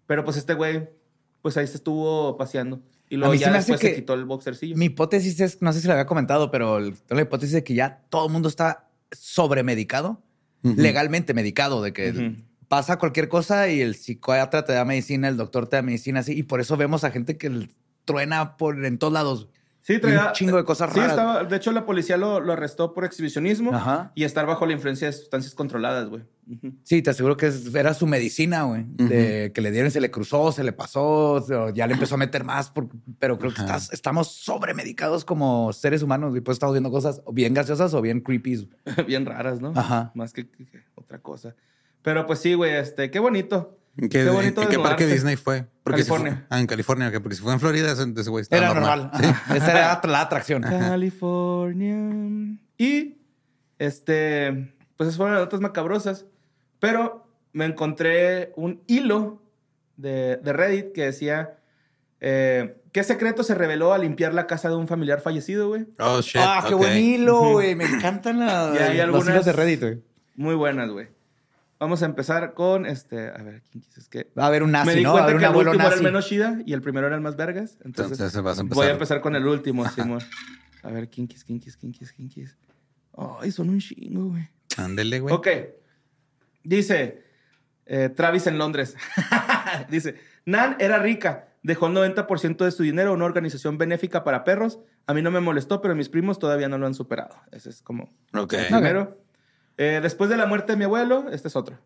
Pero 0.06 0.22
pues 0.22 0.36
este 0.36 0.54
güey, 0.54 0.88
pues 1.46 1.56
ahí 1.58 1.66
se 1.68 1.76
estuvo 1.76 2.36
paseando 2.36 2.80
y 3.08 3.14
luego 3.14 3.32
mí 3.32 3.38
ya 3.38 3.46
se 3.46 3.50
me 3.52 3.58
hace 3.58 3.70
después 3.74 3.90
se 3.92 4.00
quitó 4.00 4.14
el 4.14 4.24
boxercillo. 4.24 4.76
Mi 4.76 4.86
hipótesis 4.86 5.38
es, 5.38 5.62
no 5.62 5.72
sé 5.72 5.80
si 5.80 5.86
lo 5.86 5.92
había 5.92 6.04
comentado, 6.06 6.50
pero 6.50 6.78
el- 6.78 6.96
la 7.08 7.20
hipótesis 7.22 7.52
de 7.52 7.62
que 7.62 7.74
ya 7.74 8.02
todo 8.10 8.26
el 8.26 8.32
mundo 8.32 8.48
está 8.48 8.88
sobremedicado, 9.12 10.20
Ujú. 10.64 10.74
legalmente 10.76 11.32
medicado, 11.34 11.82
de 11.82 11.92
que 11.92 12.34
pasa 12.66 12.98
cualquier 12.98 13.28
cosa 13.28 13.68
y 13.68 13.80
el 13.80 13.94
psiquiatra 13.94 14.64
te 14.64 14.72
da 14.72 14.84
medicina, 14.84 15.28
el 15.28 15.36
doctor 15.36 15.68
te 15.68 15.76
da 15.76 15.82
medicina, 15.82 16.18
así, 16.18 16.32
y 16.36 16.42
por 16.42 16.60
eso 16.60 16.76
vemos 16.76 17.04
a 17.04 17.12
gente 17.12 17.36
que 17.38 17.68
truena 18.04 18.56
por 18.56 18.84
en 18.84 18.98
todos 18.98 19.12
lados. 19.12 19.48
Sí, 19.86 20.00
traía 20.00 20.26
un 20.26 20.32
chingo 20.32 20.56
de 20.56 20.64
cosas 20.64 20.90
sí, 20.92 20.98
raras. 20.98 21.12
estaba- 21.12 21.44
de 21.44 21.56
hecho, 21.56 21.70
la 21.70 21.86
policía 21.86 22.16
lo, 22.16 22.40
lo 22.40 22.52
arrestó 22.54 22.92
por 22.92 23.04
exhibicionismo 23.04 23.72
Ajá. 23.72 24.10
y 24.16 24.24
estar 24.24 24.44
bajo 24.44 24.66
la 24.66 24.72
influencia 24.72 25.06
de 25.06 25.12
sustancias 25.12 25.54
controladas, 25.54 26.08
güey. 26.08 26.24
Sí, 26.82 27.02
te 27.02 27.10
aseguro 27.10 27.36
que 27.36 27.46
es- 27.46 27.72
era 27.72 27.94
su 27.94 28.04
medicina, 28.08 28.64
güey. 28.64 28.84
De 28.88 29.52
que 29.54 29.60
le 29.60 29.70
dieron, 29.70 29.92
se 29.92 30.00
le 30.00 30.10
cruzó, 30.10 30.50
se 30.50 30.64
le 30.64 30.72
pasó, 30.72 31.34
o 31.34 31.70
ya 31.70 31.86
le 31.86 31.92
empezó 31.94 32.16
a 32.16 32.18
meter 32.18 32.42
más, 32.42 32.68
por- 32.70 32.88
pero 33.20 33.38
creo 33.38 33.54
que 33.54 33.60
estás- 33.60 33.92
estamos 33.92 34.26
sobremedicados 34.32 35.24
como 35.24 35.72
seres 35.72 36.02
humanos 36.02 36.36
y 36.36 36.40
pues 36.40 36.56
estamos 36.56 36.74
viendo 36.74 36.90
cosas 36.90 37.22
o 37.24 37.32
bien 37.32 37.54
graciosas 37.54 37.94
o 37.94 38.02
bien 38.02 38.20
creepy. 38.20 38.68
Bien 39.06 39.24
raras, 39.24 39.60
¿no? 39.60 39.72
Ajá. 39.76 40.10
Más 40.14 40.32
que, 40.32 40.48
que- 40.50 40.66
que 40.66 40.82
otra 40.96 41.20
cosa. 41.20 41.54
Pero 42.02 42.26
pues 42.26 42.40
sí, 42.40 42.54
güey, 42.54 42.72
este, 42.74 43.10
qué 43.10 43.20
bonito. 43.20 43.78
¿En 43.98 44.08
qué, 44.10 44.22
en 44.22 44.54
qué 44.68 44.78
parque. 44.78 45.06
Disney 45.06 45.36
fue? 45.36 45.66
Porque 45.82 46.02
si 46.02 46.08
California. 46.10 46.44
fue- 46.48 46.56
ah, 46.56 46.60
en 46.60 46.66
California. 46.66 47.08
ok, 47.08 47.14
porque 47.22 47.36
si 47.36 47.42
fue 47.42 47.52
en 47.52 47.60
Florida, 47.60 47.92
ese, 47.92 48.28
güey 48.30 48.42
estaba 48.42 48.62
Era 48.62 48.74
normal. 48.74 49.10
Sí. 49.18 49.24
Ajá. 49.24 49.56
Esa 49.56 49.70
era 49.70 50.00
la 50.06 50.20
atracción. 50.20 50.62
California. 50.62 52.58
Y, 52.78 53.16
este, 53.78 54.74
pues 54.96 55.08
esas 55.08 55.16
fueron 55.16 55.34
las 55.34 55.44
notas 55.44 55.60
macabrosas. 55.60 56.26
Pero 56.78 57.26
me 57.52 57.64
encontré 57.64 58.52
un 58.56 58.82
hilo 58.86 59.42
de, 59.96 60.36
de 60.36 60.52
Reddit 60.52 60.92
que 60.92 61.04
decía, 61.06 61.58
eh, 62.20 62.82
¿qué 62.92 63.02
secreto 63.02 63.42
se 63.42 63.54
reveló 63.54 63.94
al 63.94 64.02
limpiar 64.02 64.34
la 64.34 64.46
casa 64.46 64.68
de 64.68 64.76
un 64.76 64.88
familiar 64.88 65.20
fallecido, 65.22 65.68
güey? 65.68 65.86
Oh, 65.98 66.20
shit. 66.20 66.36
Ah, 66.44 66.64
qué 66.68 66.74
buen 66.74 66.98
hilo, 66.98 67.52
güey. 67.52 67.74
Me 67.74 67.84
encantan 67.86 68.40
la- 68.40 68.72
Y 68.74 68.78
hay 68.82 68.96
los 68.98 69.04
algunas- 69.06 69.28
hilos 69.28 69.44
de 69.46 69.52
Reddit, 69.52 69.80
güey. 69.80 70.02
Muy 70.34 70.54
buenas, 70.54 70.90
güey. 70.90 71.08
Vamos 71.78 72.02
a 72.02 72.06
empezar 72.06 72.54
con, 72.54 72.86
este, 72.86 73.28
a 73.28 73.42
ver, 73.42 73.62
¿quién 73.70 73.82
quise? 73.82 74.00
Es 74.00 74.08
que... 74.08 74.30
Va 74.38 74.44
a 74.44 74.46
haber 74.46 74.62
un 74.62 74.72
nazi, 74.72 74.86
me 74.88 74.94
di 74.94 75.02
¿no? 75.02 75.12
Va 75.12 75.20
a 75.20 75.24
cuenta 75.24 75.24
haber 75.24 75.34
un 75.36 75.40
que 75.40 75.44
el 75.44 75.50
abuelo 75.50 75.70
último 75.72 75.82
era 75.86 75.94
el 75.94 76.02
nazi. 76.02 76.04
menos 76.04 76.26
chida 76.26 76.58
y 76.64 76.72
el 76.72 76.80
primero 76.80 77.06
era 77.06 77.16
el 77.16 77.20
más 77.22 77.36
vergas. 77.36 77.76
Entonces, 77.84 78.18
Entonces 78.18 78.42
vas 78.42 78.58
a 78.58 78.62
empezar. 78.62 78.82
voy 78.82 78.86
a 78.88 78.92
empezar 78.92 79.20
con 79.20 79.36
el 79.36 79.46
último, 79.46 79.86
Simón. 79.90 80.20
A 80.82 80.90
ver, 80.90 81.08
Kinkis, 81.10 81.44
Kinkis, 81.44 81.76
Kinkis, 81.76 82.12
Kinkis. 82.12 82.56
Ay, 83.40 83.50
son 83.50 83.68
un 83.70 83.78
chingo, 83.80 84.28
güey. 84.30 84.48
Ándele, 84.78 85.20
güey. 85.20 85.34
Ok. 85.34 85.48
Dice 86.62 87.22
eh, 87.86 88.08
Travis 88.08 88.46
en 88.46 88.58
Londres. 88.58 88.96
Dice, 89.90 90.16
Nan 90.44 90.76
era 90.78 90.98
rica. 90.98 91.48
Dejó 91.62 91.88
el 91.88 91.94
90% 91.94 92.64
de 92.64 92.70
su 92.70 92.84
dinero 92.84 93.10
a 93.10 93.14
una 93.14 93.24
organización 93.24 93.76
benéfica 93.78 94.22
para 94.22 94.44
perros. 94.44 94.78
A 95.06 95.14
mí 95.14 95.22
no 95.22 95.30
me 95.30 95.40
molestó, 95.40 95.80
pero 95.80 95.94
mis 95.96 96.08
primos 96.08 96.38
todavía 96.38 96.68
no 96.68 96.78
lo 96.78 96.86
han 96.86 96.94
superado. 96.94 97.36
Ese 97.50 97.70
es 97.70 97.82
como 97.82 98.12
Ok. 98.34 98.52
el 98.54 98.66
primero. 98.66 99.20
Eh, 99.78 100.00
después 100.02 100.30
de 100.30 100.36
la 100.36 100.46
muerte 100.46 100.72
de 100.72 100.78
mi 100.78 100.84
abuelo, 100.84 101.26
este 101.30 101.48
es 101.48 101.56
otro. 101.56 101.78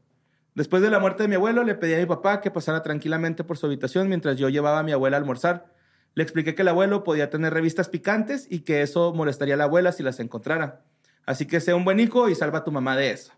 Después 0.55 0.83
de 0.83 0.91
la 0.91 0.99
muerte 0.99 1.23
de 1.25 1.29
mi 1.29 1.37
abuelo, 1.37 1.65
le 1.65 1.75
pedí 1.75 1.95
a 1.95 1.99
mi 1.99 2.07
papá 2.07 2.41
que 2.41 2.51
pasara 2.51 2.83
tranquilamente 2.83 3.45
por 3.45 3.57
su 3.57 3.67
habitación 3.67 4.09
mientras 4.09 4.37
yo 4.37 4.49
llevaba 4.49 4.81
a 4.81 4.83
mi 4.83 4.93
abuela 4.93 5.17
a 5.17 5.21
almorzar. 5.21 5.73
Le 6.15 6.23
expliqué 6.23 6.55
que 6.55 6.63
el 6.63 6.69
abuelo 6.69 7.05
podía 7.05 7.31
tener 7.31 7.55
revistas 7.55 7.89
picantes 7.89 8.47
y 8.51 8.61
que 8.61 8.83
eso 8.83 9.13
molestaría 9.15 9.55
a 9.55 9.57
la 9.57 9.65
abuela 9.65 9.93
si 9.93 10.03
las 10.03 10.19
encontrara. 10.21 10.83
Así 11.25 11.47
que 11.47 11.61
sea 11.61 11.77
un 11.77 11.85
buen 11.85 12.01
hijo 12.01 12.29
y 12.29 12.35
salva 12.35 12.59
a 12.59 12.65
tu 12.65 12.73
mamá 12.73 12.97
de 12.97 13.13
eso. 13.13 13.33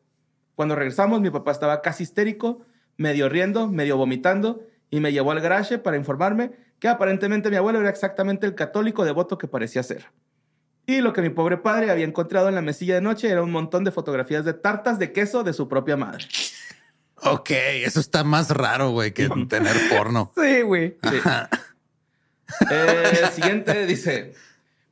Cuando 0.54 0.74
regresamos, 0.74 1.20
mi 1.20 1.30
papá 1.30 1.52
estaba 1.52 1.82
casi 1.82 2.04
histérico, 2.04 2.64
medio 2.96 3.28
riendo, 3.28 3.68
medio 3.68 3.96
vomitando, 3.96 4.62
y 4.90 5.00
me 5.00 5.12
llevó 5.12 5.32
al 5.32 5.40
garaje 5.40 5.78
para 5.78 5.96
informarme 5.96 6.52
que 6.78 6.88
aparentemente 6.88 7.50
mi 7.50 7.56
abuelo 7.56 7.80
era 7.80 7.90
exactamente 7.90 8.46
el 8.46 8.54
católico 8.54 9.04
devoto 9.04 9.38
que 9.38 9.48
parecía 9.48 9.82
ser. 9.82 10.06
Y 10.92 11.00
lo 11.00 11.14
que 11.14 11.22
mi 11.22 11.30
pobre 11.30 11.56
padre 11.56 11.90
había 11.90 12.04
encontrado 12.04 12.50
en 12.50 12.54
la 12.54 12.60
mesilla 12.60 12.96
de 12.96 13.00
noche 13.00 13.30
era 13.30 13.42
un 13.42 13.50
montón 13.50 13.82
de 13.82 13.90
fotografías 13.90 14.44
de 14.44 14.52
tartas 14.52 14.98
de 14.98 15.10
queso 15.10 15.42
de 15.42 15.54
su 15.54 15.66
propia 15.66 15.96
madre. 15.96 16.26
Ok, 17.22 17.50
eso 17.50 17.98
está 17.98 18.24
más 18.24 18.50
raro, 18.50 18.90
güey, 18.90 19.12
que 19.12 19.26
tener 19.48 19.74
porno. 19.88 20.30
Sí, 20.36 20.60
güey. 20.60 20.98
Sí. 21.02 21.16
Eh, 22.70 23.20
el 23.22 23.28
siguiente 23.30 23.86
dice: 23.86 24.34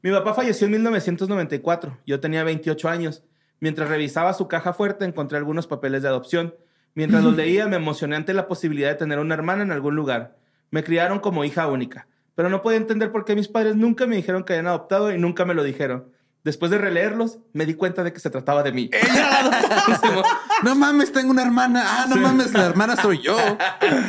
Mi 0.00 0.10
papá 0.10 0.32
falleció 0.32 0.64
en 0.68 0.72
1994. 0.72 1.98
Yo 2.06 2.18
tenía 2.18 2.44
28 2.44 2.88
años. 2.88 3.24
Mientras 3.58 3.90
revisaba 3.90 4.32
su 4.32 4.48
caja 4.48 4.72
fuerte, 4.72 5.04
encontré 5.04 5.36
algunos 5.36 5.66
papeles 5.66 6.00
de 6.00 6.08
adopción. 6.08 6.54
Mientras 6.94 7.22
los 7.22 7.36
leía, 7.36 7.66
me 7.66 7.76
emocioné 7.76 8.16
ante 8.16 8.32
la 8.32 8.48
posibilidad 8.48 8.88
de 8.88 8.94
tener 8.94 9.18
una 9.18 9.34
hermana 9.34 9.64
en 9.64 9.70
algún 9.70 9.96
lugar. 9.96 10.38
Me 10.70 10.82
criaron 10.82 11.18
como 11.18 11.44
hija 11.44 11.66
única, 11.66 12.06
pero 12.40 12.48
no 12.48 12.62
podía 12.62 12.78
entender 12.78 13.12
por 13.12 13.26
qué 13.26 13.36
mis 13.36 13.48
padres 13.48 13.76
nunca 13.76 14.06
me 14.06 14.16
dijeron 14.16 14.44
que 14.44 14.54
habían 14.54 14.66
adoptado 14.66 15.12
y 15.12 15.18
nunca 15.18 15.44
me 15.44 15.52
lo 15.52 15.62
dijeron. 15.62 16.10
Después 16.42 16.70
de 16.70 16.78
releerlos, 16.78 17.38
me 17.52 17.66
di 17.66 17.74
cuenta 17.74 18.02
de 18.02 18.14
que 18.14 18.18
se 18.18 18.30
trataba 18.30 18.62
de 18.62 18.72
mí. 18.72 18.88
No 20.64 20.74
mames, 20.74 21.12
tengo 21.12 21.30
una 21.32 21.42
hermana. 21.42 21.82
Ah, 21.84 22.06
no 22.08 22.14
Sí. 22.16 22.20
mames, 22.22 22.54
la 22.54 22.64
hermana 22.64 22.96
soy 22.96 23.20
yo. 23.20 23.36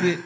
Sí. 0.02 0.18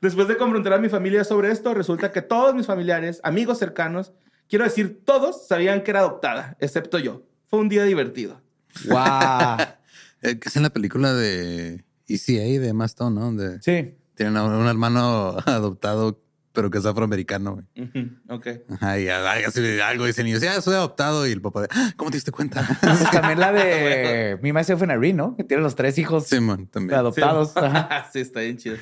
Después 0.00 0.28
de 0.28 0.38
confrontar 0.38 0.72
a 0.72 0.78
mi 0.78 0.88
familia 0.88 1.24
sobre 1.24 1.50
esto, 1.52 1.74
resulta 1.74 2.10
que 2.10 2.22
todos 2.22 2.54
mis 2.54 2.64
familiares, 2.66 3.20
amigos 3.22 3.58
cercanos, 3.58 4.12
quiero 4.48 4.64
decir, 4.64 5.02
todos 5.04 5.46
sabían 5.46 5.82
que 5.82 5.90
era 5.90 6.00
adoptada, 6.00 6.56
excepto 6.58 6.98
yo. 6.98 7.22
Fue 7.48 7.58
un 7.60 7.68
día 7.68 7.84
divertido. 7.84 8.40
Guau. 8.86 9.58
Que 10.22 10.40
es 10.48 10.56
en 10.56 10.62
la 10.62 10.70
película 10.70 11.12
de 11.12 11.84
ECA 12.08 12.32
de 12.60 12.68
Emma 12.68 12.86
Stone, 12.86 13.14
¿no? 13.14 13.26
Donde 13.26 13.60
Sí. 13.60 13.94
tienen 14.14 14.38
a 14.38 14.44
un 14.44 14.66
hermano 14.66 15.36
adoptado, 15.44 16.18
pero 16.56 16.70
que 16.70 16.78
es 16.78 16.86
afroamericano, 16.86 17.52
güey. 17.74 18.10
Ok. 18.28 18.46
Ajá, 18.70 18.98
y 18.98 19.08
algo, 19.08 20.06
dicen, 20.06 20.26
y 20.26 20.32
yo, 20.32 20.38
ya 20.38 20.60
soy 20.60 20.74
adoptado. 20.74 21.24
Y 21.28 21.30
el 21.30 21.40
papá 21.40 21.62
de, 21.62 21.68
"Ah, 21.70 21.92
¿cómo 21.96 22.10
te 22.10 22.16
diste 22.16 22.32
cuenta? 22.32 22.66
Pues 22.80 23.10
también 23.12 23.38
la 23.38 23.52
de 23.52 24.38
Mi 24.42 24.52
Myself 24.52 24.82
and 24.82 24.90
Irene, 24.92 25.12
¿no? 25.12 25.36
Que 25.36 25.44
tiene 25.44 25.62
los 25.62 25.76
tres 25.76 25.98
hijos 25.98 26.26
Simón, 26.26 26.66
también. 26.66 26.98
adoptados. 26.98 27.50
Sí. 27.52 27.60
Ajá. 27.62 28.08
Sí, 28.12 28.18
está 28.20 28.40
bien 28.40 28.56
chido. 28.56 28.76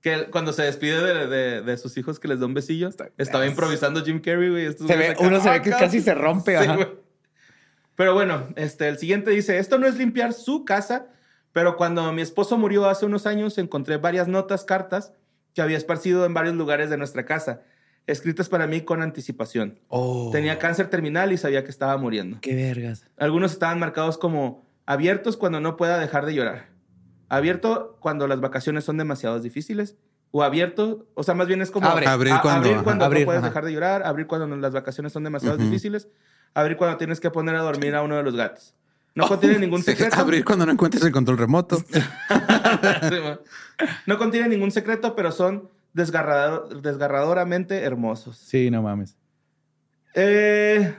Que 0.00 0.28
cuando 0.30 0.52
se 0.52 0.62
despide 0.62 1.02
de, 1.02 1.26
de- 1.26 1.62
de 1.62 1.76
sus 1.76 1.96
hijos 1.98 2.18
que 2.20 2.28
les 2.28 2.38
da 2.40 2.46
un 2.46 2.54
besillo, 2.54 2.88
estaba 3.18 3.46
improvisando 3.46 4.02
Jim 4.04 4.20
Carrey, 4.20 4.48
güey. 4.50 4.66
Estos 4.66 4.86
Se 4.86 4.94
güeyes 4.94 5.08
ve- 5.10 5.14
acá, 5.16 5.26
uno 5.26 5.40
se 5.42 5.50
ve 5.50 5.56
"Ah, 5.56 5.62
que 5.62 5.70
cabrón". 5.70 5.88
casi 5.88 6.00
se 6.00 6.14
rompe, 6.14 6.56
Sí, 6.58 6.64
ajá. 6.64 6.74
güey. 6.76 6.88
Pero 7.96 8.14
bueno, 8.14 8.48
este, 8.56 8.88
el 8.88 8.98
siguiente 8.98 9.30
dice, 9.30 9.58
esto 9.58 9.78
no 9.78 9.86
es 9.86 9.96
limpiar 9.96 10.32
su 10.32 10.64
casa, 10.64 11.06
pero 11.52 11.76
cuando 11.76 12.12
mi 12.12 12.22
esposo 12.22 12.58
murió 12.58 12.86
hace 12.88 13.06
unos 13.06 13.26
años 13.26 13.56
encontré 13.58 13.96
varias 13.98 14.26
notas, 14.28 14.64
cartas 14.64 15.12
que 15.54 15.62
había 15.62 15.76
esparcido 15.76 16.24
en 16.26 16.34
varios 16.34 16.54
lugares 16.54 16.90
de 16.90 16.96
nuestra 16.96 17.24
casa. 17.24 17.62
escritas 18.06 18.50
para 18.50 18.66
mí 18.66 18.82
con 18.82 19.00
anticipación. 19.00 19.80
Oh, 19.88 20.28
Tenía 20.30 20.58
cáncer 20.58 20.90
terminal 20.90 21.32
y 21.32 21.38
sabía 21.38 21.64
que 21.64 21.70
estaba 21.70 21.96
muriendo. 21.96 22.36
qué 22.42 22.54
vergas. 22.54 23.06
Algunos 23.16 23.52
estaban 23.52 23.78
marcados 23.78 24.18
como 24.18 24.66
abiertos 24.84 25.38
cuando 25.38 25.58
no 25.60 25.76
pueda 25.78 25.98
dejar 25.98 26.26
de 26.26 26.34
llorar. 26.34 26.66
Abierto 27.30 27.96
cuando 28.00 28.26
las 28.26 28.40
vacaciones 28.42 28.84
son 28.84 28.98
demasiado 28.98 29.40
difíciles. 29.40 29.96
O 30.32 30.42
abierto, 30.42 31.06
o 31.14 31.22
sea, 31.22 31.34
más 31.34 31.46
bien 31.46 31.62
es 31.62 31.70
como 31.70 31.86
Abre. 31.86 32.06
Abrir 32.06 32.32
a- 32.34 32.42
cuando, 32.42 32.58
abrir 32.60 32.74
ajá. 32.74 32.82
cuando 32.84 33.04
Abrir, 33.04 33.20
no 33.22 33.26
puedes 33.26 33.38
ajá. 33.38 33.48
dejar 33.48 33.64
de 33.64 33.72
llorar, 33.72 34.02
abrir 34.02 34.26
cuando 34.26 34.54
las 34.56 34.72
vacaciones 34.74 35.12
son 35.12 35.22
demasiado 35.24 35.56
difíciles, 35.56 36.08
abrir 36.54 36.76
cuando 36.76 36.96
tienes 36.98 37.20
que 37.20 37.30
poner 37.30 37.54
a 37.54 37.60
dormir 37.60 37.94
a 37.94 38.02
uno 38.02 38.16
de 38.16 38.22
los 38.24 38.34
gatos. 38.36 38.74
No 39.14 39.28
contiene 39.28 39.58
ningún 39.60 39.82
secreto. 39.82 40.16
abrir 40.16 40.44
cuando 40.44 40.66
no 40.66 40.72
encuentres 40.72 41.02
el 41.04 41.12
control 41.12 41.38
remoto. 41.38 41.82
No 44.06 44.18
contiene 44.18 44.48
ningún 44.48 44.70
secreto, 44.70 45.16
pero 45.16 45.32
son 45.32 45.68
desgarrador- 45.94 46.80
desgarradoramente 46.80 47.82
hermosos. 47.82 48.36
Sí, 48.38 48.70
no 48.70 48.82
mames. 48.82 49.16
Eh, 50.14 50.94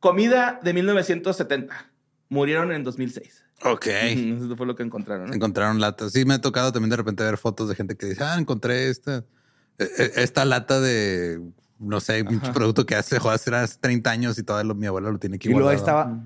comida 0.00 0.60
de 0.62 0.74
1970. 0.74 1.74
Murieron 2.28 2.72
en 2.72 2.84
2006. 2.84 3.44
Ok. 3.64 3.86
Eso 3.86 4.56
fue 4.56 4.66
lo 4.66 4.76
que 4.76 4.82
encontraron. 4.82 5.28
¿no? 5.28 5.34
Encontraron 5.34 5.80
latas. 5.80 6.12
Sí, 6.12 6.24
me 6.24 6.34
ha 6.34 6.40
tocado 6.40 6.72
también 6.72 6.90
de 6.90 6.96
repente 6.96 7.24
ver 7.24 7.38
fotos 7.38 7.68
de 7.68 7.74
gente 7.74 7.96
que 7.96 8.06
dice, 8.06 8.22
ah, 8.22 8.36
encontré 8.38 8.90
esta, 8.90 9.24
eh, 9.78 9.88
eh, 9.98 10.12
esta 10.16 10.44
lata 10.44 10.78
de, 10.80 11.40
no 11.78 12.00
sé, 12.00 12.22
un 12.22 12.40
producto 12.52 12.84
que 12.84 12.94
hace, 12.96 13.18
joder, 13.18 13.36
hace 13.36 13.54
hace 13.54 13.78
30 13.80 14.10
años 14.10 14.38
y 14.38 14.42
todavía 14.42 14.68
lo- 14.68 14.74
mi 14.74 14.86
abuela 14.86 15.10
lo 15.10 15.18
tiene 15.18 15.36
aquí 15.36 15.48
Y 15.48 15.52
luego 15.52 15.70
estaba. 15.70 16.18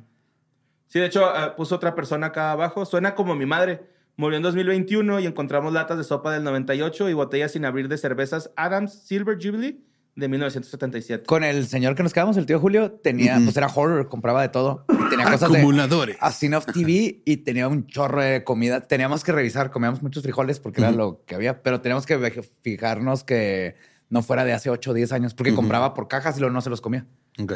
Sí, 0.92 1.00
de 1.00 1.06
hecho, 1.06 1.34
eh, 1.34 1.52
puso 1.56 1.76
otra 1.76 1.94
persona 1.94 2.26
acá 2.26 2.52
abajo. 2.52 2.84
Suena 2.84 3.14
como 3.14 3.34
mi 3.34 3.46
madre. 3.46 3.80
Murió 4.16 4.36
en 4.36 4.42
2021 4.42 5.20
y 5.20 5.26
encontramos 5.26 5.72
latas 5.72 5.96
de 5.96 6.04
sopa 6.04 6.34
del 6.34 6.44
98 6.44 7.08
y 7.08 7.14
botellas 7.14 7.52
sin 7.52 7.64
abrir 7.64 7.88
de 7.88 7.96
cervezas 7.96 8.50
Adams 8.56 8.92
Silver 9.06 9.38
Jubilee 9.40 9.82
de 10.16 10.28
1977. 10.28 11.24
Con 11.24 11.44
el 11.44 11.66
señor 11.66 11.94
que 11.94 12.02
nos 12.02 12.12
quedamos, 12.12 12.36
el 12.36 12.44
tío 12.44 12.60
Julio, 12.60 12.92
tenía, 12.92 13.40
pues 13.42 13.56
era 13.56 13.68
horror, 13.68 14.06
compraba 14.10 14.42
de 14.42 14.50
todo. 14.50 14.84
Y 14.90 15.08
tenía 15.08 15.24
cosas 15.24 15.50
de 15.50 15.60
Acumuladores. 15.60 16.18
a 16.20 16.30
Scene 16.30 16.56
of 16.56 16.66
TV 16.66 17.22
y 17.24 17.38
tenía 17.38 17.68
un 17.68 17.86
chorro 17.86 18.20
de 18.20 18.44
comida. 18.44 18.82
Teníamos 18.82 19.24
que 19.24 19.32
revisar, 19.32 19.70
comíamos 19.70 20.02
muchos 20.02 20.22
frijoles 20.22 20.60
porque 20.60 20.82
era 20.82 20.90
lo 20.90 21.24
que 21.24 21.34
había, 21.34 21.62
pero 21.62 21.80
teníamos 21.80 22.04
que 22.04 22.42
fijarnos 22.60 23.24
que 23.24 23.76
no 24.10 24.22
fuera 24.22 24.44
de 24.44 24.52
hace 24.52 24.68
8 24.68 24.90
o 24.90 24.92
10 24.92 25.12
años 25.12 25.32
porque 25.32 25.54
compraba 25.54 25.94
por 25.94 26.08
cajas 26.08 26.36
y 26.36 26.40
luego 26.40 26.52
no 26.52 26.60
se 26.60 26.68
los 26.68 26.82
comía. 26.82 27.06
Ok. 27.38 27.54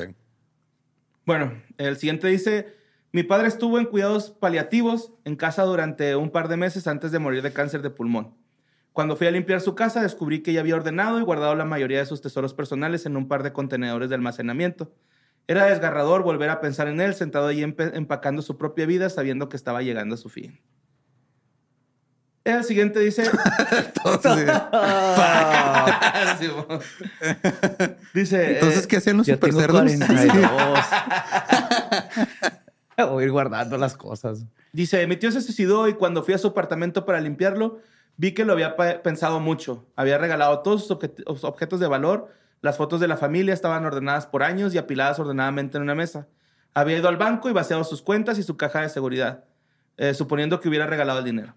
Bueno, 1.26 1.52
el 1.76 1.98
siguiente 1.98 2.28
dice, 2.28 2.76
mi 3.12 3.22
padre 3.22 3.48
estuvo 3.48 3.78
en 3.78 3.86
cuidados 3.86 4.30
paliativos 4.30 5.12
en 5.24 5.36
casa 5.36 5.62
durante 5.62 6.16
un 6.16 6.30
par 6.30 6.48
de 6.48 6.56
meses 6.56 6.86
antes 6.86 7.12
de 7.12 7.18
morir 7.18 7.42
de 7.42 7.52
cáncer 7.52 7.82
de 7.82 7.90
pulmón. 7.90 8.34
Cuando 8.92 9.16
fui 9.16 9.26
a 9.26 9.30
limpiar 9.30 9.60
su 9.60 9.74
casa 9.74 10.02
descubrí 10.02 10.42
que 10.42 10.52
ya 10.52 10.60
había 10.60 10.74
ordenado 10.74 11.20
y 11.20 11.22
guardado 11.22 11.54
la 11.54 11.64
mayoría 11.64 11.98
de 11.98 12.06
sus 12.06 12.22
tesoros 12.22 12.54
personales 12.54 13.06
en 13.06 13.16
un 13.16 13.28
par 13.28 13.42
de 13.42 13.52
contenedores 13.52 14.08
de 14.08 14.14
almacenamiento. 14.14 14.92
Era 15.46 15.66
desgarrador 15.66 16.22
volver 16.22 16.50
a 16.50 16.60
pensar 16.60 16.88
en 16.88 17.00
él 17.00 17.14
sentado 17.14 17.46
allí 17.46 17.62
empacando 17.62 18.42
su 18.42 18.56
propia 18.56 18.86
vida 18.86 19.10
sabiendo 19.10 19.48
que 19.48 19.56
estaba 19.56 19.82
llegando 19.82 20.14
a 20.14 20.18
su 20.18 20.28
fin. 20.28 20.60
El 22.46 22.62
siguiente 22.62 23.00
dice, 23.00 23.24
Entonces, 23.96 24.46
dice, 28.14 28.52
entonces, 28.54 28.86
¿qué 28.86 28.98
hacían 28.98 29.16
los 29.16 29.26
Ya 29.26 29.36
super 32.96 33.06
tengo 33.06 33.06
cerdos? 33.06 33.06
42. 33.06 33.10
Voy 33.12 33.22
a 33.22 33.26
ir 33.26 33.32
guardando 33.32 33.78
las 33.78 33.96
cosas. 33.96 34.46
Dice, 34.72 35.06
mi 35.06 35.16
tío 35.16 35.30
se 35.30 35.40
suicidó 35.40 35.88
y 35.88 35.94
cuando 35.94 36.22
fui 36.22 36.34
a 36.34 36.38
su 36.38 36.48
apartamento 36.48 37.04
para 37.04 37.20
limpiarlo, 37.20 37.78
vi 38.16 38.32
que 38.32 38.44
lo 38.44 38.52
había 38.52 38.76
pensado 39.02 39.40
mucho. 39.40 39.86
Había 39.96 40.18
regalado 40.18 40.60
todos 40.60 40.86
sus 40.86 40.98
objet- 40.98 41.24
sus 41.26 41.44
objetos 41.44 41.80
de 41.80 41.86
valor. 41.86 42.28
Las 42.62 42.76
fotos 42.76 43.00
de 43.00 43.08
la 43.08 43.16
familia 43.16 43.54
estaban 43.54 43.84
ordenadas 43.84 44.26
por 44.26 44.42
años 44.42 44.74
y 44.74 44.78
apiladas 44.78 45.18
ordenadamente 45.18 45.76
en 45.76 45.82
una 45.82 45.94
mesa. 45.94 46.26
Había 46.74 46.98
ido 46.98 47.08
al 47.08 47.16
banco 47.16 47.48
y 47.48 47.52
vaciado 47.52 47.84
sus 47.84 48.02
cuentas 48.02 48.38
y 48.38 48.42
su 48.42 48.56
caja 48.56 48.80
de 48.82 48.88
seguridad, 48.88 49.44
eh, 49.96 50.14
suponiendo 50.14 50.60
que 50.60 50.68
hubiera 50.68 50.86
regalado 50.86 51.20
el 51.20 51.24
dinero. 51.24 51.54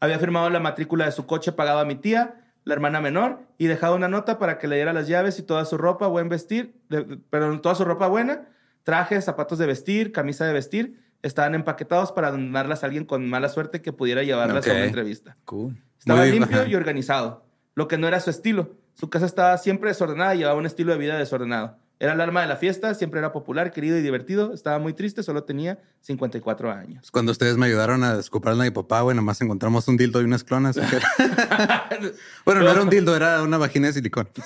Había 0.00 0.18
firmado 0.18 0.48
la 0.50 0.60
matrícula 0.60 1.04
de 1.06 1.12
su 1.12 1.26
coche 1.26 1.52
pagado 1.52 1.78
a 1.80 1.84
mi 1.84 1.94
tía, 1.96 2.44
la 2.64 2.74
hermana 2.74 3.00
menor, 3.00 3.40
y 3.56 3.66
dejado 3.66 3.94
una 3.96 4.08
nota 4.08 4.38
para 4.38 4.58
que 4.58 4.68
le 4.68 4.76
diera 4.76 4.92
las 4.92 5.08
llaves 5.08 5.38
y 5.38 5.42
toda 5.42 5.64
su 5.64 5.78
ropa, 5.78 6.06
buen 6.06 6.28
vestir, 6.28 6.74
de- 6.90 7.18
toda 7.62 7.74
su 7.74 7.84
ropa 7.84 8.08
buena, 8.08 8.46
trajes, 8.88 9.26
zapatos 9.26 9.58
de 9.58 9.66
vestir, 9.66 10.12
camisa 10.12 10.46
de 10.46 10.54
vestir, 10.54 10.98
estaban 11.20 11.54
empaquetados 11.54 12.10
para 12.10 12.30
donarlas 12.30 12.82
a 12.82 12.86
alguien 12.86 13.04
con 13.04 13.28
mala 13.28 13.50
suerte 13.50 13.82
que 13.82 13.92
pudiera 13.92 14.22
llevarlas 14.22 14.66
a 14.66 14.70
una 14.70 14.86
entrevista. 14.86 15.36
Cool. 15.44 15.76
Estaba 15.98 16.20
Muy- 16.20 16.30
limpio 16.30 16.66
y 16.66 16.74
organizado, 16.74 17.44
lo 17.74 17.86
que 17.86 17.98
no 17.98 18.08
era 18.08 18.18
su 18.20 18.30
estilo. 18.30 18.76
Su 18.94 19.10
casa 19.10 19.26
estaba 19.26 19.58
siempre 19.58 19.90
desordenada 19.90 20.34
y 20.34 20.38
llevaba 20.38 20.58
un 20.58 20.64
estilo 20.64 20.92
de 20.92 20.98
vida 20.98 21.18
desordenado. 21.18 21.76
Era 22.00 22.14
el 22.14 22.20
alma 22.22 22.40
de 22.40 22.46
la 22.46 22.56
fiesta, 22.56 22.94
siempre 22.94 23.18
era 23.20 23.30
popular, 23.30 23.72
querido 23.72 23.98
y 23.98 24.00
divertido. 24.00 24.54
Estaba 24.54 24.78
muy 24.78 24.94
triste, 24.94 25.22
solo 25.22 25.44
tenía 25.44 25.78
54 26.08 26.72
años. 26.72 27.10
Cuando 27.10 27.32
ustedes 27.32 27.58
me 27.58 27.66
ayudaron 27.66 28.02
a 28.02 28.16
descubrir 28.16 28.54
a 28.54 28.56
mi 28.56 28.70
papá, 28.70 29.02
güey, 29.02 29.14
nomás 29.14 29.42
encontramos 29.42 29.86
un 29.88 29.98
dildo 29.98 30.22
y 30.22 30.24
unas 30.24 30.42
clonas. 30.42 30.76
bueno, 32.46 32.62
no 32.62 32.70
era 32.70 32.82
un 32.82 32.88
dildo, 32.88 33.14
era 33.14 33.42
una 33.42 33.58
vagina 33.58 33.88
de 33.88 33.92
silicón. 33.92 34.26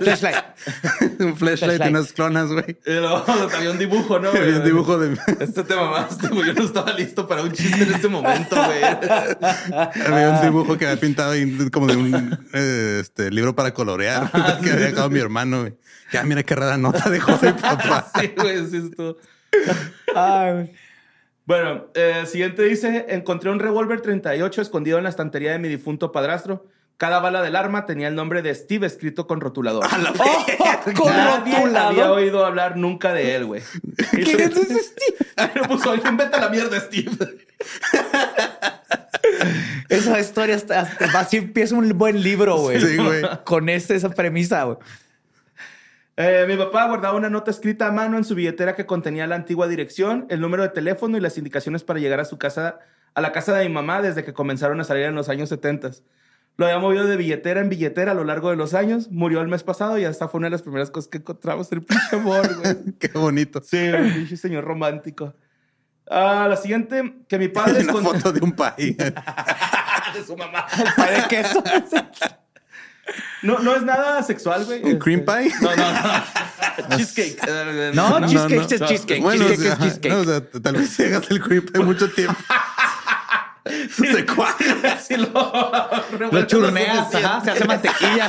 Flashlight. 0.00 0.36
un 1.20 1.36
flashlight 1.36 1.58
Flashlight. 1.58 1.84
y 1.84 1.88
unas 1.88 2.12
clonas, 2.14 2.50
güey. 2.50 2.78
Luego 2.86 3.24
había 3.54 3.70
un 3.70 3.78
dibujo, 3.78 4.18
¿no? 4.18 4.30
Había 4.30 4.56
un 4.56 4.64
dibujo 4.64 4.98
de... 4.98 5.18
Este 5.40 5.62
te 5.62 5.76
mamaste, 5.76 6.28
güey. 6.28 6.46
Yo 6.46 6.54
no 6.54 6.64
estaba 6.64 6.92
listo 6.94 7.28
para 7.28 7.42
un 7.42 7.52
chiste 7.52 7.82
en 7.82 7.92
este 7.92 8.08
momento, 8.08 8.56
güey. 8.56 8.82
Había 10.06 10.30
un 10.30 10.42
dibujo 10.42 10.78
que 10.78 10.86
había 10.86 10.98
pintado 10.98 11.32
ahí 11.32 11.68
como 11.70 11.86
de 11.86 11.96
un 11.96 12.38
eh, 12.54 12.98
este, 13.02 13.30
libro 13.30 13.54
para 13.54 13.74
colorear 13.74 14.30
que 14.62 14.70
había 14.70 14.86
dejado 14.86 15.10
mi 15.10 15.18
hermano. 15.18 15.60
güey. 15.60 15.74
Ya, 16.12 16.22
mira 16.22 16.42
qué 16.44 16.54
rara 16.54 16.78
nota 16.78 17.10
dejó 17.10 17.32
mi 17.42 17.52
papá. 17.52 18.10
Sí, 18.18 18.32
güey, 18.34 18.66
sí, 18.70 18.76
esto. 18.90 19.18
Ay, 20.14 20.72
Bueno, 21.44 21.86
eh, 21.94 22.24
siguiente 22.26 22.62
dice: 22.62 23.06
Encontré 23.08 23.50
un 23.50 23.58
revólver 23.58 24.00
38 24.00 24.62
escondido 24.62 24.98
en 24.98 25.04
la 25.04 25.10
estantería 25.10 25.52
de 25.52 25.58
mi 25.58 25.68
difunto 25.68 26.12
padrastro. 26.12 26.66
Cada 26.96 27.20
bala 27.20 27.42
del 27.42 27.56
arma 27.56 27.84
tenía 27.84 28.08
el 28.08 28.14
nombre 28.14 28.40
de 28.40 28.54
Steve 28.54 28.86
escrito 28.86 29.26
con 29.26 29.42
rotulador. 29.42 29.84
con 30.96 31.14
Nadie 31.14 31.54
rotulado. 31.58 31.88
había 31.88 32.10
oído 32.10 32.46
hablar 32.46 32.78
nunca 32.78 33.12
de 33.12 33.36
él, 33.36 33.44
güey. 33.44 33.62
¿Quién 34.12 34.40
es 34.40 34.56
ese 34.56 34.80
Steve? 34.80 35.50
Le 35.54 35.68
puso 35.68 35.90
alguien, 35.90 36.16
vete 36.16 36.36
a 36.36 36.40
la 36.40 36.48
mierda, 36.48 36.80
Steve. 36.80 37.10
Esa 39.88 40.18
historia 40.20 40.54
está, 40.56 40.90
así 41.14 41.36
empieza 41.36 41.74
un 41.74 41.96
buen 41.98 42.22
libro, 42.22 42.56
güey. 42.58 42.80
Sí, 42.80 42.96
güey. 42.96 43.22
Con 43.44 43.68
este, 43.68 43.94
esa 43.94 44.10
premisa, 44.10 44.64
güey. 44.64 44.78
Eh, 46.16 46.46
mi 46.48 46.56
papá 46.56 46.86
guardaba 46.88 47.16
una 47.16 47.28
nota 47.28 47.50
escrita 47.50 47.88
a 47.88 47.92
mano 47.92 48.16
en 48.16 48.24
su 48.24 48.34
billetera 48.34 48.74
que 48.74 48.86
contenía 48.86 49.26
la 49.26 49.34
antigua 49.36 49.68
dirección, 49.68 50.26
el 50.30 50.40
número 50.40 50.62
de 50.62 50.70
teléfono 50.70 51.16
y 51.18 51.20
las 51.20 51.36
indicaciones 51.36 51.84
para 51.84 51.98
llegar 52.00 52.20
a 52.20 52.24
su 52.24 52.38
casa, 52.38 52.78
a 53.14 53.20
la 53.20 53.32
casa 53.32 53.54
de 53.54 53.68
mi 53.68 53.74
mamá 53.74 54.00
desde 54.00 54.24
que 54.24 54.32
comenzaron 54.32 54.80
a 54.80 54.84
salir 54.84 55.04
en 55.04 55.14
los 55.14 55.28
años 55.28 55.50
70. 55.50 55.90
Lo 56.56 56.64
había 56.64 56.78
movido 56.78 57.04
de 57.04 57.18
billetera 57.18 57.60
en 57.60 57.68
billetera 57.68 58.12
a 58.12 58.14
lo 58.14 58.24
largo 58.24 58.48
de 58.48 58.56
los 58.56 58.72
años. 58.72 59.10
Murió 59.10 59.42
el 59.42 59.48
mes 59.48 59.62
pasado 59.62 59.98
y 59.98 60.04
esta 60.04 60.26
fue 60.28 60.38
una 60.38 60.46
de 60.46 60.52
las 60.52 60.62
primeras 60.62 60.90
cosas 60.90 61.08
que 61.10 61.18
encontramos. 61.18 61.70
El 61.70 61.82
pinche 61.82 62.16
amor, 62.16 62.48
güey. 62.62 62.76
Qué 62.98 63.08
bonito. 63.08 63.60
Sí, 63.62 63.76
el 63.76 64.10
pinche 64.14 64.38
señor 64.38 64.64
romántico. 64.64 65.34
Ah, 66.08 66.46
la 66.48 66.56
siguiente, 66.56 67.16
que 67.28 67.38
mi 67.38 67.48
padre 67.48 67.82
Una 67.82 67.92
escond- 67.92 68.02
foto 68.04 68.32
de 68.32 68.40
un 68.40 68.52
país. 68.52 68.96
de 70.14 70.24
su 70.26 70.34
mamá. 70.34 70.64
¿Para 70.96 71.28
qué 71.28 71.40
eso? 71.40 71.62
No, 73.42 73.58
no 73.58 73.76
es 73.76 73.82
nada 73.82 74.22
sexual, 74.22 74.64
güey. 74.64 74.82
¿Un 74.82 74.98
cream 74.98 75.24
pie? 75.24 75.52
No, 75.60 75.76
no, 75.76 75.92
no. 75.92 76.00
cheesecake. 76.96 77.40
No, 77.94 78.20
No, 78.20 78.26
cheesecake 78.26 78.56
no, 78.56 78.62
es 78.62 78.68
cheesecake. 78.68 79.22
Bueno, 79.22 79.46
cheesecake 79.46 79.60
o 79.60 79.62
sea, 79.62 79.72
es 79.72 79.78
cheesecake. 79.80 80.12
no, 80.12 80.20
o 80.20 80.24
sea, 80.24 80.40
tal 80.62 80.76
vez 80.76 81.00
hagas 81.00 81.30
el 81.30 81.40
cream 81.40 81.66
pie 81.66 81.82
mucho 81.82 82.10
tiempo. 82.10 82.36
Se 83.90 84.24
cuaja. 84.26 84.98
Si 85.00 85.16
lo, 85.16 85.90
Lo 86.30 86.46
churneas, 86.46 87.12
ajá, 87.14 87.40
se 87.42 87.50
hace 87.50 87.64
mantequilla. 87.64 88.28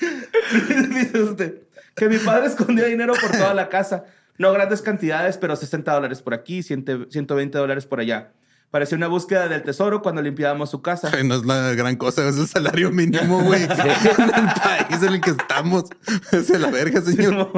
Dice 0.88 1.22
usted, 1.22 1.62
que 1.94 2.08
mi 2.08 2.16
padre 2.18 2.46
escondía 2.46 2.86
dinero 2.86 3.12
por 3.20 3.30
toda 3.30 3.52
la 3.54 3.68
casa. 3.68 4.04
No 4.38 4.52
grandes 4.52 4.80
cantidades, 4.80 5.36
pero 5.36 5.54
60 5.54 5.92
dólares 5.92 6.22
por 6.22 6.32
aquí, 6.34 6.62
100 6.62 7.08
120 7.10 7.58
dólares 7.58 7.84
por 7.86 8.00
allá. 8.00 8.32
Parecía 8.72 8.96
una 8.96 9.06
búsqueda 9.06 9.48
del 9.48 9.62
tesoro 9.62 10.00
cuando 10.00 10.22
limpiábamos 10.22 10.70
su 10.70 10.80
casa. 10.80 11.10
Ay, 11.12 11.28
No 11.28 11.34
es 11.34 11.44
la 11.44 11.74
gran 11.74 11.96
cosa, 11.96 12.26
es 12.26 12.38
el 12.38 12.46
salario 12.46 12.90
mínimo, 12.90 13.42
güey. 13.42 13.62
En 13.68 13.68
el 13.68 14.88
país 14.88 15.02
en 15.02 15.12
el 15.12 15.20
que 15.20 15.30
estamos. 15.32 15.84
Es 16.32 16.48
de 16.48 16.58
la 16.58 16.70
verga, 16.70 17.02
señor. 17.02 17.52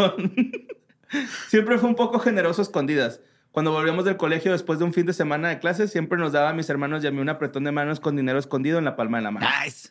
Siempre 1.46 1.78
fue 1.78 1.88
un 1.88 1.94
poco 1.94 2.18
generoso 2.18 2.62
escondidas. 2.62 3.20
Cuando 3.52 3.70
volvíamos 3.70 4.04
del 4.04 4.16
colegio 4.16 4.50
después 4.50 4.80
de 4.80 4.86
un 4.86 4.92
fin 4.92 5.06
de 5.06 5.12
semana 5.12 5.50
de 5.50 5.60
clases, 5.60 5.92
siempre 5.92 6.18
nos 6.18 6.32
daba 6.32 6.50
a 6.50 6.52
mis 6.52 6.68
hermanos 6.68 7.04
y 7.04 7.06
a 7.06 7.12
mí 7.12 7.20
un 7.20 7.28
apretón 7.28 7.62
de 7.62 7.70
manos 7.70 8.00
con 8.00 8.16
dinero 8.16 8.40
escondido 8.40 8.78
en 8.78 8.84
la 8.84 8.96
palma 8.96 9.18
de 9.18 9.22
la 9.22 9.30
mano. 9.30 9.46
Nice. 9.64 9.90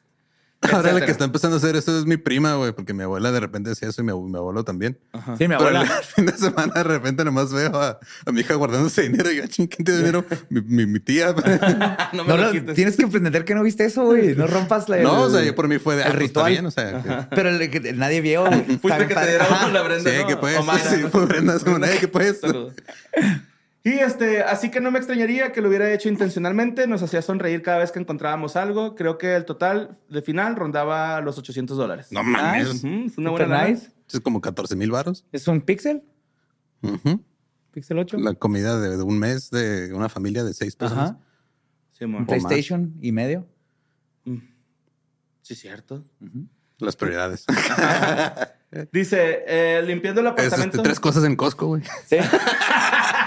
Ahora 0.72 0.93
la 0.93 1.05
que 1.05 1.11
está 1.11 1.26
empezando 1.26 1.55
a 1.55 1.59
hacer 1.59 1.76
eso 1.76 1.97
es 1.97 2.05
mi 2.05 2.18
prima, 2.18 2.55
güey, 2.55 2.72
porque 2.72 2.93
mi 2.93 3.03
abuela 3.03 3.32
de 3.32 3.39
repente 3.39 3.72
hacía 3.72 3.89
eso 3.89 4.01
y 4.01 4.05
mi, 4.05 4.11
abu- 4.11 4.28
mi 4.30 4.38
abuelo 4.38 4.64
también. 4.64 4.97
Sí, 5.38 5.47
mi 5.47 5.55
Pero 5.55 5.70
el 5.70 5.76
abuela. 5.78 6.01
fin 6.16 6.26
de 6.26 6.38
semana 6.38 6.74
de 6.74 6.84
repente 6.84 7.24
nomás 7.26 7.51
veo 7.51 7.76
a, 7.76 7.99
a 8.26 8.32
mi 8.32 8.41
hija 8.41 8.53
guardándose 8.55 9.03
dinero 9.03 9.32
y 9.32 9.38
yo, 9.38 9.47
ching, 9.47 9.68
¿quién 9.68 9.86
tiene 9.86 9.99
dinero? 9.99 10.26
Mi, 10.49 10.61
mi, 10.61 10.86
mi 10.86 10.99
tía. 10.99 11.34
no 12.14 12.24
me 12.24 12.30
No, 12.30 12.38
lo 12.38 12.74
tienes 12.74 12.95
que 12.95 13.03
entender 13.03 13.45
que 13.45 13.55
no 13.55 13.64
viste 13.64 13.86
eso, 13.86 14.05
güey. 14.05 14.36
No 14.36 14.47
rompas 14.47 14.89
la. 14.89 14.97
no, 14.97 15.22
o 15.24 15.30
sea, 15.30 15.43
yo 15.43 15.53
por 15.55 15.68
mí 15.68 15.80
fue 15.80 15.95
de 15.95 16.01
el 16.03 16.07
ah, 16.07 16.11
pues, 16.11 16.22
ritual. 16.28 16.51
bien, 16.51 16.66
o 16.66 16.72
sea, 16.72 17.01
que- 17.01 17.36
Pero 17.36 17.49
el 17.49 17.70
que 17.70 17.93
nadie 17.93 18.22
vio. 18.22 18.45
Fuiste 18.82 19.07
que 19.07 19.14
te 19.16 19.38
Ajá. 19.39 19.66
uno 19.66 19.74
la 19.74 19.82
Brenda. 19.82 20.09
sí, 20.11 20.18
¿no? 20.22 20.28
que 20.28 20.38
pues, 20.38 20.57
Omar. 20.57 20.80
sí, 20.89 21.03
fue 21.11 21.26
Brenda 21.26 21.59
Simone, 21.59 21.97
que 21.99 22.07
pues. 22.07 22.39
Y 23.86 23.92
este, 24.00 24.42
así 24.44 24.72
que 24.72 24.80
no 24.80 24.92
me 24.92 24.98
extrañaría 24.98 25.52
que 25.52 25.60
lo 25.60 25.68
hubiera 25.68 25.92
hecho 25.94 26.08
intencionalmente. 26.08 26.88
Nos 26.88 27.04
hacía 27.04 27.22
sonreír 27.22 27.62
cada 27.62 27.80
vez 27.80 27.92
que 27.92 28.00
encontrábamos 28.00 28.56
algo. 28.56 28.96
Creo 28.96 29.18
que 29.18 29.36
el 29.36 29.44
total 29.44 29.98
de 30.08 30.22
final 30.22 30.56
rondaba 30.56 31.20
los 31.20 31.38
800 31.38 31.78
dólares. 31.78 32.08
No 32.12 32.24
mames. 32.24 32.84
Es 32.86 33.18
una 33.18 33.32
buena 33.32 33.68
nice. 33.68 33.92
Es 34.10 34.22
como 34.22 34.40
14 34.40 34.78
mil 34.78 34.92
varos. 34.92 35.26
¿Es 35.34 35.48
un 35.50 35.60
pixel? 35.60 36.04
¿Pixel 37.72 38.00
8? 38.00 38.18
La 38.20 38.36
comida 38.36 38.80
de, 38.80 38.96
de 38.96 39.04
un 39.04 39.20
mes 39.20 39.50
de 39.50 39.92
una 39.94 40.08
familia 40.08 40.46
de 40.46 40.54
seis 40.54 40.78
personas. 40.78 41.12
Ajá. 41.12 41.20
Sí. 41.92 42.06
Un 42.06 42.26
PlayStation 42.26 42.94
y 43.02 43.12
medio. 43.12 43.46
Sí, 45.42 45.56
cierto. 45.56 46.06
Las 46.78 46.96
prioridades. 46.96 47.46
Dice, 48.92 49.44
eh, 49.46 49.84
limpiando 49.86 50.22
el 50.22 50.28
es 50.28 50.34
este, 50.34 50.46
apartamento. 50.48 50.82
tres 50.82 51.00
cosas 51.00 51.26
en 51.26 51.36
Costco, 51.36 51.68
güey. 51.68 51.84
Sí. 52.08 52.16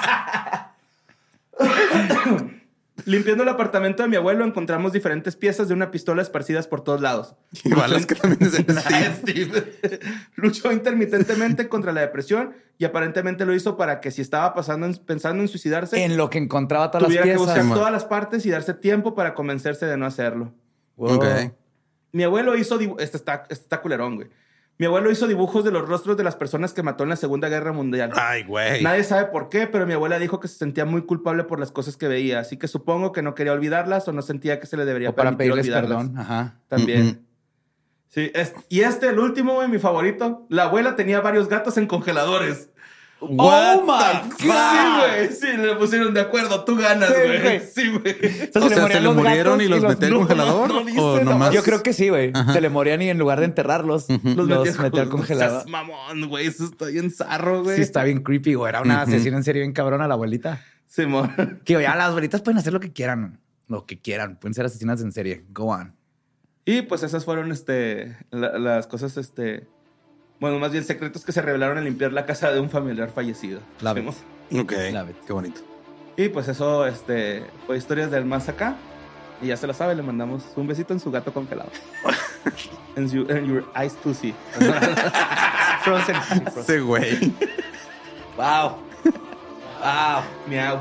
Limpiando 3.04 3.42
el 3.42 3.48
apartamento 3.50 4.02
de 4.02 4.08
mi 4.08 4.16
abuelo 4.16 4.44
encontramos 4.44 4.92
diferentes 4.92 5.36
piezas 5.36 5.68
de 5.68 5.74
una 5.74 5.90
pistola 5.90 6.22
esparcidas 6.22 6.66
por 6.66 6.80
todos 6.82 7.00
lados. 7.00 7.36
Y 7.62 7.72
balas 7.74 8.06
que 8.06 8.14
también 8.14 8.50
Steve. 8.50 9.78
Luchó 10.34 10.72
intermitentemente 10.72 11.68
contra 11.68 11.92
la 11.92 12.00
depresión 12.00 12.54
y 12.78 12.84
aparentemente 12.84 13.44
lo 13.44 13.54
hizo 13.54 13.76
para 13.76 14.00
que 14.00 14.10
si 14.10 14.22
estaba 14.22 14.54
pasando 14.54 14.86
en- 14.86 14.96
pensando 14.96 15.42
en 15.42 15.48
suicidarse, 15.48 16.02
En 16.02 16.16
lo 16.16 16.30
que 16.30 16.38
encontraba 16.38 16.90
todas 16.90 17.02
las 17.02 17.08
tuviera 17.08 17.24
que 17.24 17.30
piezas. 17.32 17.46
buscar 17.46 17.64
man. 17.64 17.78
todas 17.78 17.92
las 17.92 18.04
partes 18.06 18.44
y 18.46 18.50
darse 18.50 18.72
tiempo 18.74 19.14
para 19.14 19.34
convencerse 19.34 19.86
de 19.86 19.96
no 19.98 20.06
hacerlo. 20.06 20.52
Wow. 20.96 21.20
Mi 22.12 22.24
abuelo 22.24 22.56
hizo 22.56 22.80
este 22.98 23.18
está, 23.18 23.42
este 23.50 23.54
está 23.64 23.82
culerón, 23.82 24.16
güey. 24.16 24.28
Mi 24.78 24.86
abuelo 24.86 25.10
hizo 25.10 25.26
dibujos 25.26 25.64
de 25.64 25.70
los 25.70 25.88
rostros 25.88 26.16
de 26.18 26.24
las 26.24 26.36
personas 26.36 26.74
que 26.74 26.82
mató 26.82 27.04
en 27.04 27.08
la 27.10 27.16
Segunda 27.16 27.48
Guerra 27.48 27.72
Mundial. 27.72 28.10
Ay, 28.14 28.44
güey. 28.44 28.82
Nadie 28.82 29.04
sabe 29.04 29.26
por 29.26 29.48
qué, 29.48 29.66
pero 29.66 29.86
mi 29.86 29.94
abuela 29.94 30.18
dijo 30.18 30.38
que 30.38 30.48
se 30.48 30.58
sentía 30.58 30.84
muy 30.84 31.02
culpable 31.06 31.44
por 31.44 31.58
las 31.58 31.72
cosas 31.72 31.96
que 31.96 32.08
veía, 32.08 32.40
así 32.40 32.58
que 32.58 32.68
supongo 32.68 33.12
que 33.12 33.22
no 33.22 33.34
quería 33.34 33.52
olvidarlas 33.54 34.06
o 34.08 34.12
no 34.12 34.20
sentía 34.20 34.60
que 34.60 34.66
se 34.66 34.76
le 34.76 34.84
debería 34.84 35.10
O 35.10 35.14
para 35.14 35.36
pedirles 35.36 35.64
olvidarlas. 35.66 35.88
perdón. 36.04 36.18
Ajá. 36.18 36.60
También. 36.68 37.22
Sí, 38.08 38.30
es- 38.34 38.54
y 38.68 38.80
este, 38.80 39.08
el 39.08 39.18
último, 39.18 39.54
güey, 39.54 39.68
mi 39.68 39.78
favorito. 39.78 40.46
La 40.50 40.64
abuela 40.64 40.94
tenía 40.96 41.20
varios 41.20 41.48
gatos 41.48 41.76
en 41.78 41.86
congeladores. 41.86 42.70
What 43.18 43.76
¡Oh, 43.78 43.82
my 43.82 44.30
the 44.36 44.42
Sí, 44.42 44.48
güey. 44.48 45.32
Sí, 45.32 45.56
le 45.56 45.74
pusieron 45.76 46.12
de 46.12 46.20
acuerdo. 46.20 46.64
Tú 46.64 46.76
ganas, 46.76 47.08
Sí, 47.08 47.14
güey. 47.42 47.60
Sí, 47.60 47.88
güey. 47.90 48.16
Entonces, 48.40 48.72
O 48.72 48.74
sea, 48.74 48.86
¿se 48.88 48.94
le 48.94 49.00
los 49.00 49.16
murieron 49.16 49.60
y 49.62 49.68
los 49.68 49.82
metió 49.82 50.06
al 50.08 50.12
no, 50.12 50.18
congelador? 50.20 50.68
no 50.74 50.84
dice, 50.84 51.00
¿O 51.00 51.20
nomás-? 51.24 51.52
Yo 51.54 51.62
creo 51.62 51.82
que 51.82 51.92
sí, 51.94 52.10
güey. 52.10 52.32
Se 52.52 52.60
le 52.60 52.68
morían 52.68 53.00
y 53.00 53.08
en 53.08 53.18
lugar 53.18 53.38
de 53.40 53.46
enterrarlos, 53.46 54.06
los, 54.22 54.46
metías 54.46 54.78
metió 54.78 55.00
al 55.00 55.08
con- 55.08 55.20
congelador. 55.20 55.62
Seas 55.62 55.66
mamón, 55.70 56.28
güey. 56.28 56.46
Eso 56.46 56.64
está 56.66 56.86
bien 56.86 57.10
zarro, 57.10 57.62
güey. 57.64 57.76
Sí, 57.76 57.82
está 57.82 58.04
bien 58.04 58.22
creepy, 58.22 58.52
güey. 58.54 58.68
Era 58.68 58.82
una 58.82 59.00
asesina 59.02 59.38
en 59.38 59.44
serio 59.44 59.62
bien 59.62 59.72
cabrona 59.72 60.06
la 60.06 60.14
abuelita. 60.14 60.62
Simón. 60.86 61.60
Que 61.64 61.72
ya 61.80 61.96
las 61.96 62.08
abuelitas 62.10 62.42
pueden 62.42 62.58
hacer 62.58 62.72
lo 62.74 62.80
que 62.80 62.92
quieran. 62.92 63.40
Lo 63.68 63.86
que 63.86 63.98
quieran. 63.98 64.36
Pueden 64.36 64.52
ser 64.54 64.66
asesinas 64.66 65.00
en 65.00 65.10
serie. 65.12 65.44
Go 65.50 65.64
on. 65.72 65.94
Y 66.66 66.82
pues 66.82 67.02
esas 67.02 67.24
fueron 67.24 67.50
este, 67.50 68.14
la- 68.30 68.58
las 68.58 68.86
cosas, 68.86 69.16
este, 69.16 69.66
bueno, 70.40 70.58
más 70.58 70.72
bien 70.72 70.84
secretos 70.84 71.24
que 71.24 71.32
se 71.32 71.42
revelaron 71.42 71.78
al 71.78 71.84
limpiar 71.84 72.12
la 72.12 72.26
casa 72.26 72.50
de 72.52 72.60
un 72.60 72.70
familiar 72.70 73.10
fallecido. 73.10 73.60
Love 73.80 73.96
Simón. 73.98 74.14
Ok. 74.60 74.72
It. 74.72 75.16
Qué 75.26 75.32
bonito. 75.32 75.60
Y 76.16 76.28
pues 76.28 76.48
eso, 76.48 76.86
este, 76.86 77.44
fue 77.66 77.76
historias 77.76 78.10
del 78.10 78.24
más 78.24 78.48
acá. 78.48 78.76
Y 79.42 79.48
ya 79.48 79.56
se 79.56 79.66
lo 79.66 79.74
sabe, 79.74 79.94
le 79.94 80.02
mandamos 80.02 80.44
un 80.56 80.66
besito 80.66 80.94
en 80.94 81.00
su 81.00 81.10
gato 81.10 81.32
congelado. 81.32 81.70
en, 82.96 83.08
su- 83.10 83.26
en 83.28 83.46
your 83.46 83.64
eyes 83.76 83.94
to 83.96 84.14
see. 84.14 84.34
Frozen. 85.82 86.16
Frozen. 86.16 86.16
Ese 86.58 86.80
güey. 86.80 87.32
Wow. 88.36 88.76
Wow. 89.78 90.22
Miau. 90.48 90.80